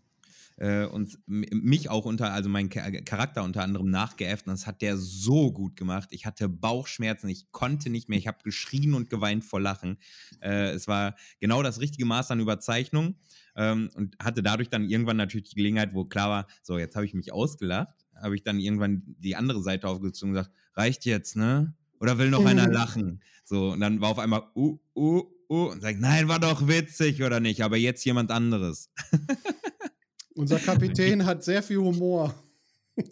Äh, 0.57 0.85
und 0.85 1.17
mich 1.27 1.89
auch 1.89 2.05
unter, 2.05 2.31
also 2.31 2.47
meinen 2.47 2.69
Charakter 2.69 3.43
unter 3.43 3.63
anderem 3.63 3.89
nachgeäfft. 3.89 4.47
Und 4.47 4.53
das 4.53 4.67
hat 4.67 4.81
der 4.81 4.95
so 4.97 5.51
gut 5.51 5.75
gemacht. 5.75 6.09
Ich 6.11 6.25
hatte 6.25 6.47
Bauchschmerzen, 6.47 7.27
ich 7.27 7.51
konnte 7.51 7.89
nicht 7.89 8.07
mehr, 8.07 8.19
ich 8.19 8.27
habe 8.27 8.37
geschrien 8.43 8.93
und 8.93 9.09
geweint 9.09 9.43
vor 9.43 9.59
Lachen. 9.59 9.97
Äh, 10.41 10.69
es 10.69 10.87
war 10.87 11.15
genau 11.39 11.61
das 11.61 11.81
richtige 11.81 12.05
Maß 12.05 12.31
an 12.31 12.39
Überzeichnung 12.39 13.15
ähm, 13.55 13.89
und 13.95 14.15
hatte 14.19 14.43
dadurch 14.43 14.69
dann 14.69 14.89
irgendwann 14.89 15.17
natürlich 15.17 15.49
die 15.49 15.55
Gelegenheit, 15.55 15.93
wo 15.93 16.05
klar 16.05 16.29
war, 16.29 16.47
so, 16.61 16.77
jetzt 16.77 16.95
habe 16.95 17.05
ich 17.05 17.13
mich 17.13 17.31
ausgelacht, 17.31 18.05
habe 18.21 18.35
ich 18.35 18.43
dann 18.43 18.59
irgendwann 18.59 19.03
die 19.19 19.35
andere 19.35 19.61
Seite 19.61 19.87
aufgezogen 19.87 20.31
und 20.31 20.41
gesagt, 20.41 20.55
reicht 20.73 21.05
jetzt, 21.05 21.35
ne? 21.35 21.73
Oder 21.99 22.17
will 22.17 22.29
noch 22.29 22.41
mhm. 22.41 22.47
einer 22.47 22.67
lachen? 22.67 23.21
So, 23.43 23.71
und 23.71 23.79
dann 23.79 24.01
war 24.01 24.09
auf 24.09 24.19
einmal, 24.19 24.43
uh, 24.55 24.77
uh, 24.95 25.23
uh, 25.49 25.65
und 25.69 25.81
sagt, 25.81 25.99
nein, 25.99 26.27
war 26.27 26.39
doch 26.39 26.67
witzig 26.67 27.23
oder 27.23 27.39
nicht, 27.39 27.63
aber 27.63 27.77
jetzt 27.77 28.03
jemand 28.05 28.31
anderes. 28.31 28.89
Unser 30.35 30.59
Kapitän 30.59 31.25
hat 31.25 31.43
sehr 31.43 31.63
viel 31.63 31.77
Humor. 31.77 32.35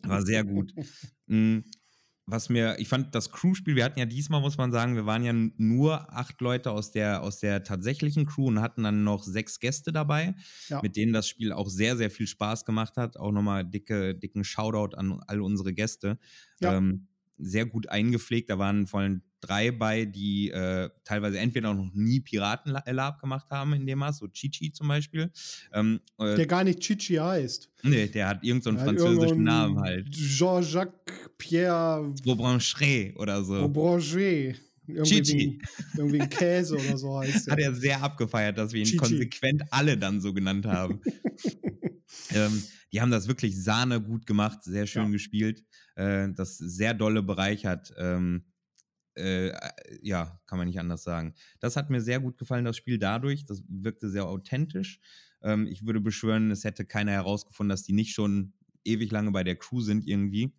War 0.04 0.22
sehr 0.22 0.44
gut. 0.44 0.74
Was 2.26 2.48
mir, 2.48 2.80
ich 2.80 2.88
fand 2.88 3.14
das 3.14 3.32
Crew-Spiel, 3.32 3.76
wir 3.76 3.84
hatten 3.84 4.00
ja 4.00 4.06
diesmal, 4.06 4.40
muss 4.40 4.58
man 4.58 4.72
sagen, 4.72 4.96
wir 4.96 5.06
waren 5.06 5.24
ja 5.24 5.34
nur 5.58 6.14
acht 6.14 6.40
Leute 6.40 6.72
aus 6.72 6.92
der, 6.92 7.22
aus 7.22 7.40
der 7.40 7.64
tatsächlichen 7.64 8.26
Crew 8.26 8.48
und 8.48 8.62
hatten 8.62 8.84
dann 8.84 9.04
noch 9.04 9.24
sechs 9.24 9.60
Gäste 9.60 9.92
dabei, 9.92 10.34
ja. 10.70 10.82
mit 10.82 10.96
denen 10.96 11.12
das 11.12 11.28
Spiel 11.28 11.52
auch 11.52 11.68
sehr, 11.68 11.98
sehr 11.98 12.10
viel 12.10 12.28
Spaß 12.28 12.64
gemacht 12.64 12.96
hat. 12.96 13.18
Auch 13.18 13.32
nochmal 13.32 13.66
dicke, 13.66 14.16
dicken 14.16 14.46
Shoutout 14.46 14.96
an 14.96 15.22
all 15.28 15.42
unsere 15.42 15.74
Gäste. 15.74 16.18
Ja. 16.62 16.78
Ähm, 16.78 17.08
sehr 17.38 17.66
gut 17.66 17.90
eingepflegt. 17.90 18.50
Da 18.50 18.58
waren 18.58 18.88
vor 18.88 19.02
allem 19.02 19.22
drei 19.44 19.72
bei, 19.72 20.06
die 20.06 20.50
äh, 20.52 20.90
teilweise 21.04 21.40
entweder 21.40 21.74
noch 21.74 21.94
nie 21.94 22.20
Piratenlab 22.20 23.20
gemacht 23.20 23.48
haben 23.50 23.74
in 23.74 23.86
dem 23.86 24.00
Maß, 24.00 24.20
so 24.20 24.28
Chichi 24.28 24.72
zum 24.72 24.88
Beispiel. 24.88 25.32
Ähm, 25.74 26.00
äh, 26.18 26.36
der 26.36 26.46
gar 26.46 26.64
nicht 26.64 26.80
Chichi 26.80 27.16
heißt. 27.16 27.70
Nee, 27.84 28.08
der 28.08 28.30
hat 28.30 28.44
irgendeinen 28.44 28.78
so 28.78 28.84
französischen 28.86 29.44
Namen 29.44 29.80
halt. 29.80 30.10
Jean-Jacques 30.12 31.32
Pierre. 31.38 32.14
Aubranche 32.26 33.14
oder 33.18 33.44
so. 33.44 33.56
Aubranche. 33.56 34.56
Irgendwie, 34.86 35.22
Chichi. 35.22 35.62
irgendwie 35.98 36.22
ein 36.22 36.30
Käse 36.30 36.76
oder 36.76 36.98
so 36.98 37.20
heißt 37.20 37.48
der. 37.48 37.54
Hat 37.54 37.60
er 37.60 37.74
sehr 37.74 38.02
abgefeiert, 38.02 38.58
dass 38.58 38.74
wir 38.74 38.80
ihn 38.80 38.86
Chichi. 38.86 38.98
konsequent 38.98 39.64
alle 39.72 39.98
dann 39.98 40.20
so 40.20 40.34
genannt 40.34 40.66
haben. 40.66 41.02
ähm, 42.32 42.64
die 42.92 43.02
haben 43.02 43.12
das 43.12 43.28
wirklich 43.28 43.62
Sahne 43.62 44.02
gut 44.02 44.26
gemacht, 44.26 44.64
sehr 44.64 44.86
schön 44.86 45.06
ja. 45.06 45.10
gespielt, 45.10 45.64
äh, 45.96 46.28
das 46.36 46.58
sehr 46.58 46.94
dolle 46.94 47.24
bereichert. 47.24 47.94
Ähm, 47.98 48.46
äh, 49.16 49.52
ja, 50.02 50.40
kann 50.46 50.58
man 50.58 50.68
nicht 50.68 50.80
anders 50.80 51.04
sagen. 51.04 51.34
Das 51.60 51.76
hat 51.76 51.90
mir 51.90 52.02
sehr 52.02 52.20
gut 52.20 52.38
gefallen, 52.38 52.66
das 52.66 52.78
Spiel 52.78 52.98
dadurch. 52.98 53.46
Das 53.46 53.64
wirkte 53.68 54.10
sehr 54.10 54.26
authentisch. 54.26 55.00
Ähm, 55.42 55.68
ich 55.68 55.86
würde 55.86 56.00
beschwören, 56.00 56.52
es 56.52 56.64
hätte 56.64 56.86
keiner 56.86 57.12
herausgefunden, 57.12 57.70
dass 57.70 57.84
die 57.84 57.94
nicht 57.94 58.14
schon 58.14 58.54
ewig 58.84 59.12
lange 59.12 59.32
bei 59.32 59.44
der 59.44 59.56
Crew 59.56 59.82
sind 59.82 60.08
irgendwie. 60.08 60.54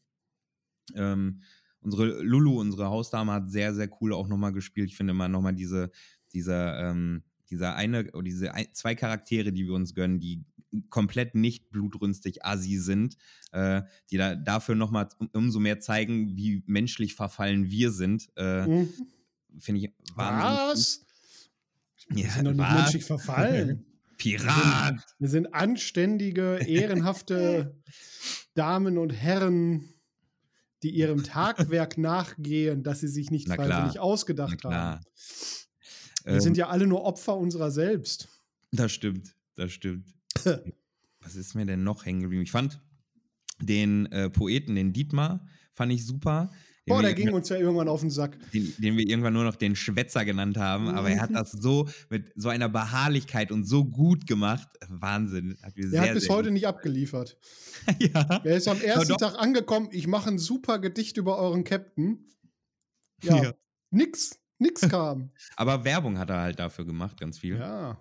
Ähm, 0.94 1.42
unsere 1.80 2.22
Lulu, 2.22 2.60
unsere 2.60 2.86
Hausdame, 2.86 3.32
hat 3.32 3.50
sehr, 3.50 3.74
sehr 3.74 3.90
cool 4.00 4.12
auch 4.12 4.28
nochmal 4.28 4.52
gespielt. 4.52 4.90
Ich 4.90 4.96
finde 4.96 5.12
immer 5.12 5.28
nochmal 5.28 5.54
diese, 5.54 5.90
dieser, 6.32 6.90
ähm, 6.90 7.24
dieser 7.54 7.74
eine, 7.76 8.10
oder 8.12 8.22
diese 8.22 8.54
ein, 8.54 8.66
zwei 8.72 8.94
Charaktere, 8.94 9.52
die 9.52 9.66
wir 9.66 9.74
uns 9.74 9.94
gönnen, 9.94 10.20
die 10.20 10.44
komplett 10.90 11.34
nicht 11.34 11.70
blutrünstig 11.70 12.44
assi 12.44 12.78
sind, 12.78 13.16
äh, 13.52 13.82
die 14.10 14.16
da 14.16 14.34
dafür 14.34 14.74
nochmal 14.74 15.08
um, 15.18 15.28
umso 15.32 15.60
mehr 15.60 15.80
zeigen, 15.80 16.36
wie 16.36 16.62
menschlich 16.66 17.14
verfallen 17.14 17.70
wir 17.70 17.92
sind. 17.92 18.28
Äh, 18.36 18.66
mhm. 18.66 18.92
Finde 19.58 19.80
ich 19.82 19.92
wahnsinnig. 20.14 20.72
Was? 20.72 21.06
Wir 22.08 22.24
ja, 22.24 22.30
sind 22.30 22.44
doch 22.44 22.52
nicht 22.52 22.72
menschlich 22.72 23.04
verfallen. 23.04 23.86
Pirat! 24.16 24.46
Wir 24.54 24.94
sind, 24.94 25.04
wir 25.18 25.28
sind 25.28 25.54
anständige, 25.54 26.58
ehrenhafte 26.58 27.76
Damen 28.54 28.96
und 28.96 29.10
Herren, 29.10 29.88
die 30.84 30.90
ihrem 30.90 31.24
Tagwerk 31.24 31.98
nachgehen, 31.98 32.84
das 32.84 33.00
sie 33.00 33.08
sich 33.08 33.30
nicht 33.30 33.48
freiwillig 33.48 33.98
ausgedacht 33.98 34.62
haben. 34.64 35.04
Wir 36.24 36.34
ähm, 36.34 36.40
sind 36.40 36.56
ja 36.56 36.68
alle 36.68 36.86
nur 36.86 37.04
Opfer 37.04 37.36
unserer 37.36 37.70
selbst. 37.70 38.28
Das 38.72 38.92
stimmt, 38.92 39.36
das 39.54 39.72
stimmt. 39.72 40.12
Was 41.20 41.36
ist 41.36 41.54
mir 41.54 41.64
denn 41.64 41.84
noch 41.84 42.04
hängen 42.04 42.20
geblieben? 42.20 42.42
Ich 42.42 42.50
fand 42.50 42.80
den 43.60 44.06
äh, 44.06 44.30
Poeten, 44.30 44.74
den 44.74 44.92
Dietmar, 44.92 45.46
fand 45.74 45.92
ich 45.92 46.04
super. 46.04 46.50
Boah, 46.86 47.00
der 47.00 47.14
ging 47.14 47.32
uns 47.32 47.48
ja 47.48 47.56
irgendwann 47.56 47.88
auf 47.88 48.00
den 48.00 48.10
Sack. 48.10 48.36
Den, 48.52 48.74
den, 48.76 48.98
wir 48.98 49.08
irgendwann 49.08 49.32
nur 49.32 49.44
noch 49.44 49.56
den 49.56 49.74
Schwätzer 49.74 50.26
genannt 50.26 50.58
haben, 50.58 50.88
aber 50.88 51.10
er 51.10 51.22
hat 51.22 51.30
das 51.34 51.52
so 51.52 51.88
mit 52.10 52.30
so 52.36 52.50
einer 52.50 52.68
Beharrlichkeit 52.68 53.50
und 53.50 53.64
so 53.64 53.86
gut 53.86 54.26
gemacht. 54.26 54.68
Wahnsinn. 54.88 55.56
Hat 55.62 55.72
er 55.76 55.88
sehr, 55.88 56.00
hat 56.02 56.14
bis 56.14 56.28
heute 56.28 56.50
nicht 56.50 56.66
abgeliefert. 56.66 57.38
ja. 57.98 58.42
Er 58.44 58.56
ist 58.56 58.68
am 58.68 58.80
ersten 58.82 59.16
Tag 59.16 59.38
angekommen, 59.38 59.88
ich 59.92 60.06
mache 60.06 60.28
ein 60.28 60.38
super 60.38 60.78
Gedicht 60.78 61.16
über 61.16 61.38
euren 61.38 61.64
Captain. 61.64 62.28
Ja, 63.22 63.42
ja. 63.42 63.54
nix, 63.90 64.38
nix 64.58 64.82
kam. 64.88 65.30
aber 65.56 65.84
Werbung 65.84 66.18
hat 66.18 66.30
er 66.30 66.40
halt 66.40 66.58
dafür 66.58 66.84
gemacht, 66.84 67.18
ganz 67.18 67.38
viel. 67.38 67.56
Ja. 67.56 67.98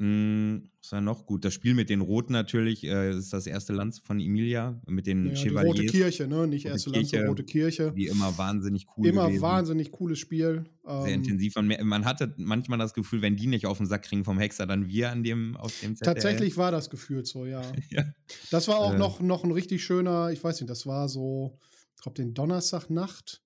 Hm, 0.00 0.70
was 0.80 0.92
war 0.92 1.02
noch 1.02 1.26
gut? 1.26 1.44
Das 1.44 1.52
Spiel 1.52 1.74
mit 1.74 1.90
den 1.90 2.00
Roten 2.00 2.32
natürlich 2.32 2.84
äh, 2.84 3.10
ist 3.10 3.34
das 3.34 3.46
erste 3.46 3.74
Land 3.74 4.00
von 4.02 4.18
Emilia 4.18 4.80
mit 4.86 5.06
den 5.06 5.26
ja, 5.26 5.34
Chevaliers. 5.34 5.76
Rote 5.76 5.86
Kirche, 5.86 6.26
ne? 6.26 6.46
Nicht 6.46 6.64
rote 6.64 6.72
erste 6.72 6.90
Land, 6.90 7.28
Rote 7.28 7.44
Kirche. 7.44 7.94
Wie 7.94 8.06
immer 8.06 8.38
wahnsinnig 8.38 8.86
cool. 8.96 9.08
Immer 9.08 9.26
gewesen. 9.26 9.42
wahnsinnig 9.42 9.92
cooles 9.92 10.18
Spiel. 10.18 10.64
Sehr 10.86 11.06
ähm, 11.06 11.20
intensiv. 11.20 11.54
Man, 11.56 11.76
man, 11.82 12.06
hatte 12.06 12.32
manchmal 12.38 12.78
das 12.78 12.94
Gefühl, 12.94 13.20
wenn 13.20 13.36
die 13.36 13.46
nicht 13.46 13.66
auf 13.66 13.76
den 13.76 13.86
Sack 13.86 14.04
kriegen 14.04 14.24
vom 14.24 14.38
Hexer, 14.38 14.66
dann 14.66 14.88
wir 14.88 15.10
an 15.10 15.22
dem 15.22 15.54
auf 15.58 15.78
dem 15.80 15.96
ZDL. 15.96 16.14
Tatsächlich 16.14 16.56
war 16.56 16.70
das 16.70 16.88
gefühlt 16.88 17.26
so, 17.26 17.44
ja. 17.44 17.60
ja. 17.90 18.04
Das 18.50 18.68
war 18.68 18.78
auch 18.78 18.94
äh, 18.94 18.98
noch, 18.98 19.20
noch 19.20 19.44
ein 19.44 19.50
richtig 19.50 19.84
schöner, 19.84 20.30
ich 20.30 20.42
weiß 20.42 20.62
nicht, 20.62 20.70
das 20.70 20.86
war 20.86 21.10
so, 21.10 21.58
ich 21.96 22.02
glaube, 22.02 22.16
den 22.16 22.32
Donnerstagnacht. 22.32 23.42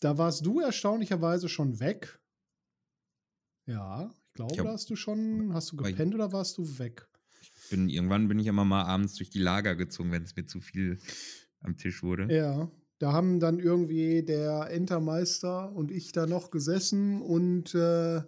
Da 0.00 0.16
warst 0.16 0.44
du 0.46 0.60
erstaunlicherweise 0.60 1.48
schon 1.48 1.78
weg. 1.78 2.18
Ja, 3.66 4.10
ich 4.26 4.32
glaube, 4.32 4.54
ich 4.54 4.60
hab, 4.60 4.66
hast 4.68 4.90
du 4.90 4.96
schon, 4.96 5.52
hast 5.52 5.72
du 5.72 5.76
gepennt 5.76 6.14
oder 6.14 6.32
warst 6.32 6.58
du 6.58 6.78
weg? 6.78 7.06
Ich 7.42 7.70
bin, 7.70 7.88
irgendwann 7.88 8.26
bin 8.26 8.38
ich 8.38 8.46
immer 8.46 8.64
mal 8.64 8.84
abends 8.84 9.14
durch 9.14 9.30
die 9.30 9.38
Lager 9.38 9.76
gezogen, 9.76 10.10
wenn 10.10 10.22
es 10.22 10.34
mir 10.34 10.46
zu 10.46 10.60
viel 10.60 10.98
am 11.60 11.76
Tisch 11.76 12.02
wurde. 12.02 12.34
Ja. 12.34 12.70
Da 12.98 13.12
haben 13.12 13.40
dann 13.40 13.58
irgendwie 13.60 14.22
der 14.22 14.70
Entermeister 14.70 15.72
und 15.72 15.90
ich 15.90 16.12
da 16.12 16.26
noch 16.26 16.50
gesessen 16.50 17.22
und 17.22 17.74
äh, 17.74 18.22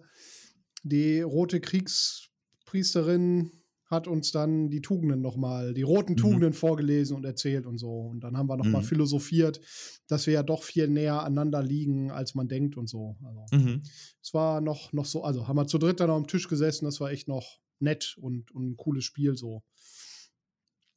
die 0.82 1.20
rote 1.20 1.60
Kriegspriesterin 1.60 3.50
hat 3.92 4.08
uns 4.08 4.32
dann 4.32 4.70
die 4.70 4.80
Tugenden 4.80 5.20
nochmal, 5.20 5.74
die 5.74 5.82
roten 5.82 6.12
mhm. 6.12 6.16
Tugenden 6.16 6.52
vorgelesen 6.54 7.14
und 7.14 7.24
erzählt 7.24 7.66
und 7.66 7.78
so. 7.78 7.90
Und 7.90 8.20
dann 8.20 8.36
haben 8.36 8.48
wir 8.48 8.56
nochmal 8.56 8.80
mhm. 8.80 8.86
philosophiert, 8.86 9.60
dass 10.08 10.26
wir 10.26 10.34
ja 10.34 10.42
doch 10.42 10.64
viel 10.64 10.88
näher 10.88 11.22
aneinander 11.22 11.62
liegen, 11.62 12.10
als 12.10 12.34
man 12.34 12.48
denkt 12.48 12.76
und 12.76 12.88
so. 12.88 13.16
Also, 13.22 13.44
mhm. 13.52 13.82
Es 14.20 14.34
war 14.34 14.60
noch, 14.60 14.92
noch 14.92 15.04
so, 15.04 15.22
also 15.22 15.46
haben 15.46 15.56
wir 15.56 15.66
zu 15.66 15.78
dritt 15.78 16.00
dann 16.00 16.10
am 16.10 16.26
Tisch 16.26 16.48
gesessen, 16.48 16.86
das 16.86 17.00
war 17.00 17.10
echt 17.10 17.28
noch 17.28 17.60
nett 17.78 18.16
und, 18.20 18.50
und 18.50 18.70
ein 18.70 18.76
cooles 18.76 19.04
Spiel 19.04 19.36
so. 19.36 19.62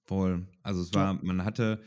Voll. 0.05 0.47
Also 0.63 0.81
es 0.81 0.93
war, 0.93 1.15
ja. 1.15 1.19
man 1.21 1.43
hatte 1.43 1.81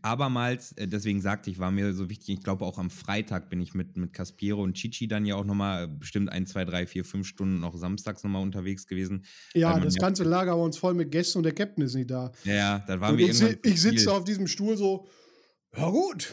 abermals, 0.00 0.72
äh, 0.72 0.88
deswegen 0.88 1.20
sagte 1.20 1.50
ich, 1.50 1.58
war 1.58 1.70
mir 1.70 1.92
so 1.92 2.08
wichtig, 2.08 2.36
ich 2.36 2.42
glaube 2.42 2.64
auch 2.64 2.78
am 2.78 2.90
Freitag 2.90 3.50
bin 3.50 3.60
ich 3.60 3.74
mit, 3.74 3.96
mit 3.96 4.12
Caspiero 4.12 4.62
und 4.62 4.74
Chichi 4.74 5.08
dann 5.08 5.26
ja 5.26 5.34
auch 5.36 5.44
nochmal 5.44 5.88
bestimmt 5.88 6.30
ein, 6.30 6.46
zwei, 6.46 6.64
drei, 6.64 6.86
vier, 6.86 7.04
fünf 7.04 7.26
Stunden 7.26 7.60
noch 7.60 7.76
samstags 7.76 8.24
nochmal 8.24 8.42
unterwegs 8.42 8.86
gewesen. 8.86 9.24
Ja, 9.52 9.78
das 9.78 9.96
ganze 9.96 10.24
Lager 10.24 10.52
war 10.52 10.64
uns 10.64 10.78
voll 10.78 10.94
mit 10.94 11.10
Gästen 11.10 11.38
und 11.38 11.44
der 11.44 11.52
Captain 11.52 11.84
ist 11.84 11.94
nicht 11.94 12.10
da. 12.10 12.32
Ja, 12.44 12.54
ja, 12.54 12.84
dann 12.86 13.00
waren 13.00 13.12
und 13.12 13.18
wir 13.18 13.28
ich, 13.28 13.58
ich 13.62 13.80
sitze 13.80 14.12
auf 14.12 14.24
diesem 14.24 14.46
Stuhl 14.46 14.76
so, 14.76 15.06
ja 15.76 15.88
gut, 15.90 16.32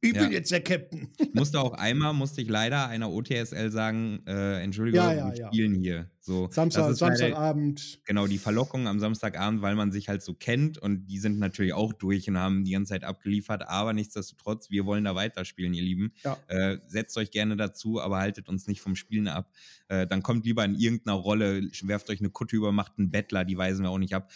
ich 0.00 0.14
ja. 0.14 0.22
bin 0.22 0.32
jetzt 0.32 0.52
der 0.52 0.60
Captain. 0.60 1.08
Ich 1.18 1.34
musste 1.34 1.60
auch 1.60 1.72
einmal, 1.74 2.14
musste 2.14 2.40
ich 2.40 2.48
leider 2.48 2.86
einer 2.88 3.10
OTSL 3.10 3.70
sagen, 3.70 4.22
äh, 4.26 4.62
Entschuldigung, 4.62 5.04
ja, 5.04 5.12
ja, 5.12 5.32
wir 5.32 5.46
spielen 5.46 5.74
hier. 5.74 6.08
So, 6.20 6.48
Samstag, 6.50 6.94
Samstagabend. 6.94 7.80
Leider, 7.80 8.02
genau, 8.04 8.26
die 8.26 8.38
Verlockung 8.38 8.86
am 8.86 9.00
Samstagabend, 9.00 9.62
weil 9.62 9.74
man 9.74 9.90
sich 9.90 10.08
halt 10.08 10.22
so 10.22 10.34
kennt 10.34 10.78
und 10.78 11.06
die 11.06 11.18
sind 11.18 11.38
natürlich 11.38 11.72
auch 11.72 11.92
durch 11.92 12.28
und 12.28 12.38
haben 12.38 12.64
die 12.64 12.72
ganze 12.72 12.90
Zeit 12.90 13.02
abgeliefert, 13.02 13.66
aber 13.66 13.92
nichtsdestotrotz, 13.92 14.70
wir 14.70 14.84
wollen 14.86 15.04
da 15.04 15.14
weiterspielen, 15.14 15.74
ihr 15.74 15.82
Lieben. 15.82 16.12
Äh, 16.48 16.76
setzt 16.86 17.16
euch 17.16 17.30
gerne 17.30 17.56
dazu, 17.56 18.00
aber 18.00 18.18
haltet 18.18 18.48
uns 18.48 18.66
nicht 18.66 18.80
vom 18.80 18.94
Spielen 18.94 19.26
ab. 19.26 19.50
Äh, 19.88 20.06
dann 20.06 20.22
kommt 20.22 20.44
lieber 20.44 20.64
in 20.64 20.74
irgendeiner 20.74 21.16
Rolle, 21.16 21.62
werft 21.82 22.10
euch 22.10 22.20
eine 22.20 22.30
Kutte 22.30 22.56
über, 22.56 22.72
macht 22.72 22.92
einen 22.98 23.10
Bettler, 23.10 23.44
die 23.44 23.56
weisen 23.56 23.84
wir 23.84 23.90
auch 23.90 23.98
nicht 23.98 24.14
ab 24.14 24.30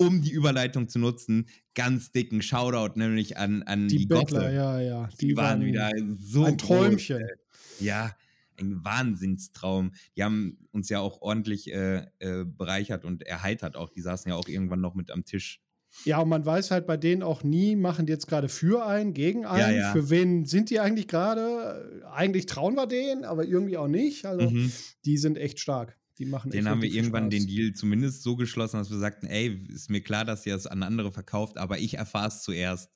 um 0.00 0.22
die 0.22 0.30
Überleitung 0.30 0.88
zu 0.88 0.98
nutzen, 0.98 1.46
ganz 1.74 2.10
dicken 2.10 2.40
Shoutout 2.40 2.98
nämlich 2.98 3.36
an, 3.36 3.62
an 3.64 3.86
die, 3.86 3.98
die 3.98 4.06
Bettler, 4.06 4.40
Gosse. 4.40 4.54
ja, 4.54 4.80
ja. 4.80 5.08
Die, 5.20 5.28
die 5.28 5.36
waren, 5.36 5.60
waren, 5.60 5.66
wieder 5.66 5.90
so 6.18 6.44
ein 6.44 6.56
Träumchen. 6.56 7.18
Groß, 7.18 7.80
ja, 7.80 8.16
ein 8.58 8.82
Wahnsinnstraum. 8.82 9.92
Die 10.16 10.24
haben 10.24 10.56
uns 10.72 10.88
ja 10.88 11.00
auch 11.00 11.20
ordentlich 11.20 11.70
äh, 11.70 12.06
äh, 12.18 12.44
bereichert 12.46 13.04
und 13.04 13.24
erheitert 13.24 13.76
auch. 13.76 13.90
Die 13.90 14.00
saßen 14.00 14.30
ja 14.30 14.36
auch 14.36 14.48
irgendwann 14.48 14.80
noch 14.80 14.94
mit 14.94 15.10
am 15.10 15.26
Tisch. 15.26 15.60
Ja, 16.04 16.20
und 16.20 16.30
man 16.30 16.46
weiß 16.46 16.70
halt 16.70 16.86
bei 16.86 16.96
denen 16.96 17.22
auch 17.22 17.42
nie, 17.42 17.76
machen 17.76 18.06
die 18.06 18.12
jetzt 18.12 18.26
gerade 18.26 18.48
für 18.48 18.86
einen, 18.86 19.12
gegen 19.12 19.44
einen. 19.44 19.74
Ja, 19.74 19.80
ja. 19.80 19.92
Für 19.92 20.08
wen 20.08 20.46
sind 20.46 20.70
die 20.70 20.80
eigentlich 20.80 21.08
gerade? 21.08 22.02
Eigentlich 22.10 22.46
trauen 22.46 22.74
wir 22.74 22.86
denen, 22.86 23.24
aber 23.24 23.44
irgendwie 23.44 23.76
auch 23.76 23.88
nicht. 23.88 24.24
Also, 24.24 24.48
mhm. 24.48 24.72
die 25.04 25.18
sind 25.18 25.36
echt 25.36 25.58
stark. 25.58 25.99
Die 26.18 26.26
machen 26.26 26.50
Den 26.50 26.68
haben 26.68 26.82
wir 26.82 26.90
irgendwann 26.90 27.30
Spaß. 27.30 27.40
den 27.40 27.46
Deal 27.46 27.72
zumindest 27.72 28.22
so 28.22 28.36
geschlossen, 28.36 28.76
dass 28.76 28.90
wir 28.90 28.98
sagten, 28.98 29.26
ey, 29.26 29.64
ist 29.68 29.90
mir 29.90 30.02
klar, 30.02 30.24
dass 30.24 30.44
ihr 30.44 30.54
es 30.54 30.66
an 30.66 30.82
andere 30.82 31.12
verkauft, 31.12 31.56
aber 31.56 31.78
ich 31.78 31.94
erfahre 31.94 32.28
es 32.28 32.42
zuerst. 32.42 32.90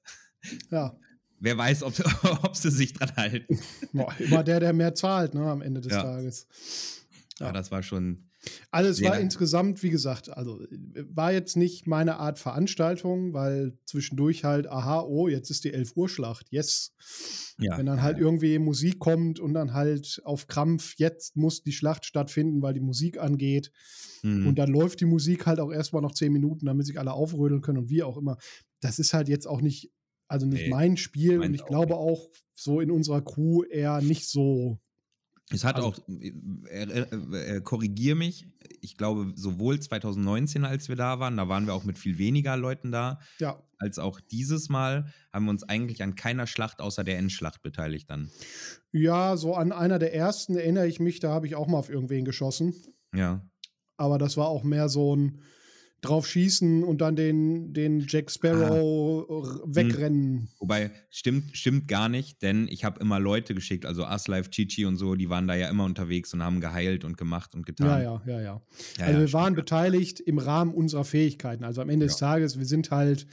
Ja. 0.71 0.97
Wer 1.41 1.57
weiß, 1.57 1.83
ob, 1.83 1.95
ob 2.43 2.57
sie 2.57 2.71
sich 2.71 2.93
dran 2.93 3.15
halten. 3.17 3.59
Boah, 3.93 4.15
immer 4.19 4.45
der, 4.45 4.61
der 4.61 4.73
mehr 4.73 4.95
zahlt, 4.95 5.35
ne, 5.35 5.43
am 5.43 5.62
Ende 5.62 5.81
des 5.81 5.93
ja. 5.93 6.03
Tages. 6.03 6.47
Ja. 7.39 7.47
ja, 7.47 7.53
das 7.53 7.71
war 7.71 7.83
schon, 7.83 8.29
also 8.70 8.90
es 8.90 9.03
war 9.03 9.18
insgesamt, 9.18 9.82
wie 9.82 9.90
gesagt, 9.90 10.36
also 10.36 10.61
war 11.09 11.32
jetzt 11.32 11.57
nicht 11.57 11.86
meine 11.86 12.16
Art 12.16 12.38
Veranstaltung, 12.38 13.32
weil 13.32 13.78
zwischendurch 13.86 14.45
halt, 14.45 14.66
aha, 14.66 15.03
oh, 15.03 15.28
jetzt 15.28 15.51
ist 15.51 15.64
die 15.64 15.72
11 15.72 15.92
Uhr 15.97 16.09
Schlacht, 16.09 16.47
yes. 16.51 16.92
Ja. 17.59 17.78
Wenn 17.78 17.86
dann 17.86 18.03
halt 18.03 18.18
irgendwie 18.18 18.59
Musik 18.59 18.99
kommt 18.99 19.38
und 19.38 19.55
dann 19.55 19.74
halt 19.74 20.20
auf 20.24 20.49
Krampf, 20.49 20.95
jetzt 20.97 21.36
muss 21.36 21.62
die 21.62 21.72
Schlacht 21.72 22.05
stattfinden, 22.05 22.62
weil 22.62 22.74
die 22.74 22.80
Musik 22.80 23.18
angeht. 23.18 23.70
Mhm. 24.22 24.49
Und 24.49 24.59
dann 24.59 24.70
läuft 24.70 25.01
die 25.01 25.07
Musik 25.07 25.47
halt 25.47 25.61
auch 25.61 25.72
erstmal 25.72 26.03
noch 26.03 26.12
zehn 26.12 26.32
Minuten, 26.32 26.66
damit 26.66 26.86
sich 26.86 26.99
alle 26.99 27.12
aufrödeln 27.12 27.61
können 27.61 27.78
und 27.78 27.90
wie 27.90 28.03
auch 28.03 28.16
immer. 28.16 28.38
Das 28.80 28.99
ist 28.99 29.14
halt 29.14 29.28
jetzt 29.28 29.47
auch 29.47 29.61
nicht, 29.61 29.92
also 30.26 30.47
nicht 30.47 30.64
nee, 30.64 30.70
mein 30.70 30.97
Spiel 30.97 31.40
und 31.40 31.55
ich 31.55 31.62
auch 31.62 31.68
glaube 31.68 31.92
nicht. 31.92 31.97
auch 31.97 32.28
so 32.55 32.80
in 32.80 32.90
unserer 32.90 33.22
Crew 33.22 33.62
eher 33.62 34.01
nicht 34.01 34.28
so 34.28 34.80
es 35.55 35.65
hat 35.65 35.77
also, 35.77 35.89
auch, 35.89 35.99
äh, 36.09 36.81
äh, 36.81 37.61
korrigier 37.61 38.15
mich, 38.15 38.47
ich 38.81 38.97
glaube, 38.97 39.33
sowohl 39.37 39.81
2019, 39.81 40.65
als 40.65 40.89
wir 40.89 40.97
da 40.97 41.21
waren, 41.21 41.37
da 41.37 41.49
waren 41.49 41.67
wir 41.67 41.75
auch 41.75 41.85
mit 41.85 41.99
viel 41.99 42.19
weniger 42.19 42.57
Leuten 42.57 42.93
da, 42.93 43.19
ja. 43.39 43.63
als 43.79 43.99
auch 43.99 44.21
dieses 44.21 44.69
Mal 44.69 45.13
haben 45.33 45.47
wir 45.47 45.51
uns 45.51 45.63
eigentlich 45.63 46.03
an 46.03 46.15
keiner 46.15 46.47
Schlacht 46.47 46.81
außer 46.81 47.05
der 47.05 47.19
Endschlacht 47.19 47.63
beteiligt 47.63 48.11
dann. 48.11 48.31
Ja, 48.93 49.37
so 49.37 49.55
an 49.55 49.73
einer 49.73 49.99
der 49.99 50.15
ersten 50.15 50.57
erinnere 50.57 50.87
ich 50.87 51.01
mich, 51.01 51.21
da 51.21 51.31
habe 51.31 51.47
ich 51.47 51.55
auch 51.55 51.67
mal 51.67 51.79
auf 51.79 51.91
irgendwen 51.91 52.25
geschossen. 52.25 52.75
Ja. 53.15 53.49
Aber 53.97 54.19
das 54.19 54.37
war 54.37 54.49
auch 54.49 54.65
mehr 54.65 54.89
so 54.89 55.17
ein, 55.17 55.41
drauf 56.05 56.27
schießen 56.27 56.85
und 56.85 57.01
dann 57.01 57.17
den, 57.17 57.73
den 57.73 58.05
Jack 58.09 58.31
Sparrow 58.31 59.27
ah. 59.29 59.61
wegrennen. 59.67 60.39
Hm. 60.39 60.49
Wobei, 60.59 60.91
stimmt, 61.11 61.57
stimmt 61.57 61.89
gar 61.89 62.09
nicht, 62.09 62.43
denn 62.43 62.69
ich 62.69 62.85
habe 62.85 63.01
immer 63.01 63.19
Leute 63.19 63.55
geschickt, 63.55 63.87
also 63.87 64.05
Aslife, 64.05 64.51
Chichi 64.51 64.85
und 64.85 64.97
so, 64.97 65.15
die 65.15 65.31
waren 65.31 65.49
da 65.49 65.55
ja 65.55 65.69
immer 65.69 65.85
unterwegs 65.85 66.33
und 66.35 66.43
haben 66.43 66.61
geheilt 66.61 67.05
und 67.05 67.17
gemacht 67.17 67.55
und 67.55 67.67
getan. 67.67 67.87
Ja, 67.87 68.01
ja, 68.01 68.23
ja, 68.27 68.41
ja. 68.41 68.63
ja 68.99 69.05
also 69.05 69.19
ja, 69.19 69.27
wir 69.27 69.33
waren 69.33 69.55
beteiligt 69.55 70.21
im 70.21 70.39
Rahmen 70.39 70.75
unserer 70.75 71.05
Fähigkeiten. 71.05 71.65
Also 71.65 71.83
am 71.83 71.89
Ende 71.89 72.07
ja. 72.07 72.09
des 72.09 72.19
Tages, 72.19 72.59
wir 72.59 72.67
sind 72.67 72.91
halt, 72.91 73.27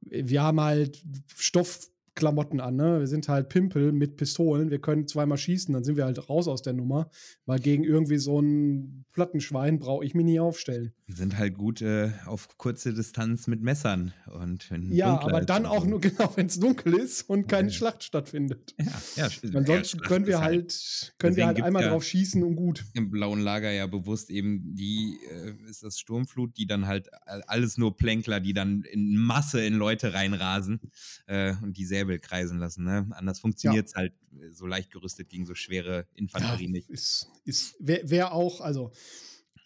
wir 0.00 0.42
haben 0.42 0.60
halt 0.60 1.02
Stoff 1.36 1.90
Klamotten 2.16 2.60
an, 2.60 2.76
ne? 2.76 2.98
Wir 2.98 3.06
sind 3.06 3.28
halt 3.28 3.50
Pimpel 3.50 3.92
mit 3.92 4.16
Pistolen, 4.16 4.70
wir 4.70 4.80
können 4.80 5.06
zweimal 5.06 5.38
schießen, 5.38 5.72
dann 5.72 5.84
sind 5.84 5.96
wir 5.96 6.06
halt 6.06 6.28
raus 6.28 6.48
aus 6.48 6.62
der 6.62 6.72
Nummer, 6.72 7.10
weil 7.44 7.60
gegen 7.60 7.84
irgendwie 7.84 8.16
so 8.16 8.40
ein 8.40 9.04
Plattenschwein 9.12 9.78
brauche 9.78 10.04
ich 10.04 10.14
mich 10.14 10.24
nie 10.24 10.40
aufstellen. 10.40 10.94
Wir 11.06 11.14
sind 11.14 11.38
halt 11.38 11.54
gut 11.54 11.82
äh, 11.82 12.10
auf 12.24 12.58
kurze 12.58 12.92
Distanz 12.92 13.46
mit 13.46 13.62
Messern 13.62 14.12
und 14.26 14.68
Ja, 14.90 15.20
aber 15.20 15.40
dann 15.40 15.64
auch 15.64 15.86
nur 15.86 16.00
genau, 16.00 16.32
wenn 16.34 16.46
es 16.46 16.58
dunkel 16.58 16.94
ist 16.94 17.30
und 17.30 17.46
keine 17.46 17.68
ja. 17.68 17.74
Schlacht 17.74 18.02
stattfindet. 18.02 18.74
Ja, 18.76 19.28
ja 19.28 19.28
Ansonsten 19.54 19.98
ja, 19.98 20.04
können 20.04 20.26
wir 20.26 20.40
halt, 20.40 21.14
können 21.18 21.36
wir 21.36 21.46
halt 21.46 21.62
einmal 21.62 21.88
drauf 21.88 22.02
schießen 22.02 22.42
und 22.42 22.56
gut. 22.56 22.84
Im 22.92 23.12
blauen 23.12 23.38
Lager 23.38 23.70
ja 23.70 23.86
bewusst 23.86 24.30
eben 24.30 24.74
die, 24.74 25.20
äh, 25.30 25.54
ist 25.70 25.84
das 25.84 26.00
Sturmflut, 26.00 26.56
die 26.56 26.66
dann 26.66 26.88
halt 26.88 27.08
alles 27.24 27.78
nur 27.78 27.96
Plänkler, 27.96 28.40
die 28.40 28.52
dann 28.52 28.82
in 28.82 29.16
Masse 29.16 29.64
in 29.64 29.74
Leute 29.74 30.12
reinrasen 30.12 30.80
äh, 31.28 31.54
und 31.62 31.76
die 31.76 31.84
Säbel 31.84 32.18
kreisen 32.18 32.58
lassen. 32.58 32.82
Ne? 32.82 33.06
Anders 33.12 33.38
funktioniert 33.38 33.86
es 33.86 33.94
halt 33.94 34.12
äh, 34.32 34.50
so 34.50 34.66
leicht 34.66 34.90
gerüstet 34.90 35.28
gegen 35.28 35.46
so 35.46 35.54
schwere 35.54 36.08
Infanterie 36.14 36.66
nicht. 36.66 36.90
Ist, 36.90 37.28
ist, 37.44 37.76
Wer 37.78 38.10
wär 38.10 38.32
auch, 38.32 38.60
also 38.60 38.90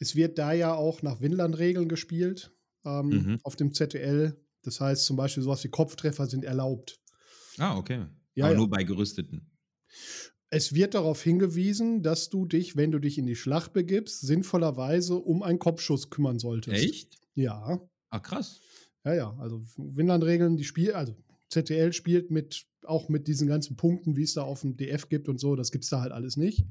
es 0.01 0.17
wird 0.17 0.39
da 0.39 0.53
ja 0.53 0.75
auch 0.75 1.03
nach 1.03 1.21
Winland-Regeln 1.21 1.89
gespielt 1.89 2.53
ähm, 2.85 3.09
mhm. 3.09 3.41
auf 3.45 3.55
dem 3.55 3.73
ZTL. 3.73 4.35
Das 4.63 4.81
heißt 4.81 5.05
zum 5.05 5.17
Beispiel 5.17 5.43
sowas 5.43 5.63
wie 5.63 5.69
Kopftreffer 5.69 6.27
sind 6.27 6.45
erlaubt. 6.45 7.01
Ah, 7.59 7.77
okay. 7.77 8.07
Ja, 8.35 8.47
Aber 8.47 8.55
ja. 8.55 8.59
nur 8.59 8.71
bei 8.71 8.83
Gerüsteten. 8.83 9.51
Es 10.49 10.75
wird 10.75 10.95
darauf 10.95 11.23
hingewiesen, 11.23 12.03
dass 12.03 12.31
du 12.31 12.47
dich, 12.47 12.77
wenn 12.77 12.91
du 12.91 12.99
dich 12.99 13.19
in 13.19 13.27
die 13.27 13.37
Schlacht 13.37 13.73
begibst, 13.73 14.23
sinnvollerweise 14.23 15.17
um 15.17 15.43
einen 15.43 15.59
Kopfschuss 15.59 16.11
kümmern 16.11 16.39
solltest. 16.39 16.83
Echt? 16.83 17.19
Ja. 17.35 17.81
Ah, 18.09 18.19
krass. 18.19 18.61
Ja, 19.05 19.15
ja. 19.15 19.37
Also 19.39 19.63
Winland-Regeln, 19.77 20.57
die 20.57 20.65
Spiel, 20.65 20.93
also 20.93 21.15
ZTL 21.51 21.93
spielt 21.93 22.31
mit 22.31 22.67
auch 22.85 23.09
mit 23.09 23.29
diesen 23.29 23.47
ganzen 23.47 23.77
Punkten, 23.77 24.17
wie 24.17 24.23
es 24.23 24.35
da 24.35 24.43
auf 24.43 24.63
dem 24.63 24.77
DF 24.77 25.09
gibt 25.09 25.29
und 25.29 25.39
so, 25.39 25.55
das 25.55 25.71
gibt 25.71 25.85
es 25.85 25.91
da 25.91 26.01
halt 26.01 26.13
alles 26.13 26.37
nicht. 26.37 26.65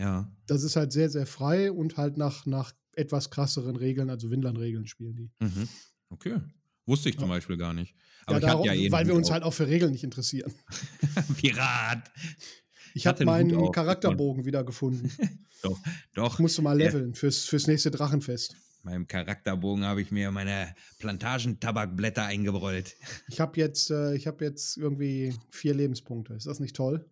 Ja. 0.00 0.32
Das 0.46 0.62
ist 0.62 0.76
halt 0.76 0.92
sehr, 0.92 1.10
sehr 1.10 1.26
frei 1.26 1.70
und 1.70 1.96
halt 1.98 2.16
nach, 2.16 2.46
nach 2.46 2.72
etwas 2.92 3.30
krasseren 3.30 3.76
Regeln, 3.76 4.08
also 4.08 4.30
Windland-Regeln 4.30 4.86
spielen 4.86 5.14
die. 5.14 5.30
Mhm. 5.40 5.68
Okay. 6.08 6.40
Wusste 6.86 7.10
ich 7.10 7.18
zum 7.18 7.28
ja. 7.28 7.34
Beispiel 7.34 7.56
gar 7.56 7.74
nicht. 7.74 7.94
Aber 8.24 8.40
ja, 8.40 8.48
darum, 8.48 8.66
ja 8.66 8.92
weil 8.92 9.06
wir 9.06 9.14
uns 9.14 9.30
halt 9.30 9.42
auch 9.42 9.52
für 9.52 9.68
Regeln 9.68 9.92
nicht 9.92 10.02
interessieren. 10.04 10.52
Pirat! 11.36 12.10
Ich 12.94 13.06
habe 13.06 13.24
meinen 13.24 13.70
Charakterbogen 13.70 14.44
wiedergefunden. 14.44 15.12
doch, 15.62 15.78
doch. 16.14 16.34
Ich 16.34 16.40
musste 16.40 16.62
mal 16.62 16.76
leveln 16.76 17.14
fürs, 17.14 17.44
fürs 17.44 17.66
nächste 17.66 17.90
Drachenfest 17.90 18.56
meinem 18.82 19.06
Charakterbogen 19.06 19.84
habe 19.84 20.00
ich 20.00 20.10
mir 20.10 20.30
meine 20.30 20.74
Plantagentabakblätter 20.98 22.24
eingerollt. 22.24 22.96
Ich 23.28 23.40
habe 23.40 23.58
jetzt, 23.58 23.90
äh, 23.90 24.14
ich 24.14 24.24
jetzt 24.40 24.76
irgendwie 24.76 25.34
vier 25.50 25.74
Lebenspunkte. 25.74 26.34
Ist 26.34 26.46
das 26.46 26.60
nicht 26.60 26.76
toll? 26.76 27.04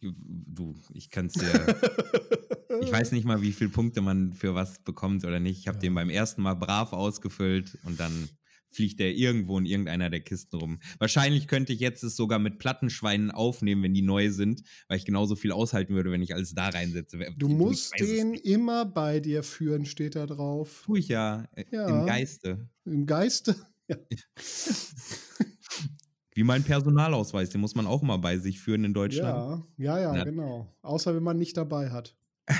Ich, 0.00 0.08
du, 0.20 0.74
ich 0.92 1.10
kann 1.10 1.26
es 1.26 1.34
dir. 1.34 1.48
ich 2.82 2.92
weiß 2.92 3.12
nicht 3.12 3.24
mal, 3.24 3.40
wie 3.40 3.52
viele 3.52 3.70
Punkte 3.70 4.00
man 4.00 4.32
für 4.32 4.54
was 4.54 4.82
bekommt 4.82 5.24
oder 5.24 5.40
nicht. 5.40 5.58
Ich 5.58 5.68
habe 5.68 5.78
ja. 5.78 5.82
den 5.82 5.94
beim 5.94 6.10
ersten 6.10 6.42
Mal 6.42 6.54
brav 6.54 6.92
ausgefüllt 6.92 7.78
und 7.84 7.98
dann 7.98 8.28
fliegt 8.70 9.00
der 9.00 9.14
irgendwo 9.14 9.58
in 9.58 9.64
irgendeiner 9.64 10.10
der 10.10 10.20
Kisten 10.20 10.56
rum. 10.56 10.80
Wahrscheinlich 10.98 11.48
könnte 11.48 11.72
ich 11.72 11.80
jetzt 11.80 12.02
es 12.04 12.14
sogar 12.14 12.38
mit 12.38 12.58
Plattenschweinen 12.58 13.30
aufnehmen, 13.30 13.82
wenn 13.82 13.94
die 13.94 14.02
neu 14.02 14.30
sind, 14.30 14.62
weil 14.88 14.98
ich 14.98 15.06
genauso 15.06 15.34
viel 15.34 15.52
aushalten 15.52 15.94
würde, 15.94 16.10
wenn 16.10 16.20
ich 16.20 16.34
alles 16.34 16.52
da 16.52 16.68
reinsetze. 16.68 17.18
Du 17.38 17.48
musst 17.48 17.98
den 17.98 18.34
immer 18.34 18.84
bei 18.84 19.20
dir 19.20 19.42
führen, 19.42 19.86
steht 19.86 20.14
da 20.14 20.26
drauf. 20.26 20.82
Tu 20.84 20.96
ich 20.96 21.08
ja, 21.08 21.48
äh, 21.52 21.64
ja. 21.70 21.88
im 21.88 22.06
Geiste. 22.06 22.68
Im 22.84 23.06
Geiste? 23.06 23.56
Ja. 23.88 23.96
Wie 26.36 26.44
mein 26.44 26.62
Personalausweis, 26.64 27.48
den 27.48 27.62
muss 27.62 27.74
man 27.74 27.86
auch 27.86 28.02
immer 28.02 28.18
bei 28.18 28.36
sich 28.36 28.60
führen 28.60 28.84
in 28.84 28.92
Deutschland. 28.92 29.64
Ja, 29.78 29.98
ja, 29.98 30.14
ja, 30.16 30.24
genau. 30.24 30.70
Außer 30.82 31.16
wenn 31.16 31.22
man 31.22 31.38
nicht 31.38 31.56
dabei 31.56 31.88
hat. 31.88 32.14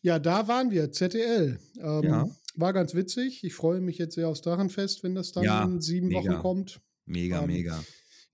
ja, 0.00 0.18
da 0.18 0.48
waren 0.48 0.70
wir, 0.70 0.90
ZDL. 0.90 1.58
Ähm, 1.78 2.02
Ja. 2.02 2.28
War 2.54 2.72
ganz 2.72 2.94
witzig. 2.94 3.44
Ich 3.44 3.54
freue 3.54 3.80
mich 3.80 3.98
jetzt 3.98 4.14
sehr 4.14 4.28
aufs 4.28 4.40
Drachenfest, 4.42 5.02
wenn 5.02 5.14
das 5.14 5.32
dann 5.32 5.44
Ja, 5.44 5.62
in 5.64 5.80
sieben 5.82 6.08
mega. 6.08 6.20
Wochen 6.32 6.40
kommt. 6.42 6.80
Mega, 7.04 7.40
Ähm, 7.42 7.46
mega. 7.48 7.82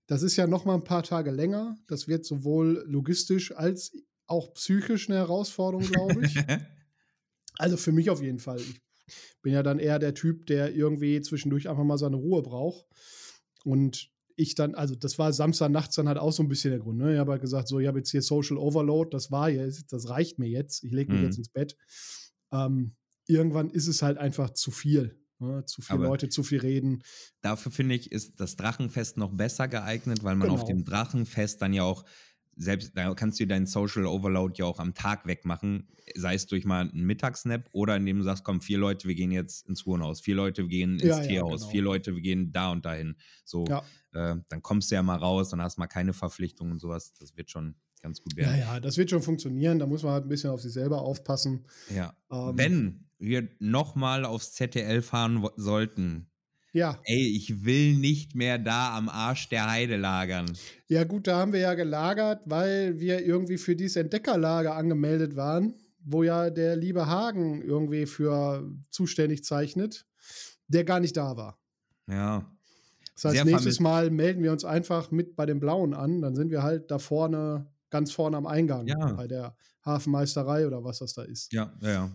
Das 0.07 0.23
ist 0.23 0.37
ja 0.37 0.47
noch 0.47 0.65
mal 0.65 0.75
ein 0.75 0.85
paar 0.85 1.03
Tage 1.03 1.31
länger. 1.33 1.77
Das 1.89 2.07
wird 2.09 2.25
sowohl 2.25 2.85
logistisch 2.87 3.51
als 3.55 3.93
auch 4.27 4.55
psychisch 4.55 5.09
eine 5.09 5.19
Herausforderung, 5.19 5.87
glaube 5.87 6.25
ich. 6.25 6.35
Also 7.61 7.77
für 7.77 7.91
mich 7.91 8.09
auf 8.11 8.23
jeden 8.23 8.39
Fall. 8.39 8.61
Ich 8.61 8.81
bin 9.43 9.53
ja 9.53 9.65
dann 9.65 9.81
eher 9.81 9.99
der 9.99 10.15
Typ, 10.15 10.47
der 10.47 10.73
irgendwie 10.77 11.21
zwischendurch 11.23 11.69
einfach 11.69 11.83
mal 11.83 11.99
seine 11.99 12.15
Ruhe 12.15 12.41
braucht. 12.41 12.87
Und 13.65 14.11
ich 14.37 14.55
dann, 14.55 14.75
also 14.77 14.95
das 14.95 15.19
war 15.19 15.33
Samstag 15.33 15.71
nachts 15.71 15.97
dann 15.97 16.07
halt 16.09 16.19
auch 16.19 16.33
so 16.33 16.43
ein 16.45 16.49
bisschen 16.49 16.71
der 16.71 16.79
Grund. 16.79 16.99
Ne? 16.99 17.15
Ich 17.15 17.19
habe 17.19 17.33
halt 17.33 17.41
gesagt, 17.43 17.67
so, 17.69 17.81
ich 17.81 17.89
habe 17.89 17.99
jetzt 17.99 18.11
hier 18.11 18.23
Social 18.23 18.57
Overload, 18.57 19.11
das 19.11 19.31
war 19.33 19.51
jetzt, 19.51 19.93
das 19.93 20.09
reicht 20.09 20.39
mir 20.39 20.49
jetzt. 20.49 20.85
Ich 20.85 20.93
lege 20.93 21.11
mich 21.11 21.21
Mhm. 21.21 21.27
jetzt 21.27 21.39
ins 21.39 21.49
Bett. 21.49 21.77
Ähm, 22.53 22.95
irgendwann 23.27 23.71
ist 23.71 23.89
es 23.89 24.03
halt 24.03 24.17
einfach 24.19 24.51
zu 24.51 24.71
viel. 24.71 25.21
Ne? 25.41 25.65
Zu 25.67 25.83
viele 25.83 26.03
Leute, 26.05 26.29
zu 26.29 26.43
viel 26.43 26.59
reden. 26.61 27.03
Dafür 27.43 27.71
finde 27.73 27.95
ich, 27.95 28.11
ist 28.13 28.41
das 28.41 28.57
Drachenfest 28.57 29.17
noch 29.17 29.33
besser 29.33 29.69
geeignet, 29.69 30.23
weil 30.25 30.35
man 30.37 30.51
auf 30.51 30.65
Genau. 30.65 30.79
dem 30.79 30.85
Drachenfest 30.85 31.61
dann 31.63 31.73
ja 31.73 31.83
auch 31.85 32.05
selbst, 32.59 32.93
da 32.97 33.15
kannst 33.15 33.39
du 33.41 33.47
deinen 33.47 33.67
Social 33.67 34.05
Overload 34.07 34.55
ja 34.59 34.65
auch 34.67 34.79
am 34.81 34.93
Tag 34.95 35.27
wegmachen, 35.27 35.89
sei 36.17 36.35
es 36.35 36.47
durch 36.47 36.65
mal 36.65 36.89
einen 36.91 37.07
Mittagsnap 37.07 37.69
oder 37.73 37.97
indem 37.97 38.19
du 38.19 38.25
sagst, 38.25 38.45
komm, 38.45 38.61
vier 38.61 38.79
Leute, 38.79 39.07
wir 39.09 39.15
gehen 39.15 39.31
jetzt 39.31 39.67
ins 39.69 39.87
Hurenhaus, 39.87 40.21
vier 40.21 40.35
Leute, 40.35 40.63
wir 40.63 40.69
gehen 40.69 40.95
ins 40.99 41.03
Ja, 41.03 41.17
ja, 41.23 41.23
Teehaus, 41.23 41.61
genau. 41.61 41.71
vier 41.71 41.83
Leute, 41.83 42.15
wir 42.15 42.23
gehen 42.23 42.53
da 42.53 42.73
und 42.73 42.85
dahin. 42.85 43.17
So, 43.45 43.65
Ja. 43.69 43.83
äh, 44.13 44.37
dann 44.49 44.63
kommst 44.63 44.91
du 44.91 44.97
ja 44.97 45.03
mal 45.03 45.17
raus, 45.17 45.51
dann 45.51 45.63
hast 45.63 45.77
du 45.77 45.81
mal 45.81 45.87
keine 45.87 46.13
Verpflichtungen 46.13 46.73
und 46.73 46.79
sowas. 46.81 47.13
Das 47.15 47.37
wird 47.37 47.51
schon 47.51 47.77
ganz 48.03 48.21
gut 48.21 48.35
Ja, 48.37 48.47
werden. 48.47 48.59
ja, 48.61 48.81
das 48.81 48.97
wird 48.97 49.11
schon 49.11 49.23
funktionieren. 49.23 49.79
Da 49.79 49.87
muss 49.87 50.03
man 50.03 50.13
halt 50.13 50.25
ein 50.27 50.29
bisschen 50.29 50.51
auf 50.51 50.61
sich 50.61 50.73
selber 50.73 51.03
aufpassen. 51.03 51.65
Ja. 51.95 52.17
Ähm, 52.31 52.57
Wenn 52.59 53.05
wir 53.19 53.49
nochmal 53.59 54.25
aufs 54.25 54.53
ZDL 54.53 55.03
fahren 55.03 55.47
sollten, 55.57 56.31
Ja, 56.79 56.99
ey, 57.05 57.37
ich 57.37 57.65
will 57.65 57.97
nicht 57.97 58.35
mehr 58.35 58.59
da 58.59 58.97
am 58.97 59.09
Arsch 59.09 59.49
der 59.49 59.69
Heide 59.71 59.97
lagern. 59.97 60.47
Ja, 60.89 61.05
gut, 61.05 61.27
da 61.27 61.39
haben 61.39 61.53
wir 61.53 61.61
ja 61.61 61.75
gelagert, 61.75 62.43
weil 62.45 62.99
wir 63.01 63.25
irgendwie 63.25 63.59
für 63.59 63.75
dieses 63.75 63.97
Entdeckerlager 63.97 64.75
angemeldet 64.77 65.35
waren, 65.35 65.75
wo 66.05 66.23
ja 66.23 66.51
der 66.51 66.77
liebe 66.77 67.07
Hagen 67.07 67.63
irgendwie 67.63 68.07
für 68.07 68.71
zuständig 68.91 69.43
zeichnet, 69.45 70.07
der 70.69 70.85
gar 70.85 71.01
nicht 71.01 71.17
da 71.17 71.37
war. 71.37 71.59
Ja. 72.09 72.51
Das 73.15 73.25
heißt, 73.25 73.35
Sehr 73.35 73.45
nächstes 73.45 73.79
vermisst. 73.79 73.81
Mal 73.81 74.11
melden 74.11 74.43
wir 74.45 74.53
uns 74.53 74.65
einfach 74.65 75.11
mit 75.11 75.35
bei 75.35 75.45
den 75.45 75.59
Blauen 75.59 75.93
an. 75.95 76.23
Dann 76.23 76.37
sind 76.37 76.51
wir 76.51 76.63
halt 76.63 76.91
da 76.91 76.99
vorne, 77.01 77.67
ganz 77.91 78.13
vorne 78.13 78.37
am 78.37 78.47
Eingang, 78.47 78.87
Ja. 78.87 79.13
bei 79.15 79.27
der 79.27 79.57
Hafenmeisterei 79.85 80.67
oder 80.67 80.85
was 80.85 81.01
das 81.01 81.15
da 81.15 81.23
ist. 81.23 81.53
Ja, 81.53 81.73
ja, 81.83 81.91
ja. 81.91 82.11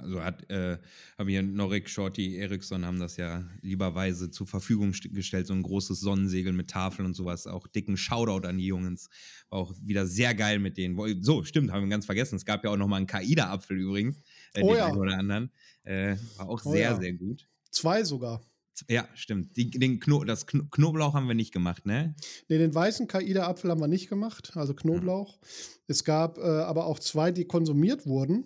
Also 0.00 0.22
hat, 0.22 0.48
äh, 0.48 0.78
haben 1.18 1.28
hier 1.28 1.42
Norik, 1.42 1.90
Shorty, 1.90 2.36
Eriksson 2.36 2.84
haben 2.86 3.00
das 3.00 3.16
ja 3.16 3.44
lieberweise 3.62 4.30
zur 4.30 4.46
Verfügung 4.46 4.92
st- 4.92 5.12
gestellt, 5.12 5.48
so 5.48 5.54
ein 5.54 5.62
großes 5.64 5.98
Sonnensegel 5.98 6.52
mit 6.52 6.70
Tafeln 6.70 7.04
und 7.04 7.14
sowas. 7.14 7.48
Auch 7.48 7.66
dicken 7.66 7.96
Shoutout 7.96 8.46
an 8.46 8.58
die 8.58 8.66
Jungs. 8.66 9.08
War 9.50 9.58
auch 9.58 9.74
wieder 9.82 10.06
sehr 10.06 10.36
geil 10.36 10.60
mit 10.60 10.76
denen. 10.76 10.96
So, 11.22 11.42
stimmt, 11.42 11.72
haben 11.72 11.82
wir 11.82 11.90
ganz 11.90 12.06
vergessen. 12.06 12.36
Es 12.36 12.44
gab 12.44 12.62
ja 12.64 12.70
auch 12.70 12.76
noch 12.76 12.86
mal 12.86 12.96
einen 12.96 13.08
Kaida-Apfel 13.08 13.76
übrigens. 13.76 14.18
Äh, 14.54 14.62
Oh 14.62 14.68
den 14.68 14.76
ja. 14.76 14.86
einen 14.86 14.98
oder 14.98 15.18
anderen. 15.18 15.50
Äh, 15.82 16.16
war 16.36 16.48
auch 16.48 16.64
Oh 16.64 16.70
sehr, 16.70 16.90
ja. 16.92 16.96
sehr 17.00 17.14
gut. 17.14 17.48
Zwei 17.72 18.04
sogar. 18.04 18.40
Ja, 18.88 19.08
stimmt. 19.14 19.56
Die, 19.56 19.68
den 19.70 19.98
Kno 19.98 20.22
das 20.22 20.46
Kno 20.46 20.62
Knoblauch 20.70 21.14
haben 21.14 21.26
wir 21.26 21.34
nicht 21.34 21.52
gemacht, 21.52 21.84
ne? 21.86 22.14
Nee, 22.48 22.58
den 22.58 22.72
weißen 22.72 23.08
Kaida-Apfel 23.08 23.68
haben 23.72 23.80
wir 23.80 23.88
nicht 23.88 24.08
gemacht, 24.08 24.52
also 24.54 24.74
Knoblauch. 24.74 25.40
Es 25.88 26.04
gab 26.04 26.38
äh, 26.38 26.42
aber 26.42 26.86
auch 26.86 27.00
zwei, 27.00 27.32
die 27.32 27.46
konsumiert 27.46 28.06
wurden. 28.06 28.44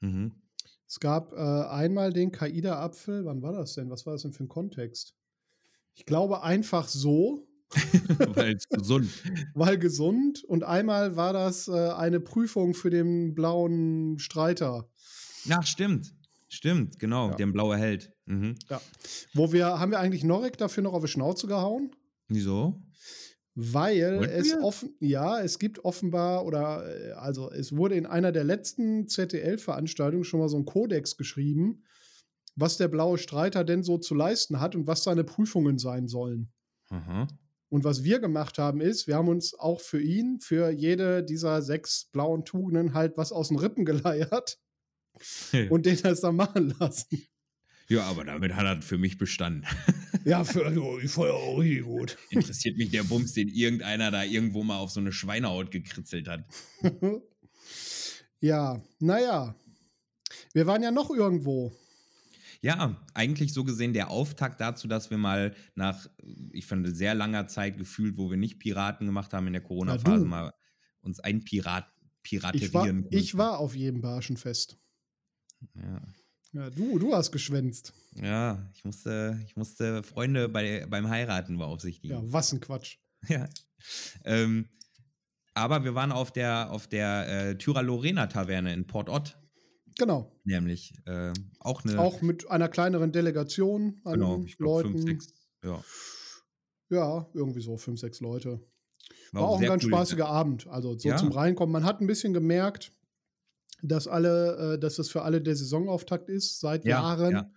Mhm. 0.00 0.30
Es 0.88 1.00
gab 1.00 1.32
äh, 1.32 1.36
einmal 1.36 2.12
den 2.12 2.32
Kaida-Apfel. 2.32 3.24
Wann 3.24 3.42
war 3.42 3.52
das 3.52 3.74
denn? 3.74 3.90
Was 3.90 4.06
war 4.06 4.12
das 4.14 4.22
denn 4.22 4.32
für 4.32 4.44
ein 4.44 4.48
Kontext? 4.48 5.14
Ich 5.94 6.06
glaube 6.06 6.42
einfach 6.42 6.88
so, 6.88 7.46
Weil 8.34 8.54
es 8.54 8.68
gesund. 8.68 9.10
weil 9.54 9.78
gesund. 9.78 10.44
Und 10.44 10.62
einmal 10.62 11.16
war 11.16 11.32
das 11.32 11.68
äh, 11.68 11.72
eine 11.72 12.20
Prüfung 12.20 12.74
für 12.74 12.90
den 12.90 13.34
blauen 13.34 14.18
Streiter. 14.18 14.88
Ach, 15.50 15.66
stimmt. 15.66 16.14
Stimmt, 16.48 16.98
genau. 16.98 17.30
Ja. 17.30 17.36
Der 17.36 17.46
blaue 17.46 17.76
Held. 17.76 18.12
Mhm. 18.26 18.56
Wo 19.34 19.52
wir, 19.52 19.80
haben 19.80 19.90
wir 19.90 19.98
eigentlich 19.98 20.22
Norek 20.22 20.56
dafür 20.56 20.84
noch 20.84 20.92
auf 20.92 21.02
die 21.02 21.10
Schnauze 21.10 21.48
gehauen? 21.48 21.90
Wieso? 22.28 22.80
Weil 23.58 24.22
es 24.24 24.54
offen, 24.54 24.94
ja, 25.00 25.40
es 25.40 25.58
gibt 25.58 25.82
offenbar 25.82 26.44
oder 26.44 26.84
äh, 26.86 27.12
also 27.12 27.50
es 27.50 27.74
wurde 27.74 27.94
in 27.94 28.04
einer 28.04 28.30
der 28.30 28.44
letzten 28.44 29.08
ZDL-Veranstaltungen 29.08 30.24
schon 30.24 30.40
mal 30.40 30.50
so 30.50 30.58
ein 30.58 30.66
Kodex 30.66 31.16
geschrieben, 31.16 31.82
was 32.54 32.76
der 32.76 32.88
blaue 32.88 33.16
Streiter 33.16 33.64
denn 33.64 33.82
so 33.82 33.96
zu 33.96 34.14
leisten 34.14 34.60
hat 34.60 34.76
und 34.76 34.86
was 34.86 35.04
seine 35.04 35.24
Prüfungen 35.24 35.78
sein 35.78 36.06
sollen. 36.06 36.52
Aha. 36.90 37.28
Und 37.70 37.82
was 37.82 38.04
wir 38.04 38.18
gemacht 38.18 38.58
haben, 38.58 38.82
ist, 38.82 39.06
wir 39.06 39.16
haben 39.16 39.28
uns 39.28 39.58
auch 39.58 39.80
für 39.80 40.02
ihn, 40.02 40.38
für 40.40 40.70
jede 40.70 41.24
dieser 41.24 41.62
sechs 41.62 42.10
blauen 42.12 42.44
Tugenden 42.44 42.92
halt 42.92 43.16
was 43.16 43.32
aus 43.32 43.48
den 43.48 43.58
Rippen 43.58 43.84
geleiert 43.86 44.58
und 45.70 45.86
den 45.86 45.98
das 46.02 46.20
dann 46.20 46.36
machen 46.36 46.74
lassen. 46.78 47.26
Ja, 47.88 48.04
aber 48.04 48.24
damit 48.24 48.54
hat 48.54 48.64
er 48.64 48.82
für 48.82 48.98
mich 48.98 49.18
bestanden. 49.18 49.64
Ja, 50.24 50.42
für, 50.42 50.66
also, 50.66 50.98
ich 50.98 51.16
ja 51.16 51.30
auch 51.30 51.58
richtig 51.58 51.84
gut. 51.84 52.18
Interessiert 52.30 52.76
mich 52.76 52.90
der 52.90 53.04
Bums, 53.04 53.34
den 53.34 53.46
irgendeiner 53.46 54.10
da 54.10 54.24
irgendwo 54.24 54.64
mal 54.64 54.78
auf 54.78 54.90
so 54.90 54.98
eine 54.98 55.12
Schweinehaut 55.12 55.70
gekritzelt 55.70 56.26
hat. 56.26 56.44
ja, 58.40 58.82
naja. 58.98 59.54
Wir 60.52 60.66
waren 60.66 60.82
ja 60.82 60.90
noch 60.90 61.10
irgendwo. 61.10 61.72
Ja, 62.60 63.00
eigentlich 63.14 63.52
so 63.52 63.62
gesehen 63.62 63.92
der 63.92 64.10
Auftakt 64.10 64.60
dazu, 64.60 64.88
dass 64.88 65.10
wir 65.10 65.18
mal 65.18 65.54
nach, 65.76 66.08
ich 66.50 66.66
finde, 66.66 66.92
sehr 66.92 67.14
langer 67.14 67.46
Zeit 67.46 67.78
gefühlt, 67.78 68.18
wo 68.18 68.28
wir 68.28 68.36
nicht 68.36 68.58
Piraten 68.58 69.06
gemacht 69.06 69.32
haben 69.32 69.46
in 69.46 69.52
der 69.52 69.62
Corona-Phase, 69.62 70.24
mal 70.24 70.52
uns 71.02 71.20
ein 71.20 71.44
Pirat, 71.44 71.86
piraterieren 72.24 73.06
Ich 73.10 73.12
war, 73.12 73.20
ich 73.20 73.36
war 73.38 73.58
auf 73.60 73.76
jedem 73.76 74.00
Barschenfest. 74.00 74.76
Ja. 75.74 76.02
Ja, 76.56 76.70
du, 76.70 76.98
du 76.98 77.14
hast 77.14 77.32
geschwänzt. 77.32 77.92
ja, 78.14 78.66
ich 78.74 78.84
musste, 78.84 79.38
ich 79.44 79.56
musste 79.56 80.02
Freunde 80.02 80.48
bei, 80.48 80.86
beim 80.88 81.08
Heiraten 81.08 81.58
beaufsichtigen. 81.58 82.16
Ja, 82.16 82.32
was 82.32 82.52
ein 82.52 82.60
Quatsch. 82.60 82.96
Ja. 83.28 83.48
Ähm, 84.24 84.68
aber 85.54 85.84
wir 85.84 85.94
waren 85.94 86.12
auf 86.12 86.30
der, 86.32 86.70
auf 86.70 86.86
der 86.86 87.28
äh, 87.50 87.58
Tyra 87.58 87.80
Lorena 87.80 88.26
Taverne 88.26 88.72
in 88.72 88.86
Port 88.86 89.08
Ott, 89.08 89.38
Genau. 89.98 90.30
nämlich. 90.44 90.92
Äh, 91.06 91.32
auch 91.60 91.84
eine. 91.84 91.98
Auch 91.98 92.20
mit 92.22 92.50
einer 92.50 92.68
kleineren 92.68 93.12
Delegation 93.12 94.00
an 94.04 94.12
genau, 94.14 94.42
ich 94.44 94.56
glaube, 94.58 94.82
Leuten. 94.88 94.98
fünf, 95.06 95.24
sechs. 95.24 95.34
Ja. 95.64 95.82
Ja, 96.90 97.26
irgendwie 97.34 97.60
so 97.62 97.76
fünf, 97.76 97.98
sechs 98.00 98.20
Leute. 98.20 98.60
War, 99.32 99.42
War 99.42 99.48
auch 99.50 99.60
ein 99.60 99.66
ganz 99.66 99.84
cool. 99.84 99.90
spaßiger 99.90 100.26
Abend. 100.28 100.66
Also 100.68 100.96
so 100.98 101.08
Ja. 101.08 101.16
zum 101.16 101.32
Reinkommen. 101.32 101.72
Man 101.72 101.84
hat 101.84 102.00
ein 102.00 102.06
bisschen 102.06 102.32
gemerkt, 102.32 102.92
dass 103.82 104.08
alle, 104.08 104.74
äh, 104.74 104.78
dass 104.78 104.96
das 104.96 105.08
für 105.08 105.22
alle 105.22 105.40
der 105.42 105.56
Saisonauftakt 105.56 106.28
ist 106.28 106.60
seit 106.60 106.84
Ja, 106.84 106.90
Jahren. 107.00 107.32
ja. 107.32 107.50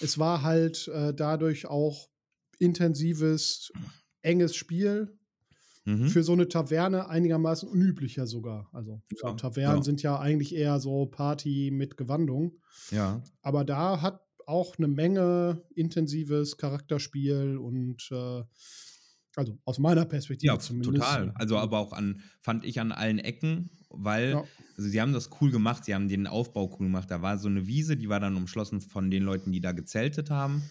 Es 0.00 0.18
war 0.18 0.42
halt 0.42 0.88
äh, 0.88 1.14
dadurch 1.14 1.66
auch 1.66 2.08
intensives, 2.58 3.72
enges 4.22 4.54
Spiel. 4.56 5.18
Mhm. 5.84 6.08
Für 6.08 6.24
so 6.24 6.32
eine 6.32 6.48
Taverne 6.48 7.08
einigermaßen 7.08 7.68
unüblicher 7.68 8.26
sogar. 8.26 8.68
Also 8.72 9.02
so 9.14 9.28
Ja, 9.28 9.34
Tavernen 9.34 9.76
ja. 9.78 9.82
sind 9.84 10.02
ja 10.02 10.18
eigentlich 10.18 10.52
eher 10.54 10.80
so 10.80 11.06
Party 11.06 11.70
mit 11.72 11.96
Gewandung. 11.96 12.60
ja. 12.90 13.22
Aber 13.42 13.64
da 13.64 14.02
hat 14.02 14.20
auch 14.46 14.78
eine 14.78 14.88
Menge 14.88 15.62
intensives 15.76 16.56
Charakterspiel 16.56 17.56
und 17.56 18.08
äh, 18.10 18.42
also 19.36 19.58
aus 19.64 19.78
meiner 19.78 20.06
Perspektive 20.06 20.52
Ja, 20.54 20.58
zumindest. 20.58 20.96
total. 20.96 21.30
Also 21.36 21.56
aber 21.58 21.78
auch 21.78 21.92
an, 21.92 22.20
fand 22.40 22.64
ich 22.64 22.80
an 22.80 22.90
allen 22.90 23.18
Ecken, 23.20 23.70
weil, 23.90 24.30
Ja. 24.30 24.44
also 24.76 24.88
sie 24.88 25.00
haben 25.00 25.12
das 25.12 25.30
cool 25.40 25.50
gemacht, 25.50 25.84
sie 25.84 25.94
haben 25.94 26.08
den 26.08 26.26
Aufbau 26.26 26.70
cool 26.72 26.86
gemacht. 26.86 27.10
Da 27.10 27.22
war 27.22 27.38
so 27.38 27.48
eine 27.48 27.66
Wiese, 27.66 27.96
die 27.96 28.08
war 28.08 28.20
dann 28.20 28.36
umschlossen 28.36 28.80
von 28.80 29.10
den 29.10 29.22
Leuten, 29.22 29.52
die 29.52 29.60
da 29.60 29.72
gezeltet 29.72 30.30
haben. 30.30 30.62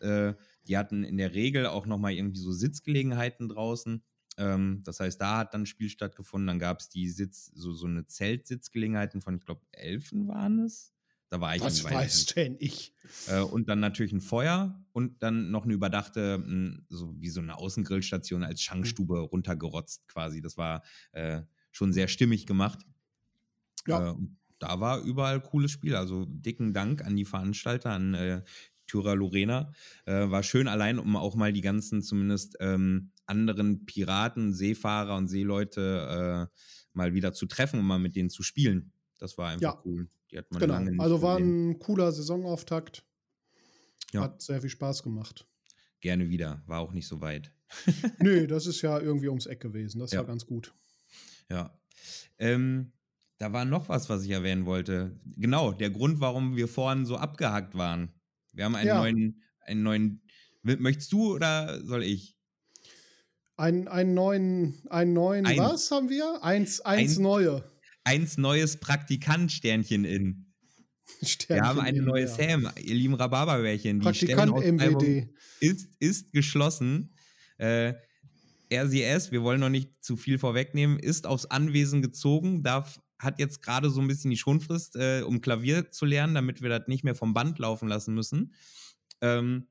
Äh, 0.00 0.34
die 0.66 0.76
hatten 0.78 1.04
in 1.04 1.16
der 1.18 1.34
Regel 1.34 1.66
auch 1.66 1.86
nochmal 1.86 2.12
irgendwie 2.12 2.40
so 2.40 2.52
Sitzgelegenheiten 2.52 3.48
draußen. 3.48 4.02
Ähm, 4.36 4.80
das 4.84 5.00
heißt, 5.00 5.20
da 5.20 5.38
hat 5.38 5.54
dann 5.54 5.62
ein 5.62 5.66
Spiel 5.66 5.88
stattgefunden. 5.88 6.46
Dann 6.46 6.58
gab 6.58 6.80
es 6.80 6.88
die 6.88 7.08
Sitz, 7.08 7.50
so, 7.54 7.72
so 7.72 7.86
eine 7.86 8.06
Zeltsitzgelegenheiten 8.06 9.20
von, 9.20 9.36
ich 9.36 9.44
glaube, 9.44 9.62
Elfen 9.72 10.26
waren 10.28 10.58
es. 10.60 10.92
Da 11.30 11.40
war 11.40 11.56
ich 11.56 11.62
Was 11.62 11.82
weiß 11.82 12.26
denn 12.26 12.56
ich? 12.60 12.92
Äh, 13.28 13.40
und 13.40 13.68
dann 13.68 13.80
natürlich 13.80 14.12
ein 14.12 14.20
Feuer 14.20 14.84
und 14.92 15.22
dann 15.22 15.50
noch 15.50 15.64
eine 15.64 15.74
überdachte, 15.74 16.38
mh, 16.38 16.82
so 16.88 17.14
wie 17.20 17.28
so 17.30 17.40
eine 17.40 17.56
Außengrillstation 17.58 18.44
als 18.44 18.62
Schankstube 18.62 19.18
runtergerotzt 19.20 20.06
quasi. 20.06 20.40
Das 20.40 20.56
war 20.56 20.82
äh, 21.12 21.42
schon 21.74 21.92
sehr 21.92 22.08
stimmig 22.08 22.46
gemacht. 22.46 22.86
Ja. 23.86 24.12
Äh, 24.12 24.14
da 24.60 24.80
war 24.80 25.00
überall 25.02 25.40
cooles 25.42 25.72
Spiel. 25.72 25.96
Also 25.96 26.24
dicken 26.26 26.72
Dank 26.72 27.04
an 27.04 27.16
die 27.16 27.24
Veranstalter, 27.24 27.90
an 27.90 28.14
äh, 28.14 28.42
Tyra 28.86 29.12
Lorena. 29.14 29.72
Äh, 30.06 30.30
war 30.30 30.42
schön 30.42 30.68
allein, 30.68 30.98
um 30.98 31.16
auch 31.16 31.34
mal 31.34 31.52
die 31.52 31.60
ganzen 31.60 32.00
zumindest 32.02 32.56
ähm, 32.60 33.10
anderen 33.26 33.84
Piraten, 33.86 34.52
Seefahrer 34.54 35.16
und 35.16 35.26
Seeleute 35.28 36.48
äh, 36.52 36.56
mal 36.92 37.12
wieder 37.14 37.32
zu 37.32 37.46
treffen 37.46 37.80
und 37.80 37.86
mal 37.86 37.98
mit 37.98 38.14
denen 38.14 38.30
zu 38.30 38.42
spielen. 38.42 38.92
Das 39.18 39.36
war 39.36 39.48
einfach 39.50 39.62
Ja. 39.62 39.82
cool. 39.84 40.08
Die 40.30 40.38
hat 40.38 40.50
man 40.52 40.60
Genau. 40.60 40.74
lange 40.74 40.90
nicht 40.92 41.00
Also 41.00 41.20
war 41.22 41.38
gesehen. 41.38 41.70
ein 41.70 41.78
cooler 41.80 42.12
Saisonauftakt. 42.12 43.04
Ja. 44.12 44.22
Hat 44.22 44.40
sehr 44.42 44.60
viel 44.60 44.70
Spaß 44.70 45.02
gemacht. 45.02 45.46
Gerne 46.00 46.28
wieder. 46.30 46.62
War 46.66 46.78
auch 46.80 46.92
nicht 46.92 47.08
so 47.08 47.20
weit. 47.20 47.52
Nö, 48.20 48.46
das 48.46 48.66
ist 48.66 48.80
ja 48.82 49.00
irgendwie 49.00 49.28
ums 49.28 49.46
Eck 49.46 49.60
gewesen. 49.60 49.98
Das 49.98 50.12
Ja. 50.12 50.20
war 50.20 50.26
ganz 50.26 50.46
gut. 50.46 50.72
Ja. 51.50 51.78
Ähm, 52.38 52.92
da 53.38 53.52
war 53.52 53.64
noch 53.64 53.88
was, 53.88 54.08
was 54.08 54.24
ich 54.24 54.30
erwähnen 54.30 54.64
wollte. 54.66 55.20
Genau, 55.36 55.72
der 55.72 55.90
Grund, 55.90 56.20
warum 56.20 56.56
wir 56.56 56.68
vorhin 56.68 57.04
so 57.04 57.16
abgehackt 57.16 57.74
waren. 57.76 58.12
Wir 58.52 58.64
haben 58.64 58.74
einen 58.76 58.86
Ja. 58.88 58.98
neuen, 58.98 59.42
einen 59.60 59.82
neuen. 59.82 60.22
Möchtest 60.62 61.12
du 61.12 61.34
oder 61.34 61.84
soll 61.84 62.02
ich? 62.04 62.38
Ein, 63.56 63.86
einen 63.88 64.14
neuen, 64.14 64.82
einen 64.90 65.12
neuen, 65.12 65.46
Ein- 65.46 65.58
was 65.58 65.90
haben 65.90 66.08
wir? 66.08 66.42
Eins, 66.42 66.80
eins 66.80 67.18
Ein- 67.18 67.22
neue. 67.22 67.70
Eins 68.04 68.36
neues 68.36 68.78
Praktikant-Sternchen 68.78 70.04
in. 70.04 70.52
Wir 71.20 71.28
Sternchen 71.28 71.66
haben 71.66 71.80
eine 71.80 71.98
in, 71.98 72.04
neue 72.04 72.22
ja. 72.22 72.28
Sam, 72.28 72.70
ihr 72.82 72.94
lieben 72.94 73.14
Rhabarberbärchen. 73.14 74.00
Praktikant 74.00 74.50
MWD. 74.52 75.28
ist, 75.60 75.88
ist 76.00 76.32
geschlossen. 76.32 77.14
Äh, 77.58 77.94
RCS, 78.74 79.32
wir 79.32 79.42
wollen 79.42 79.60
noch 79.60 79.68
nicht 79.68 80.02
zu 80.02 80.16
viel 80.16 80.38
vorwegnehmen, 80.38 80.98
ist 80.98 81.26
aufs 81.26 81.46
Anwesen 81.46 82.02
gezogen, 82.02 82.62
darf, 82.62 83.00
hat 83.18 83.38
jetzt 83.38 83.62
gerade 83.62 83.90
so 83.90 84.00
ein 84.00 84.08
bisschen 84.08 84.30
die 84.30 84.36
Schonfrist, 84.36 84.96
äh, 84.96 85.22
um 85.22 85.40
Klavier 85.40 85.90
zu 85.90 86.04
lernen, 86.04 86.34
damit 86.34 86.62
wir 86.62 86.68
das 86.68 86.88
nicht 86.88 87.04
mehr 87.04 87.14
vom 87.14 87.34
Band 87.34 87.58
laufen 87.58 87.88
lassen 87.88 88.14
müssen. 88.14 88.54
Ähm, 89.20 89.68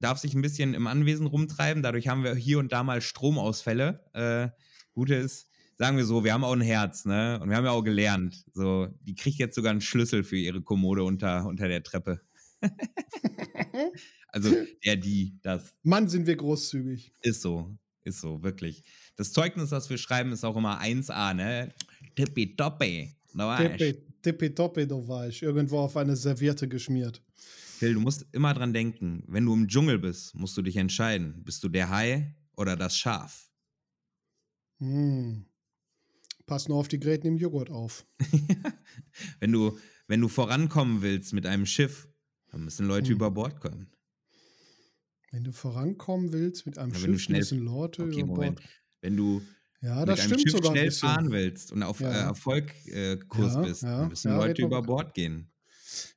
darf 0.00 0.18
sich 0.18 0.34
ein 0.34 0.42
bisschen 0.42 0.74
im 0.74 0.86
Anwesen 0.86 1.26
rumtreiben, 1.26 1.82
dadurch 1.82 2.08
haben 2.08 2.24
wir 2.24 2.34
hier 2.34 2.58
und 2.58 2.72
da 2.72 2.82
mal 2.82 3.00
Stromausfälle. 3.00 4.04
Äh, 4.12 4.48
Gute 4.92 5.14
ist, 5.14 5.48
sagen 5.76 5.96
wir 5.96 6.04
so, 6.04 6.24
wir 6.24 6.32
haben 6.32 6.44
auch 6.44 6.52
ein 6.52 6.60
Herz, 6.60 7.04
ne? 7.04 7.40
Und 7.40 7.50
wir 7.50 7.56
haben 7.56 7.64
ja 7.64 7.72
auch 7.72 7.82
gelernt. 7.82 8.44
So, 8.52 8.88
die 9.02 9.14
kriegt 9.14 9.38
jetzt 9.38 9.54
sogar 9.54 9.72
einen 9.72 9.80
Schlüssel 9.80 10.24
für 10.24 10.36
ihre 10.36 10.62
Kommode 10.62 11.04
unter, 11.04 11.46
unter 11.46 11.68
der 11.68 11.82
Treppe. 11.82 12.20
also 14.28 14.54
der, 14.84 14.96
die, 14.96 15.38
das. 15.42 15.74
Mann, 15.82 16.08
sind 16.08 16.26
wir 16.26 16.36
großzügig. 16.36 17.12
Ist 17.22 17.42
so, 17.42 17.76
ist 18.04 18.20
so, 18.20 18.42
wirklich. 18.42 18.82
Das 19.16 19.32
Zeugnis, 19.32 19.70
das 19.70 19.90
wir 19.90 19.98
schreiben, 19.98 20.32
ist 20.32 20.44
auch 20.44 20.56
immer 20.56 20.80
1a, 20.80 21.34
ne? 21.34 21.72
Tippitoppi. 22.14 23.14
Da 23.34 23.46
war 23.46 23.60
ich. 23.64 23.76
Tippe- 23.76 24.02
Tippitoppi, 24.22 24.86
du 24.86 25.06
war 25.08 25.28
ich. 25.28 25.42
Irgendwo 25.42 25.78
auf 25.80 25.96
eine 25.96 26.16
Serviette 26.16 26.68
geschmiert. 26.68 27.22
Phil, 27.36 27.94
du 27.94 28.00
musst 28.00 28.24
immer 28.32 28.54
dran 28.54 28.72
denken, 28.72 29.24
wenn 29.26 29.44
du 29.44 29.52
im 29.54 29.66
Dschungel 29.68 29.98
bist, 29.98 30.34
musst 30.34 30.56
du 30.56 30.62
dich 30.62 30.76
entscheiden. 30.76 31.42
Bist 31.44 31.62
du 31.64 31.68
der 31.68 31.90
Hai 31.90 32.34
oder 32.56 32.76
das 32.76 32.96
Schaf? 32.96 33.50
Hm. 34.80 35.46
Pass 36.46 36.68
nur 36.68 36.78
auf 36.78 36.88
die 36.88 37.00
Gräten 37.00 37.26
im 37.26 37.36
Joghurt 37.36 37.70
auf. 37.70 38.06
wenn, 39.40 39.50
du, 39.52 39.78
wenn 40.06 40.20
du 40.20 40.28
vorankommen 40.28 41.02
willst 41.02 41.32
mit 41.32 41.46
einem 41.46 41.66
Schiff, 41.66 42.08
dann 42.50 42.64
müssen 42.64 42.86
Leute 42.86 43.08
Hm. 43.08 43.16
über 43.16 43.30
Bord 43.30 43.60
kommen. 43.60 43.90
Wenn 45.34 45.42
du 45.42 45.50
vorankommen 45.50 46.32
willst 46.32 46.64
mit 46.64 46.78
einem 46.78 46.92
Ja, 46.92 46.98
Schiff, 47.00 47.22
schnell- 47.22 47.38
müssen 47.40 47.58
Leute 47.58 48.04
Okay, 48.04 48.20
über. 48.20 48.34
Bord. 48.34 48.60
Wenn 49.00 49.16
du 49.16 49.42
Ja, 49.80 49.98
mit 49.98 50.08
das 50.10 50.20
einem 50.20 50.28
stimmt 50.38 50.42
Schiff 50.42 50.54
ein 50.60 50.64
schnell 50.72 50.84
bisschen. 50.84 51.08
fahren 51.08 51.30
willst 51.32 51.72
und 51.72 51.82
auf 51.82 51.98
Ja. 51.98 52.12
äh, 52.12 52.18
Erfolg 52.20 52.72
äh, 52.86 53.16
Kurs 53.16 53.54
Ja, 53.54 53.60
bist, 53.62 53.82
ja, 53.82 53.98
dann 53.98 54.08
müssen 54.10 54.30
ja, 54.30 54.36
Leute 54.36 54.62
über 54.62 54.80
Bord 54.82 55.12
gehen. 55.12 55.50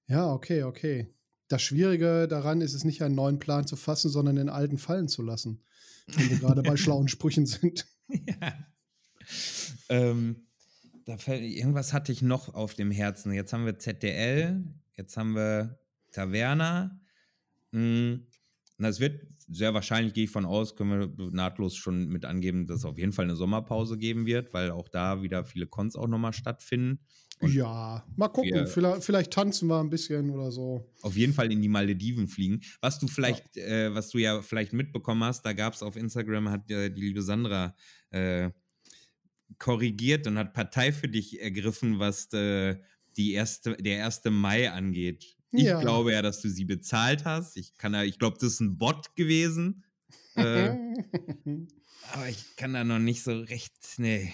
Ja, 0.06 0.32
okay, 0.32 0.62
okay. 0.62 1.12
Das 1.48 1.64
Schwierige 1.64 2.28
daran 2.28 2.62
ist 2.62 2.76
es 2.76 2.84
nicht, 2.84 3.02
einen 3.02 3.16
neuen 3.16 3.40
Plan 3.40 3.66
zu 3.66 3.76
fassen, 3.76 4.10
sondern 4.12 4.36
den 4.36 4.50
alten 4.50 4.78
fallen 4.78 5.08
zu 5.08 5.24
lassen. 5.24 5.64
Wenn 6.06 6.30
wir 6.30 6.38
gerade 6.38 6.62
bei 6.62 6.78
schlauen 6.78 7.08
Sprüchen 7.08 7.48
sind. 7.48 7.88
ja. 8.08 8.54
ähm, 9.90 10.46
da 11.06 11.18
fällt, 11.18 11.42
irgendwas 11.44 11.92
hatte 11.92 12.12
ich 12.12 12.22
noch 12.22 12.54
auf 12.54 12.76
dem 12.76 12.92
Herzen. 12.92 13.34
Jetzt 13.34 13.52
haben 13.52 13.66
wir 13.66 13.80
ZDL, 13.80 14.64
jetzt 14.96 15.18
haben 15.18 15.34
wir 15.34 15.80
Taverna. 16.12 17.02
Mm, 18.78 18.84
Das 18.84 19.00
wird 19.00 19.26
sehr 19.50 19.74
wahrscheinlich, 19.74 20.14
gehe 20.14 20.26
ich 20.26 20.30
von 20.30 20.46
aus, 20.46 20.76
können 20.76 21.18
wir 21.18 21.32
nahtlos 21.32 21.76
schon 21.76 22.08
mit 22.10 22.26
angeben, 22.26 22.68
dass 22.68 22.80
es 22.80 22.86
auf 22.86 22.98
jeden 22.98 23.14
Fall 23.14 23.26
eine 23.26 23.36
Sommerpause 23.36 23.98
geben 23.98 24.26
wird, 24.26 24.54
weil 24.54 24.72
auch 24.72 24.90
da 24.90 25.22
wieder 25.22 25.46
viele 25.46 25.68
Cons 25.68 25.96
auch 25.96 26.08
nochmal 26.08 26.34
stattfinden. 26.34 27.00
Und 27.40 27.54
ja, 27.54 28.04
mal 28.16 28.30
gucken. 28.30 28.52
wir- 28.54 28.68
vielleicht, 28.68 29.04
vielleicht 29.04 29.32
tanzen 29.32 29.68
wir 29.70 29.80
ein 29.80 29.90
bisschen 29.92 30.32
oder 30.32 30.52
so. 30.52 30.92
auf 31.04 31.16
jeden 31.16 31.34
Fall 31.34 31.52
in 31.52 31.62
die 31.62 31.70
Malediven 31.70 32.28
fliegen. 32.28 32.62
Was 32.82 32.98
du 33.00 33.08
vielleicht, 33.08 33.56
äh, 33.58 33.94
was 33.94 34.10
du 34.10 34.18
ja 34.18 34.42
vielleicht 34.42 34.74
mitbekommen 34.74 35.24
hast, 35.24 35.46
da 35.46 35.54
gab 35.54 35.74
es 35.76 35.84
auf 35.84 35.96
Instagram, 35.96 36.50
hat 36.50 36.70
äh, 36.72 36.90
die 36.90 37.02
liebe 37.02 37.22
Sandra 37.22 37.76
äh, 38.10 38.50
korrigiert 39.60 40.28
und 40.28 40.38
hat 40.38 40.54
Partei 40.54 40.92
für 40.92 41.08
dich 41.08 41.42
ergriffen, 41.42 42.00
was 42.00 42.32
äh, 42.34 42.78
die 43.16 43.34
erste, 43.34 43.76
der 43.78 44.04
1. 44.04 44.30
Mai 44.30 44.70
angeht. 44.72 45.37
Ich 45.58 45.64
Ja. 45.66 45.80
glaube 45.80 46.14
ja, 46.14 46.22
dass 46.22 46.42
du 46.42 46.50
sie 46.50 46.66
bezahlt 46.66 47.26
hast. 47.26 47.58
Ich 47.58 47.76
kann 47.78 47.94
ja, 47.94 48.04
ich 48.04 48.20
glaube, 48.20 48.38
das 48.40 48.54
ist 48.54 48.60
ein 48.60 48.78
Bot 48.78 49.16
gewesen. 49.16 49.84
äh, 50.36 50.70
aber 52.14 52.30
ich 52.30 52.56
kann 52.56 52.74
da 52.74 52.84
noch 52.84 53.00
nicht 53.00 53.24
so 53.24 53.40
recht. 53.40 53.74
Nee. 53.98 54.34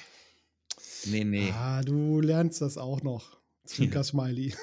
Nee, 1.05 1.24
nee. 1.24 1.49
Ah, 1.53 1.82
du 1.82 2.19
lernst 2.21 2.61
das 2.61 2.78
auch 2.78 3.01
noch. 3.01 3.39
Zwinker-Smiley. 3.65 4.53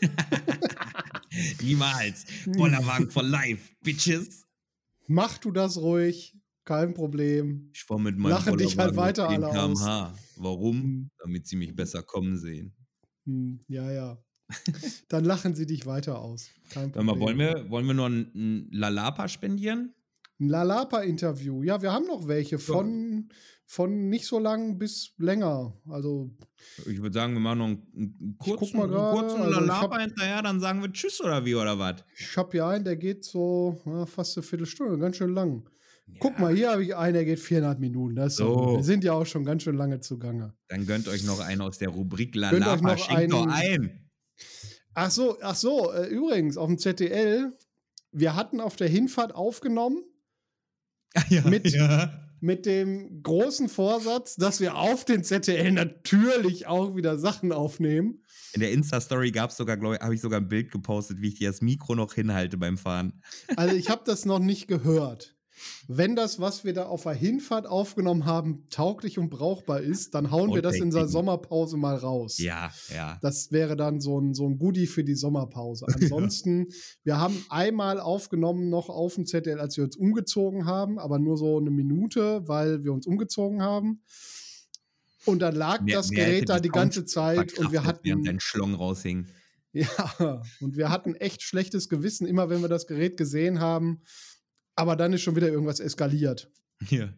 Niemals. 1.60 2.24
Bollerwagen 2.46 3.10
for 3.10 3.22
life, 3.24 3.74
Bitches. 3.82 4.46
Mach 5.08 5.38
du 5.38 5.50
das 5.50 5.76
ruhig. 5.78 6.36
Kein 6.64 6.94
Problem. 6.94 7.70
Ich 7.74 7.84
fahre 7.84 8.00
mit 8.00 8.16
meinem 8.16 8.30
Lachen 8.30 8.56
dich 8.56 8.78
halt 8.78 8.96
weiter 8.96 9.28
alle 9.28 9.50
10 9.50 9.58
aus. 9.58 9.82
Warum? 10.36 10.82
Hm, 10.82 11.10
Damit 11.18 11.46
sie 11.46 11.56
mich 11.56 11.74
besser 11.74 12.02
kommen 12.02 12.38
sehen. 12.38 12.72
hm, 13.26 13.60
Ja, 13.68 13.90
ja. 13.92 14.23
Dann 15.08 15.24
lachen 15.24 15.54
sie 15.54 15.66
dich 15.66 15.86
weiter 15.86 16.18
aus. 16.18 16.48
Kein 16.70 16.92
Sag 16.92 17.02
mal, 17.02 17.16
Problem. 17.16 17.38
wollen 17.38 17.38
wir, 17.38 17.70
wollen 17.70 17.86
wir 17.86 17.94
noch 17.94 18.06
ein, 18.06 18.30
ein 18.34 18.68
Lalapa 18.72 19.28
spendieren? 19.28 19.94
Ein 20.40 20.48
Lalapa-Interview. 20.48 21.62
Ja, 21.62 21.80
wir 21.80 21.92
haben 21.92 22.06
noch 22.06 22.26
welche 22.26 22.58
von, 22.58 23.28
von 23.66 24.08
nicht 24.08 24.26
so 24.26 24.38
lang 24.40 24.78
bis 24.78 25.12
länger. 25.16 25.72
Also, 25.88 26.30
Ich 26.86 27.00
würde 27.00 27.14
sagen, 27.14 27.34
wir 27.34 27.40
machen 27.40 27.58
noch 27.58 27.66
einen, 27.66 27.86
einen 27.94 28.36
kurzen, 28.38 28.80
einen 28.80 28.90
kurzen 28.92 29.40
also 29.42 29.60
Lalapa 29.60 29.94
hab- 29.94 30.00
hinterher, 30.00 30.42
dann 30.42 30.60
sagen 30.60 30.82
wir 30.82 30.92
Tschüss 30.92 31.20
oder 31.22 31.44
wie 31.44 31.54
oder 31.54 31.78
was? 31.78 32.04
ich 32.18 32.36
habe 32.36 32.50
hier 32.52 32.66
einen, 32.66 32.84
der 32.84 32.96
geht 32.96 33.24
so 33.24 33.80
ja, 33.86 34.06
fast 34.06 34.36
eine 34.36 34.42
Viertelstunde, 34.42 34.98
ganz 34.98 35.16
schön 35.16 35.32
lang. 35.34 35.68
Guck 36.18 36.38
mal, 36.38 36.54
hier 36.54 36.72
habe 36.72 36.82
ich 36.84 36.94
einen, 36.94 37.14
der 37.14 37.24
geht 37.24 37.40
viereinhalb 37.40 37.78
Minuten. 37.78 38.16
Das 38.16 38.36
So. 38.36 38.76
Wir 38.76 38.82
sind 38.84 39.04
ja 39.04 39.12
auch 39.14 39.24
schon 39.24 39.44
ganz 39.44 39.62
schön 39.62 39.76
lange 39.76 40.00
zugange. 40.00 40.52
Dann 40.68 40.84
gönnt 40.86 41.08
euch 41.08 41.24
noch 41.24 41.40
einen 41.40 41.62
aus 41.62 41.78
der 41.78 41.88
Rubrik 41.88 42.34
Lalapa. 42.34 42.76
noch 42.82 42.98
Schenkt 42.98 43.32
doch 43.32 43.46
einen- 43.46 43.84
ein. 43.84 44.00
Ach 44.94 45.10
so, 45.10 45.38
ach 45.42 45.56
so, 45.56 45.92
äh, 45.92 46.06
übrigens, 46.06 46.56
auf 46.56 46.68
dem 46.68 46.78
ZDL, 46.78 47.52
wir 48.12 48.36
hatten 48.36 48.60
auf 48.60 48.76
der 48.76 48.88
Hinfahrt 48.88 49.34
aufgenommen 49.34 50.02
Ja, 51.28 51.42
Mit- 51.48 51.70
ja. 51.72 52.20
mit 52.40 52.66
dem 52.66 53.22
großen 53.22 53.68
Vorsatz, 53.68 54.36
dass 54.36 54.60
wir 54.60 54.76
auf 54.76 55.04
den 55.04 55.24
ZDL 55.24 55.72
natürlich 55.72 56.66
auch 56.66 56.94
wieder 56.96 57.18
Sachen 57.18 57.52
aufnehmen. 57.52 58.22
In 58.52 58.60
der 58.60 58.70
Insta-Story 58.72 59.30
gab 59.32 59.50
es 59.50 59.56
sogar, 59.56 59.76
glaube 59.76 59.96
ich, 59.96 60.00
habe 60.00 60.14
ich 60.14 60.20
sogar 60.20 60.40
ein 60.40 60.48
Bild 60.48 60.70
gepostet, 60.70 61.20
wie 61.20 61.28
ich 61.28 61.34
dir 61.36 61.48
das 61.48 61.60
Mikro 61.60 61.94
noch 61.94 62.12
hinhalte 62.14 62.56
beim 62.58 62.76
Fahren. 62.78 63.20
Also 63.56 63.74
ich 63.74 63.88
habe 63.90 64.02
das 64.04 64.24
noch 64.26 64.38
nicht 64.38 64.68
gehört. 64.68 65.33
Wenn 65.86 66.16
das, 66.16 66.40
was 66.40 66.64
wir 66.64 66.72
da 66.74 66.86
auf 66.86 67.04
der 67.04 67.12
Hinfahrt 67.12 67.66
aufgenommen 67.66 68.24
haben, 68.24 68.66
tauglich 68.70 69.18
und 69.18 69.30
brauchbar 69.30 69.80
ist, 69.80 70.14
dann 70.14 70.30
hauen 70.30 70.52
wir 70.52 70.62
das 70.62 70.76
in 70.76 70.90
der. 70.90 71.06
Sommerpause 71.06 71.76
mal 71.76 71.96
raus. 71.96 72.38
Ja, 72.38 72.70
ja. 72.92 73.18
Das 73.22 73.52
wäre 73.52 73.76
dann 73.76 74.00
so 74.00 74.20
ein, 74.20 74.34
so 74.34 74.48
ein 74.48 74.58
Goodie 74.58 74.86
für 74.86 75.04
die 75.04 75.14
Sommerpause. 75.14 75.86
Ansonsten, 75.94 76.68
wir 77.04 77.18
haben 77.20 77.44
einmal 77.50 78.00
aufgenommen 78.00 78.68
noch 78.70 78.88
auf 78.88 79.14
dem 79.14 79.26
ZDL, 79.26 79.60
als 79.60 79.76
wir 79.76 79.84
uns 79.84 79.96
umgezogen 79.96 80.66
haben, 80.66 80.98
aber 80.98 81.18
nur 81.18 81.36
so 81.36 81.58
eine 81.58 81.70
Minute, 81.70 82.48
weil 82.48 82.82
wir 82.82 82.92
uns 82.92 83.06
umgezogen 83.06 83.62
haben. 83.62 84.02
Und 85.24 85.38
dann 85.40 85.54
lag 85.54 85.80
Mehr- 85.82 85.96
das 85.96 86.10
mehr 86.10 86.26
Gerät 86.26 86.48
da 86.48 86.58
die 86.60 86.68
ganze 86.68 87.04
Zeit 87.04 87.56
und 87.58 87.72
wir 87.72 87.80
verkraftet, 87.82 88.04
Während 88.04 88.18
hatten, 88.18 88.24
dein 88.24 88.40
Schlong 88.40 88.74
raushing. 88.74 89.26
ja, 89.72 90.42
und 90.60 90.76
wir 90.76 90.90
hatten 90.90 91.14
echt 91.14 91.42
schlechtes 91.42 91.88
Gewissen, 91.88 92.26
immer 92.26 92.50
wenn 92.50 92.60
wir 92.60 92.68
das 92.68 92.86
Gerät 92.86 93.16
gesehen 93.16 93.60
haben. 93.60 94.02
Aber 94.76 94.96
dann 94.96 95.12
ist 95.12 95.22
schon 95.22 95.36
wieder 95.36 95.48
irgendwas 95.48 95.80
eskaliert. 95.80 96.50
Ja. 96.88 97.12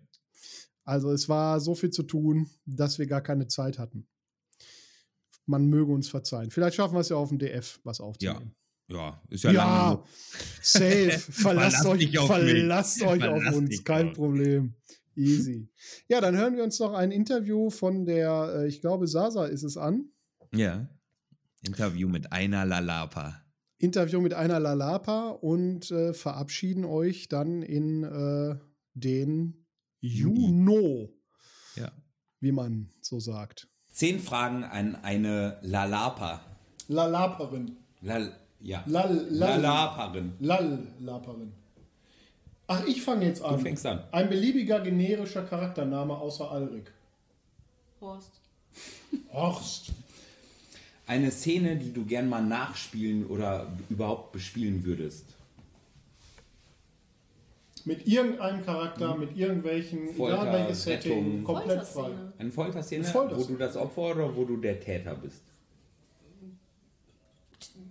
Also 0.84 1.10
es 1.10 1.28
war 1.28 1.58
so 1.60 1.74
viel 1.74 1.90
zu 1.90 2.02
tun, 2.04 2.48
dass 2.66 2.98
wir 2.98 3.06
gar 3.06 3.22
keine 3.22 3.48
Zeit 3.48 3.78
hatten. 3.78 4.06
Man 5.46 5.66
möge 5.66 5.92
uns 5.92 6.08
verzeihen. 6.08 6.50
Vielleicht 6.50 6.76
schaffen 6.76 6.94
wir 6.94 7.00
es 7.00 7.08
ja 7.08 7.16
auf 7.16 7.28
dem 7.30 7.38
DF, 7.38 7.80
was 7.84 8.00
aufzunehmen. 8.00 8.54
Ja, 8.88 9.20
ist 9.30 9.42
ja, 9.44 9.50
Ja, 9.52 9.88
lange. 9.90 10.02
safe. 10.62 11.10
Verlasst 11.32 11.76
Verlass 11.82 11.86
euch, 11.86 12.18
auf 12.18 12.26
verlasst 12.28 13.02
euch 13.02 13.24
auf 13.24 13.36
Verlass 13.42 13.56
uns. 13.56 13.70
dich 13.70 13.84
Kein 13.84 14.06
drauf. 14.06 14.14
Problem. 14.16 14.74
Easy. 15.16 15.68
Ja, 16.08 16.20
dann 16.20 16.36
hören 16.36 16.56
wir 16.56 16.62
uns 16.62 16.78
noch 16.78 16.92
ein 16.92 17.10
Interview 17.10 17.70
von 17.70 18.04
der, 18.04 18.52
äh, 18.56 18.68
ich 18.68 18.80
glaube, 18.80 19.08
Sasa 19.08 19.46
ist 19.46 19.62
es 19.62 19.76
an. 19.76 20.10
Ja. 20.54 20.88
Interview 21.62 22.08
mit 22.08 22.32
einer 22.32 22.64
Lalapa. 22.64 23.42
Interview 23.78 24.20
mit 24.20 24.32
einer 24.34 24.58
Lalapa 24.58 25.28
und 25.30 25.90
äh, 25.90 26.14
verabschieden 26.14 26.84
euch 26.84 27.28
dann 27.28 27.62
in 27.62 28.04
äh, 28.04 28.56
den 28.94 29.66
Juno, 30.00 31.10
Ja. 31.74 31.90
wie 32.40 32.52
man 32.52 32.90
so 33.00 33.20
sagt. 33.20 33.68
Zehn 33.90 34.18
Fragen 34.20 34.64
an 34.64 34.94
eine 34.96 35.58
Lalapa. 35.62 36.40
Lalaperin. 36.88 37.76
Lal, 38.00 38.34
ja. 38.60 38.82
Lal, 38.86 39.26
lal, 39.30 39.60
Lalaperin. 39.60 40.32
Lallaperin. 40.38 41.52
Ach, 42.68 42.84
ich 42.86 43.02
fange 43.02 43.26
jetzt 43.26 43.42
an. 43.42 43.56
Du 43.56 43.62
fängst 43.62 43.86
an. 43.86 44.02
Ein 44.12 44.28
beliebiger 44.28 44.80
generischer 44.80 45.42
Charaktername 45.44 46.14
außer 46.16 46.50
Alrik. 46.50 46.92
Horst. 48.00 48.32
Horst. 49.32 49.92
Eine 51.06 51.30
Szene, 51.30 51.76
die 51.76 51.92
du 51.92 52.04
gern 52.04 52.28
mal 52.28 52.42
nachspielen 52.42 53.26
oder 53.26 53.72
überhaupt 53.88 54.32
bespielen 54.32 54.84
würdest. 54.84 55.24
Mit 57.84 58.08
irgendeinem 58.08 58.64
Charakter, 58.64 59.16
mit 59.16 59.36
irgendwelchen, 59.36 60.12
Folter, 60.12 60.42
egal 60.42 60.52
welches 60.54 60.82
Setting, 60.82 61.44
komplett 61.44 61.84
frei. 61.84 62.02
Folterszene. 62.02 62.32
Eine 62.38 62.50
Folterszene, 62.50 63.04
Folterszene. 63.04 63.48
wo 63.48 63.52
du 63.52 63.58
das 63.58 63.76
Opfer 63.76 64.02
oder 64.02 64.36
wo 64.36 64.44
du 64.44 64.56
der 64.56 64.80
Täter 64.80 65.14
bist. 65.14 65.42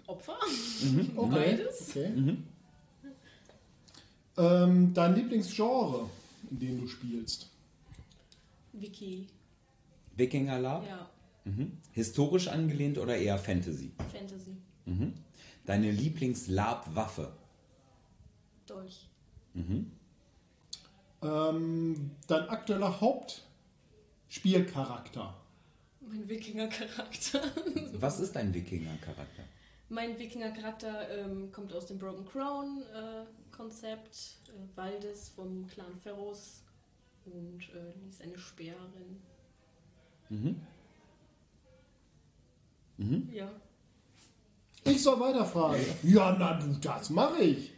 Opfer? 0.06 0.38
Okay. 1.16 1.30
Beides? 1.32 1.90
okay. 1.90 2.38
Ähm, 4.38 4.94
dein 4.94 5.16
Lieblingsgenre, 5.16 6.10
in 6.52 6.60
dem 6.60 6.82
du 6.82 6.88
spielst? 6.90 7.50
Wiki. 8.74 9.28
Wikinger 10.18 10.60
Lab? 10.60 10.86
Ja. 10.86 11.10
Mhm. 11.46 11.78
Historisch 11.92 12.48
angelehnt 12.50 12.98
oder 12.98 13.16
eher 13.16 13.38
Fantasy? 13.38 13.92
Fantasy. 14.12 14.58
Mhm. 14.86 15.14
Deine 15.66 15.92
Lieblings-Lab-Waffe? 15.92 17.32
Dolch. 18.66 19.08
Ähm, 21.22 22.12
dein 22.28 22.50
aktueller 22.50 23.00
Hauptspielcharakter? 23.00 25.40
Mein 26.02 26.28
Wikinger-Charakter. 26.28 27.42
Was 27.94 28.20
ist 28.20 28.36
dein 28.36 28.54
Wikinger-Charakter? 28.54 29.44
mein 29.88 30.18
Wikinger-Charakter 30.18 31.12
ähm, 31.12 31.52
kommt 31.52 31.72
aus 31.74 31.86
dem 31.86 32.00
Broken 32.00 32.26
Crown-Konzept. 32.26 34.40
Äh, 34.48 34.54
Waldes 34.76 35.30
vom 35.30 35.68
Clan 35.68 35.96
Ferros. 36.02 36.64
Und 37.26 37.70
äh, 37.74 37.94
ist 38.10 38.22
eine 38.22 38.38
Speerin. 38.38 39.20
Mhm. 40.30 40.62
Mhm. 42.98 43.30
Ja. 43.32 43.50
Ich 44.84 45.02
soll 45.02 45.20
weiterfragen. 45.20 45.82
Ja, 46.04 46.36
na 46.38 46.60
du, 46.60 46.68
das 46.80 47.10
mache 47.10 47.42
ich. 47.42 47.74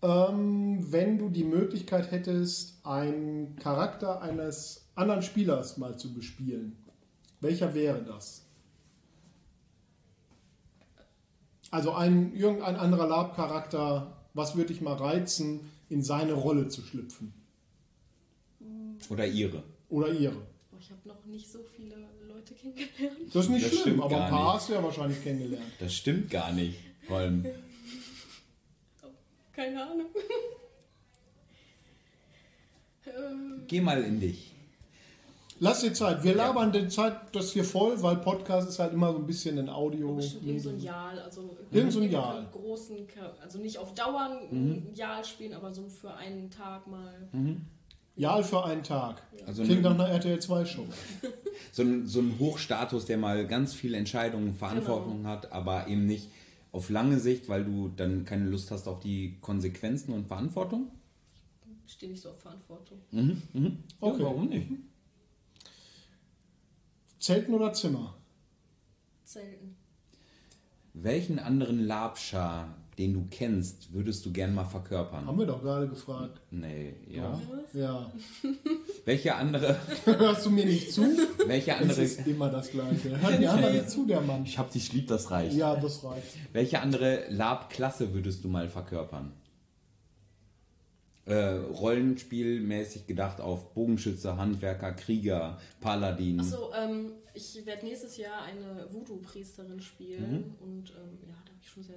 Ähm, 0.00 0.90
wenn 0.90 1.18
du 1.18 1.28
die 1.28 1.44
Möglichkeit 1.44 2.10
hättest, 2.10 2.84
einen 2.84 3.56
Charakter 3.56 4.20
eines 4.22 4.86
anderen 4.94 5.22
Spielers 5.22 5.76
mal 5.76 5.96
zu 5.98 6.12
bespielen, 6.12 6.76
welcher 7.40 7.74
wäre 7.74 8.02
das? 8.02 8.46
Also 11.70 11.92
ein, 11.92 12.34
irgendein 12.34 12.76
anderer 12.76 13.06
Lab-Charakter, 13.06 14.16
was 14.34 14.56
würde 14.56 14.68
dich 14.68 14.80
mal 14.80 14.94
reizen, 14.94 15.60
in 15.88 16.02
seine 16.02 16.32
Rolle 16.32 16.68
zu 16.68 16.82
schlüpfen? 16.82 17.32
Oder 19.08 19.26
ihre? 19.26 19.62
Oder 19.88 20.12
ihre? 20.12 20.51
Ich 20.82 20.90
habe 20.90 21.08
noch 21.08 21.24
nicht 21.26 21.48
so 21.48 21.60
viele 21.62 21.94
Leute 22.26 22.54
kennengelernt. 22.54 23.32
Das 23.32 23.44
ist 23.44 23.50
nicht 23.50 23.66
Das 23.66 23.78
schlimm, 23.80 24.02
aber 24.02 24.24
ein 24.24 24.30
paar 24.30 24.44
nicht. 24.46 24.54
hast 24.54 24.68
du 24.68 24.72
ja 24.72 24.82
wahrscheinlich 24.82 25.22
kennengelernt. 25.22 25.64
Das 25.78 25.94
stimmt 25.94 26.28
gar 26.28 26.50
nicht. 26.52 26.76
Vor 27.06 27.18
allem, 27.18 27.46
Keine 29.52 29.80
Ahnung. 29.80 30.06
ähm, 33.06 33.62
geh 33.68 33.80
mal 33.80 34.02
in 34.02 34.18
dich. 34.18 34.50
Lass 35.60 35.82
dir 35.82 35.92
Zeit. 35.92 36.24
Wir 36.24 36.34
labern 36.34 36.72
die 36.72 36.88
Zeit 36.88 37.14
das 37.32 37.52
hier 37.52 37.62
voll, 37.64 38.02
weil 38.02 38.16
Podcast 38.16 38.68
ist 38.68 38.80
halt 38.80 38.92
immer 38.92 39.12
so 39.12 39.18
ein 39.18 39.26
bisschen 39.26 39.56
ein 39.60 39.68
Audio. 39.68 40.18
irgend 40.18 40.60
so 40.60 40.70
ein 40.70 40.80
Jahl. 40.80 41.20
Also 41.20 41.56
Irgend 41.70 41.92
so 41.92 42.00
ein 42.00 42.10
Jahr. 42.10 42.44
großen, 42.50 43.06
also 43.40 43.58
nicht 43.60 43.78
auf 43.78 43.94
Dauer 43.94 44.40
ein 44.50 44.90
Jahl 44.94 45.24
spielen, 45.24 45.54
aber 45.54 45.72
so 45.72 45.88
für 45.88 46.12
einen 46.14 46.50
Tag 46.50 46.88
mal. 46.88 47.28
Jahl 48.16 48.44
für 48.44 48.64
einen 48.64 48.82
Tag. 48.82 49.22
Also 49.46 49.64
Klingt 49.64 49.82
nach 49.82 49.92
eine, 49.92 50.04
einer 50.04 50.14
RTL 50.14 50.40
2 50.40 50.64
Show. 50.64 50.86
so, 51.72 51.82
ein, 51.82 52.06
so 52.06 52.20
ein 52.20 52.38
Hochstatus, 52.38 53.06
der 53.06 53.18
mal 53.18 53.46
ganz 53.46 53.74
viele 53.74 53.96
Entscheidungen, 53.96 54.54
Verantwortung 54.54 55.26
hat, 55.26 55.52
aber 55.52 55.88
eben 55.88 56.06
nicht 56.06 56.28
auf 56.72 56.90
lange 56.90 57.18
Sicht, 57.18 57.48
weil 57.48 57.64
du 57.64 57.88
dann 57.88 58.24
keine 58.24 58.48
Lust 58.48 58.70
hast 58.70 58.86
auf 58.86 59.00
die 59.00 59.38
Konsequenzen 59.40 60.12
und 60.12 60.26
Verantwortung? 60.26 60.90
Ich 61.86 61.94
stehe 61.94 62.10
nicht 62.10 62.22
so 62.22 62.30
auf 62.30 62.40
Verantwortung. 62.40 62.98
Mhm. 63.10 63.42
Mhm. 63.52 63.78
Okay. 64.00 64.18
Ja, 64.18 64.24
warum 64.24 64.48
nicht? 64.48 64.68
Zelten 67.18 67.54
oder 67.54 67.72
Zimmer? 67.72 68.14
Zelten. 69.24 69.76
Welchen 70.94 71.38
anderen 71.38 71.84
Labschar, 71.84 72.74
den 72.98 73.14
du 73.14 73.26
kennst, 73.30 73.92
würdest 73.92 74.24
du 74.26 74.32
gern 74.32 74.54
mal 74.54 74.64
verkörpern? 74.64 75.26
Haben 75.26 75.38
wir 75.38 75.46
doch 75.46 75.62
gerade 75.62 75.88
gefragt. 75.88 76.40
Nee, 76.50 76.94
ja. 77.10 77.40
Ja. 77.72 78.12
Welche 79.06 79.34
andere, 79.34 79.76
Hörst 80.04 80.44
du 80.46 80.50
mir 80.50 80.66
nicht 80.66 80.92
zu? 80.92 81.02
welche 81.46 81.70
Das 81.70 81.80
andere, 81.80 82.02
ist 82.02 82.26
immer 82.26 82.50
das 82.50 82.70
Gleiche. 82.70 83.20
Hört 83.20 83.40
mir 83.40 83.52
einfach 83.52 83.72
nicht 83.72 83.90
zu, 83.90 84.06
der 84.06 84.20
Mann. 84.20 84.44
ich 84.44 84.58
hab 84.58 84.70
dich 84.70 84.92
lieb, 84.92 85.08
das 85.08 85.30
reicht. 85.30 85.56
Ja, 85.56 85.74
das 85.74 86.04
reicht. 86.04 86.26
Welche 86.52 86.80
andere 86.80 87.24
Lab-Klasse 87.30 88.12
würdest 88.12 88.44
du 88.44 88.48
mal 88.48 88.68
verkörpern? 88.68 89.32
Äh, 91.24 91.34
Rollenspielmäßig 91.36 93.06
gedacht 93.06 93.40
auf 93.40 93.72
Bogenschütze, 93.74 94.36
Handwerker, 94.36 94.92
Krieger, 94.92 95.58
Paladin. 95.80 96.40
Achso, 96.40 96.72
ähm, 96.74 97.12
ich 97.32 97.64
werde 97.64 97.86
nächstes 97.86 98.16
Jahr 98.16 98.42
eine 98.42 98.86
Voodoo-Priesterin 98.92 99.80
spielen 99.80 100.56
und 100.60 100.90
ähm, 100.90 101.18
ja, 101.26 101.34
da 101.44 101.50
habe 101.50 101.58
ich 101.60 101.68
schon 101.68 101.84
sehr 101.84 101.96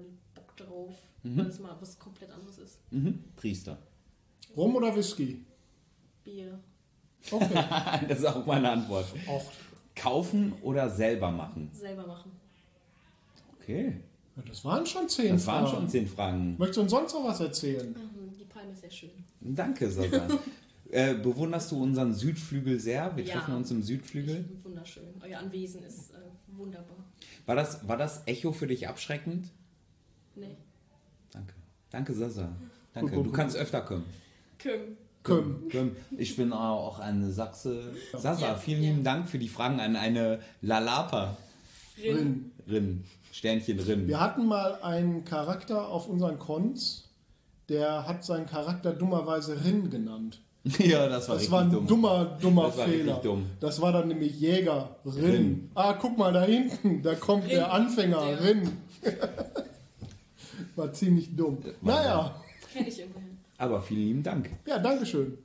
Bock 0.56 0.68
drauf, 0.68 0.95
weil 1.24 1.47
es 1.47 1.60
mal 1.60 1.76
was 1.80 1.97
komplett 1.99 2.32
anderes 2.32 2.58
ist. 2.60 2.80
Mhm. 2.91 3.20
Priester. 3.36 3.78
Rum 4.56 4.76
oder 4.76 4.95
Whisky? 4.95 5.43
Bier. 6.24 6.60
Okay. 7.32 7.53
das 8.08 8.20
ist 8.20 8.26
auch 8.26 8.45
meine 8.45 8.70
Antwort. 8.72 9.08
Auch. 9.28 9.43
Kaufen 9.95 10.53
oder 10.62 10.89
selber 10.89 11.32
machen? 11.32 11.70
Selber 11.74 12.06
machen. 12.06 12.32
Okay. 13.62 13.95
Ja, 14.36 14.43
das 14.47 14.64
waren 14.66 14.86
schon 14.86 15.08
zehn 15.08 15.30
Das 15.34 15.47
waren 15.47 15.66
Fragen. 15.66 15.78
schon 15.78 15.89
zehn 15.89 16.08
Fragen. 16.08 16.56
Möchtest 16.58 16.78
du 16.78 16.82
uns 16.82 16.91
sonst 16.91 17.14
noch 17.14 17.24
was 17.24 17.39
erzählen? 17.39 17.89
Mhm, 17.91 18.38
Die 18.38 18.43
Palme 18.43 18.74
ist 18.74 18.82
sehr 18.82 18.91
schön. 18.91 19.12
Danke, 19.39 19.89
Sasa. 19.89 20.28
äh, 20.91 21.14
bewunderst 21.16 21.72
du 21.72 21.82
unseren 21.82 22.14
Südflügel 22.14 22.80
sehr? 22.80 23.16
Wir 23.16 23.24
Ja. 23.24 23.36
treffen 23.36 23.56
uns 23.56 23.72
im 23.72 23.82
Südflügel. 23.82 24.43
Ich- 24.58 24.66
Wunderschön. 24.66 25.03
Euer 25.24 25.39
Anwesen 25.39 25.84
ist 25.84 26.12
äh, 26.12 26.18
wunderbar. 26.58 26.97
War 27.45 27.56
das, 27.56 27.88
war 27.88 27.95
das 27.97 28.24
Echo 28.28 28.51
für 28.51 28.68
dich 28.68 28.88
abschreckend? 28.89 29.47
Nee. 30.36 30.56
Danke. 31.32 31.54
Danke, 31.90 32.14
Sasa. 32.14 32.50
Danke. 32.94 33.16
Du 33.24 33.32
kannst 33.32 33.56
öfter 33.58 33.82
kommen. 33.82 34.06
Küm. 34.60 34.98
Komm. 35.24 35.64
Komm, 35.72 35.92
Ich 36.18 36.36
bin 36.38 36.54
auch 36.54 37.00
eine 37.00 37.32
Sachse. 37.32 37.94
Sasa, 38.14 38.46
Ja, 38.48 38.56
vielen 38.56 38.84
ja. 38.84 38.90
lieben 38.92 39.04
Dank 39.04 39.28
für 39.28 39.40
die 39.40 39.48
Fragen 39.50 39.80
an 39.80 39.96
eine 39.96 40.40
Lalapa. 40.62 41.36
Rin. 42.02 42.52
Rin. 42.70 43.04
Sternchen 43.32 43.80
Rin. 43.80 44.08
Wir 44.08 44.20
hatten 44.20 44.46
mal 44.46 44.76
einen 44.82 45.26
Charakter 45.26 45.88
auf 45.90 46.08
unseren 46.08 46.38
Cons, 46.40 47.10
der 47.70 48.08
hat 48.08 48.24
seinen 48.24 48.46
Charakter 48.46 48.94
dummerweise 48.94 49.64
Rin 49.66 49.90
genannt. 49.90 50.42
Ja, 50.80 51.08
das 51.10 51.28
war 51.30 51.36
Das 51.36 51.42
richtig 51.44 51.52
war 51.52 51.62
ein 51.62 51.70
dumm. 51.72 51.86
dummer, 51.88 52.26
dummer 52.42 52.64
Das 52.68 52.78
war 52.78 52.88
Fehler. 52.88 53.16
dumm. 53.22 53.46
Das 53.60 53.82
war 53.82 53.92
dann 53.94 54.08
nämlich 54.08 54.40
Jäger 54.40 54.96
Rin. 55.06 55.24
Rin. 55.26 55.70
Ah, 55.76 55.94
guck 55.94 56.18
mal 56.18 56.34
da 56.34 56.44
hinten, 56.44 57.02
da 57.04 57.14
kommt 57.16 57.50
der 57.52 57.72
Anfänger 57.72 58.26
Der. 58.26 58.44
Rin. 58.44 58.72
war 60.78 60.92
ziemlich 60.94 61.36
dumm. 61.36 61.58
Naja, 61.82 62.36
Kenne 62.74 62.88
ich 62.90 63.00
irgendwoher. 63.00 63.24
Aber 63.58 63.82
vielen 63.82 64.02
lieben 64.02 64.24
Dank. 64.24 64.50
ja, 64.66 64.80
Dankeschön. 64.80 65.38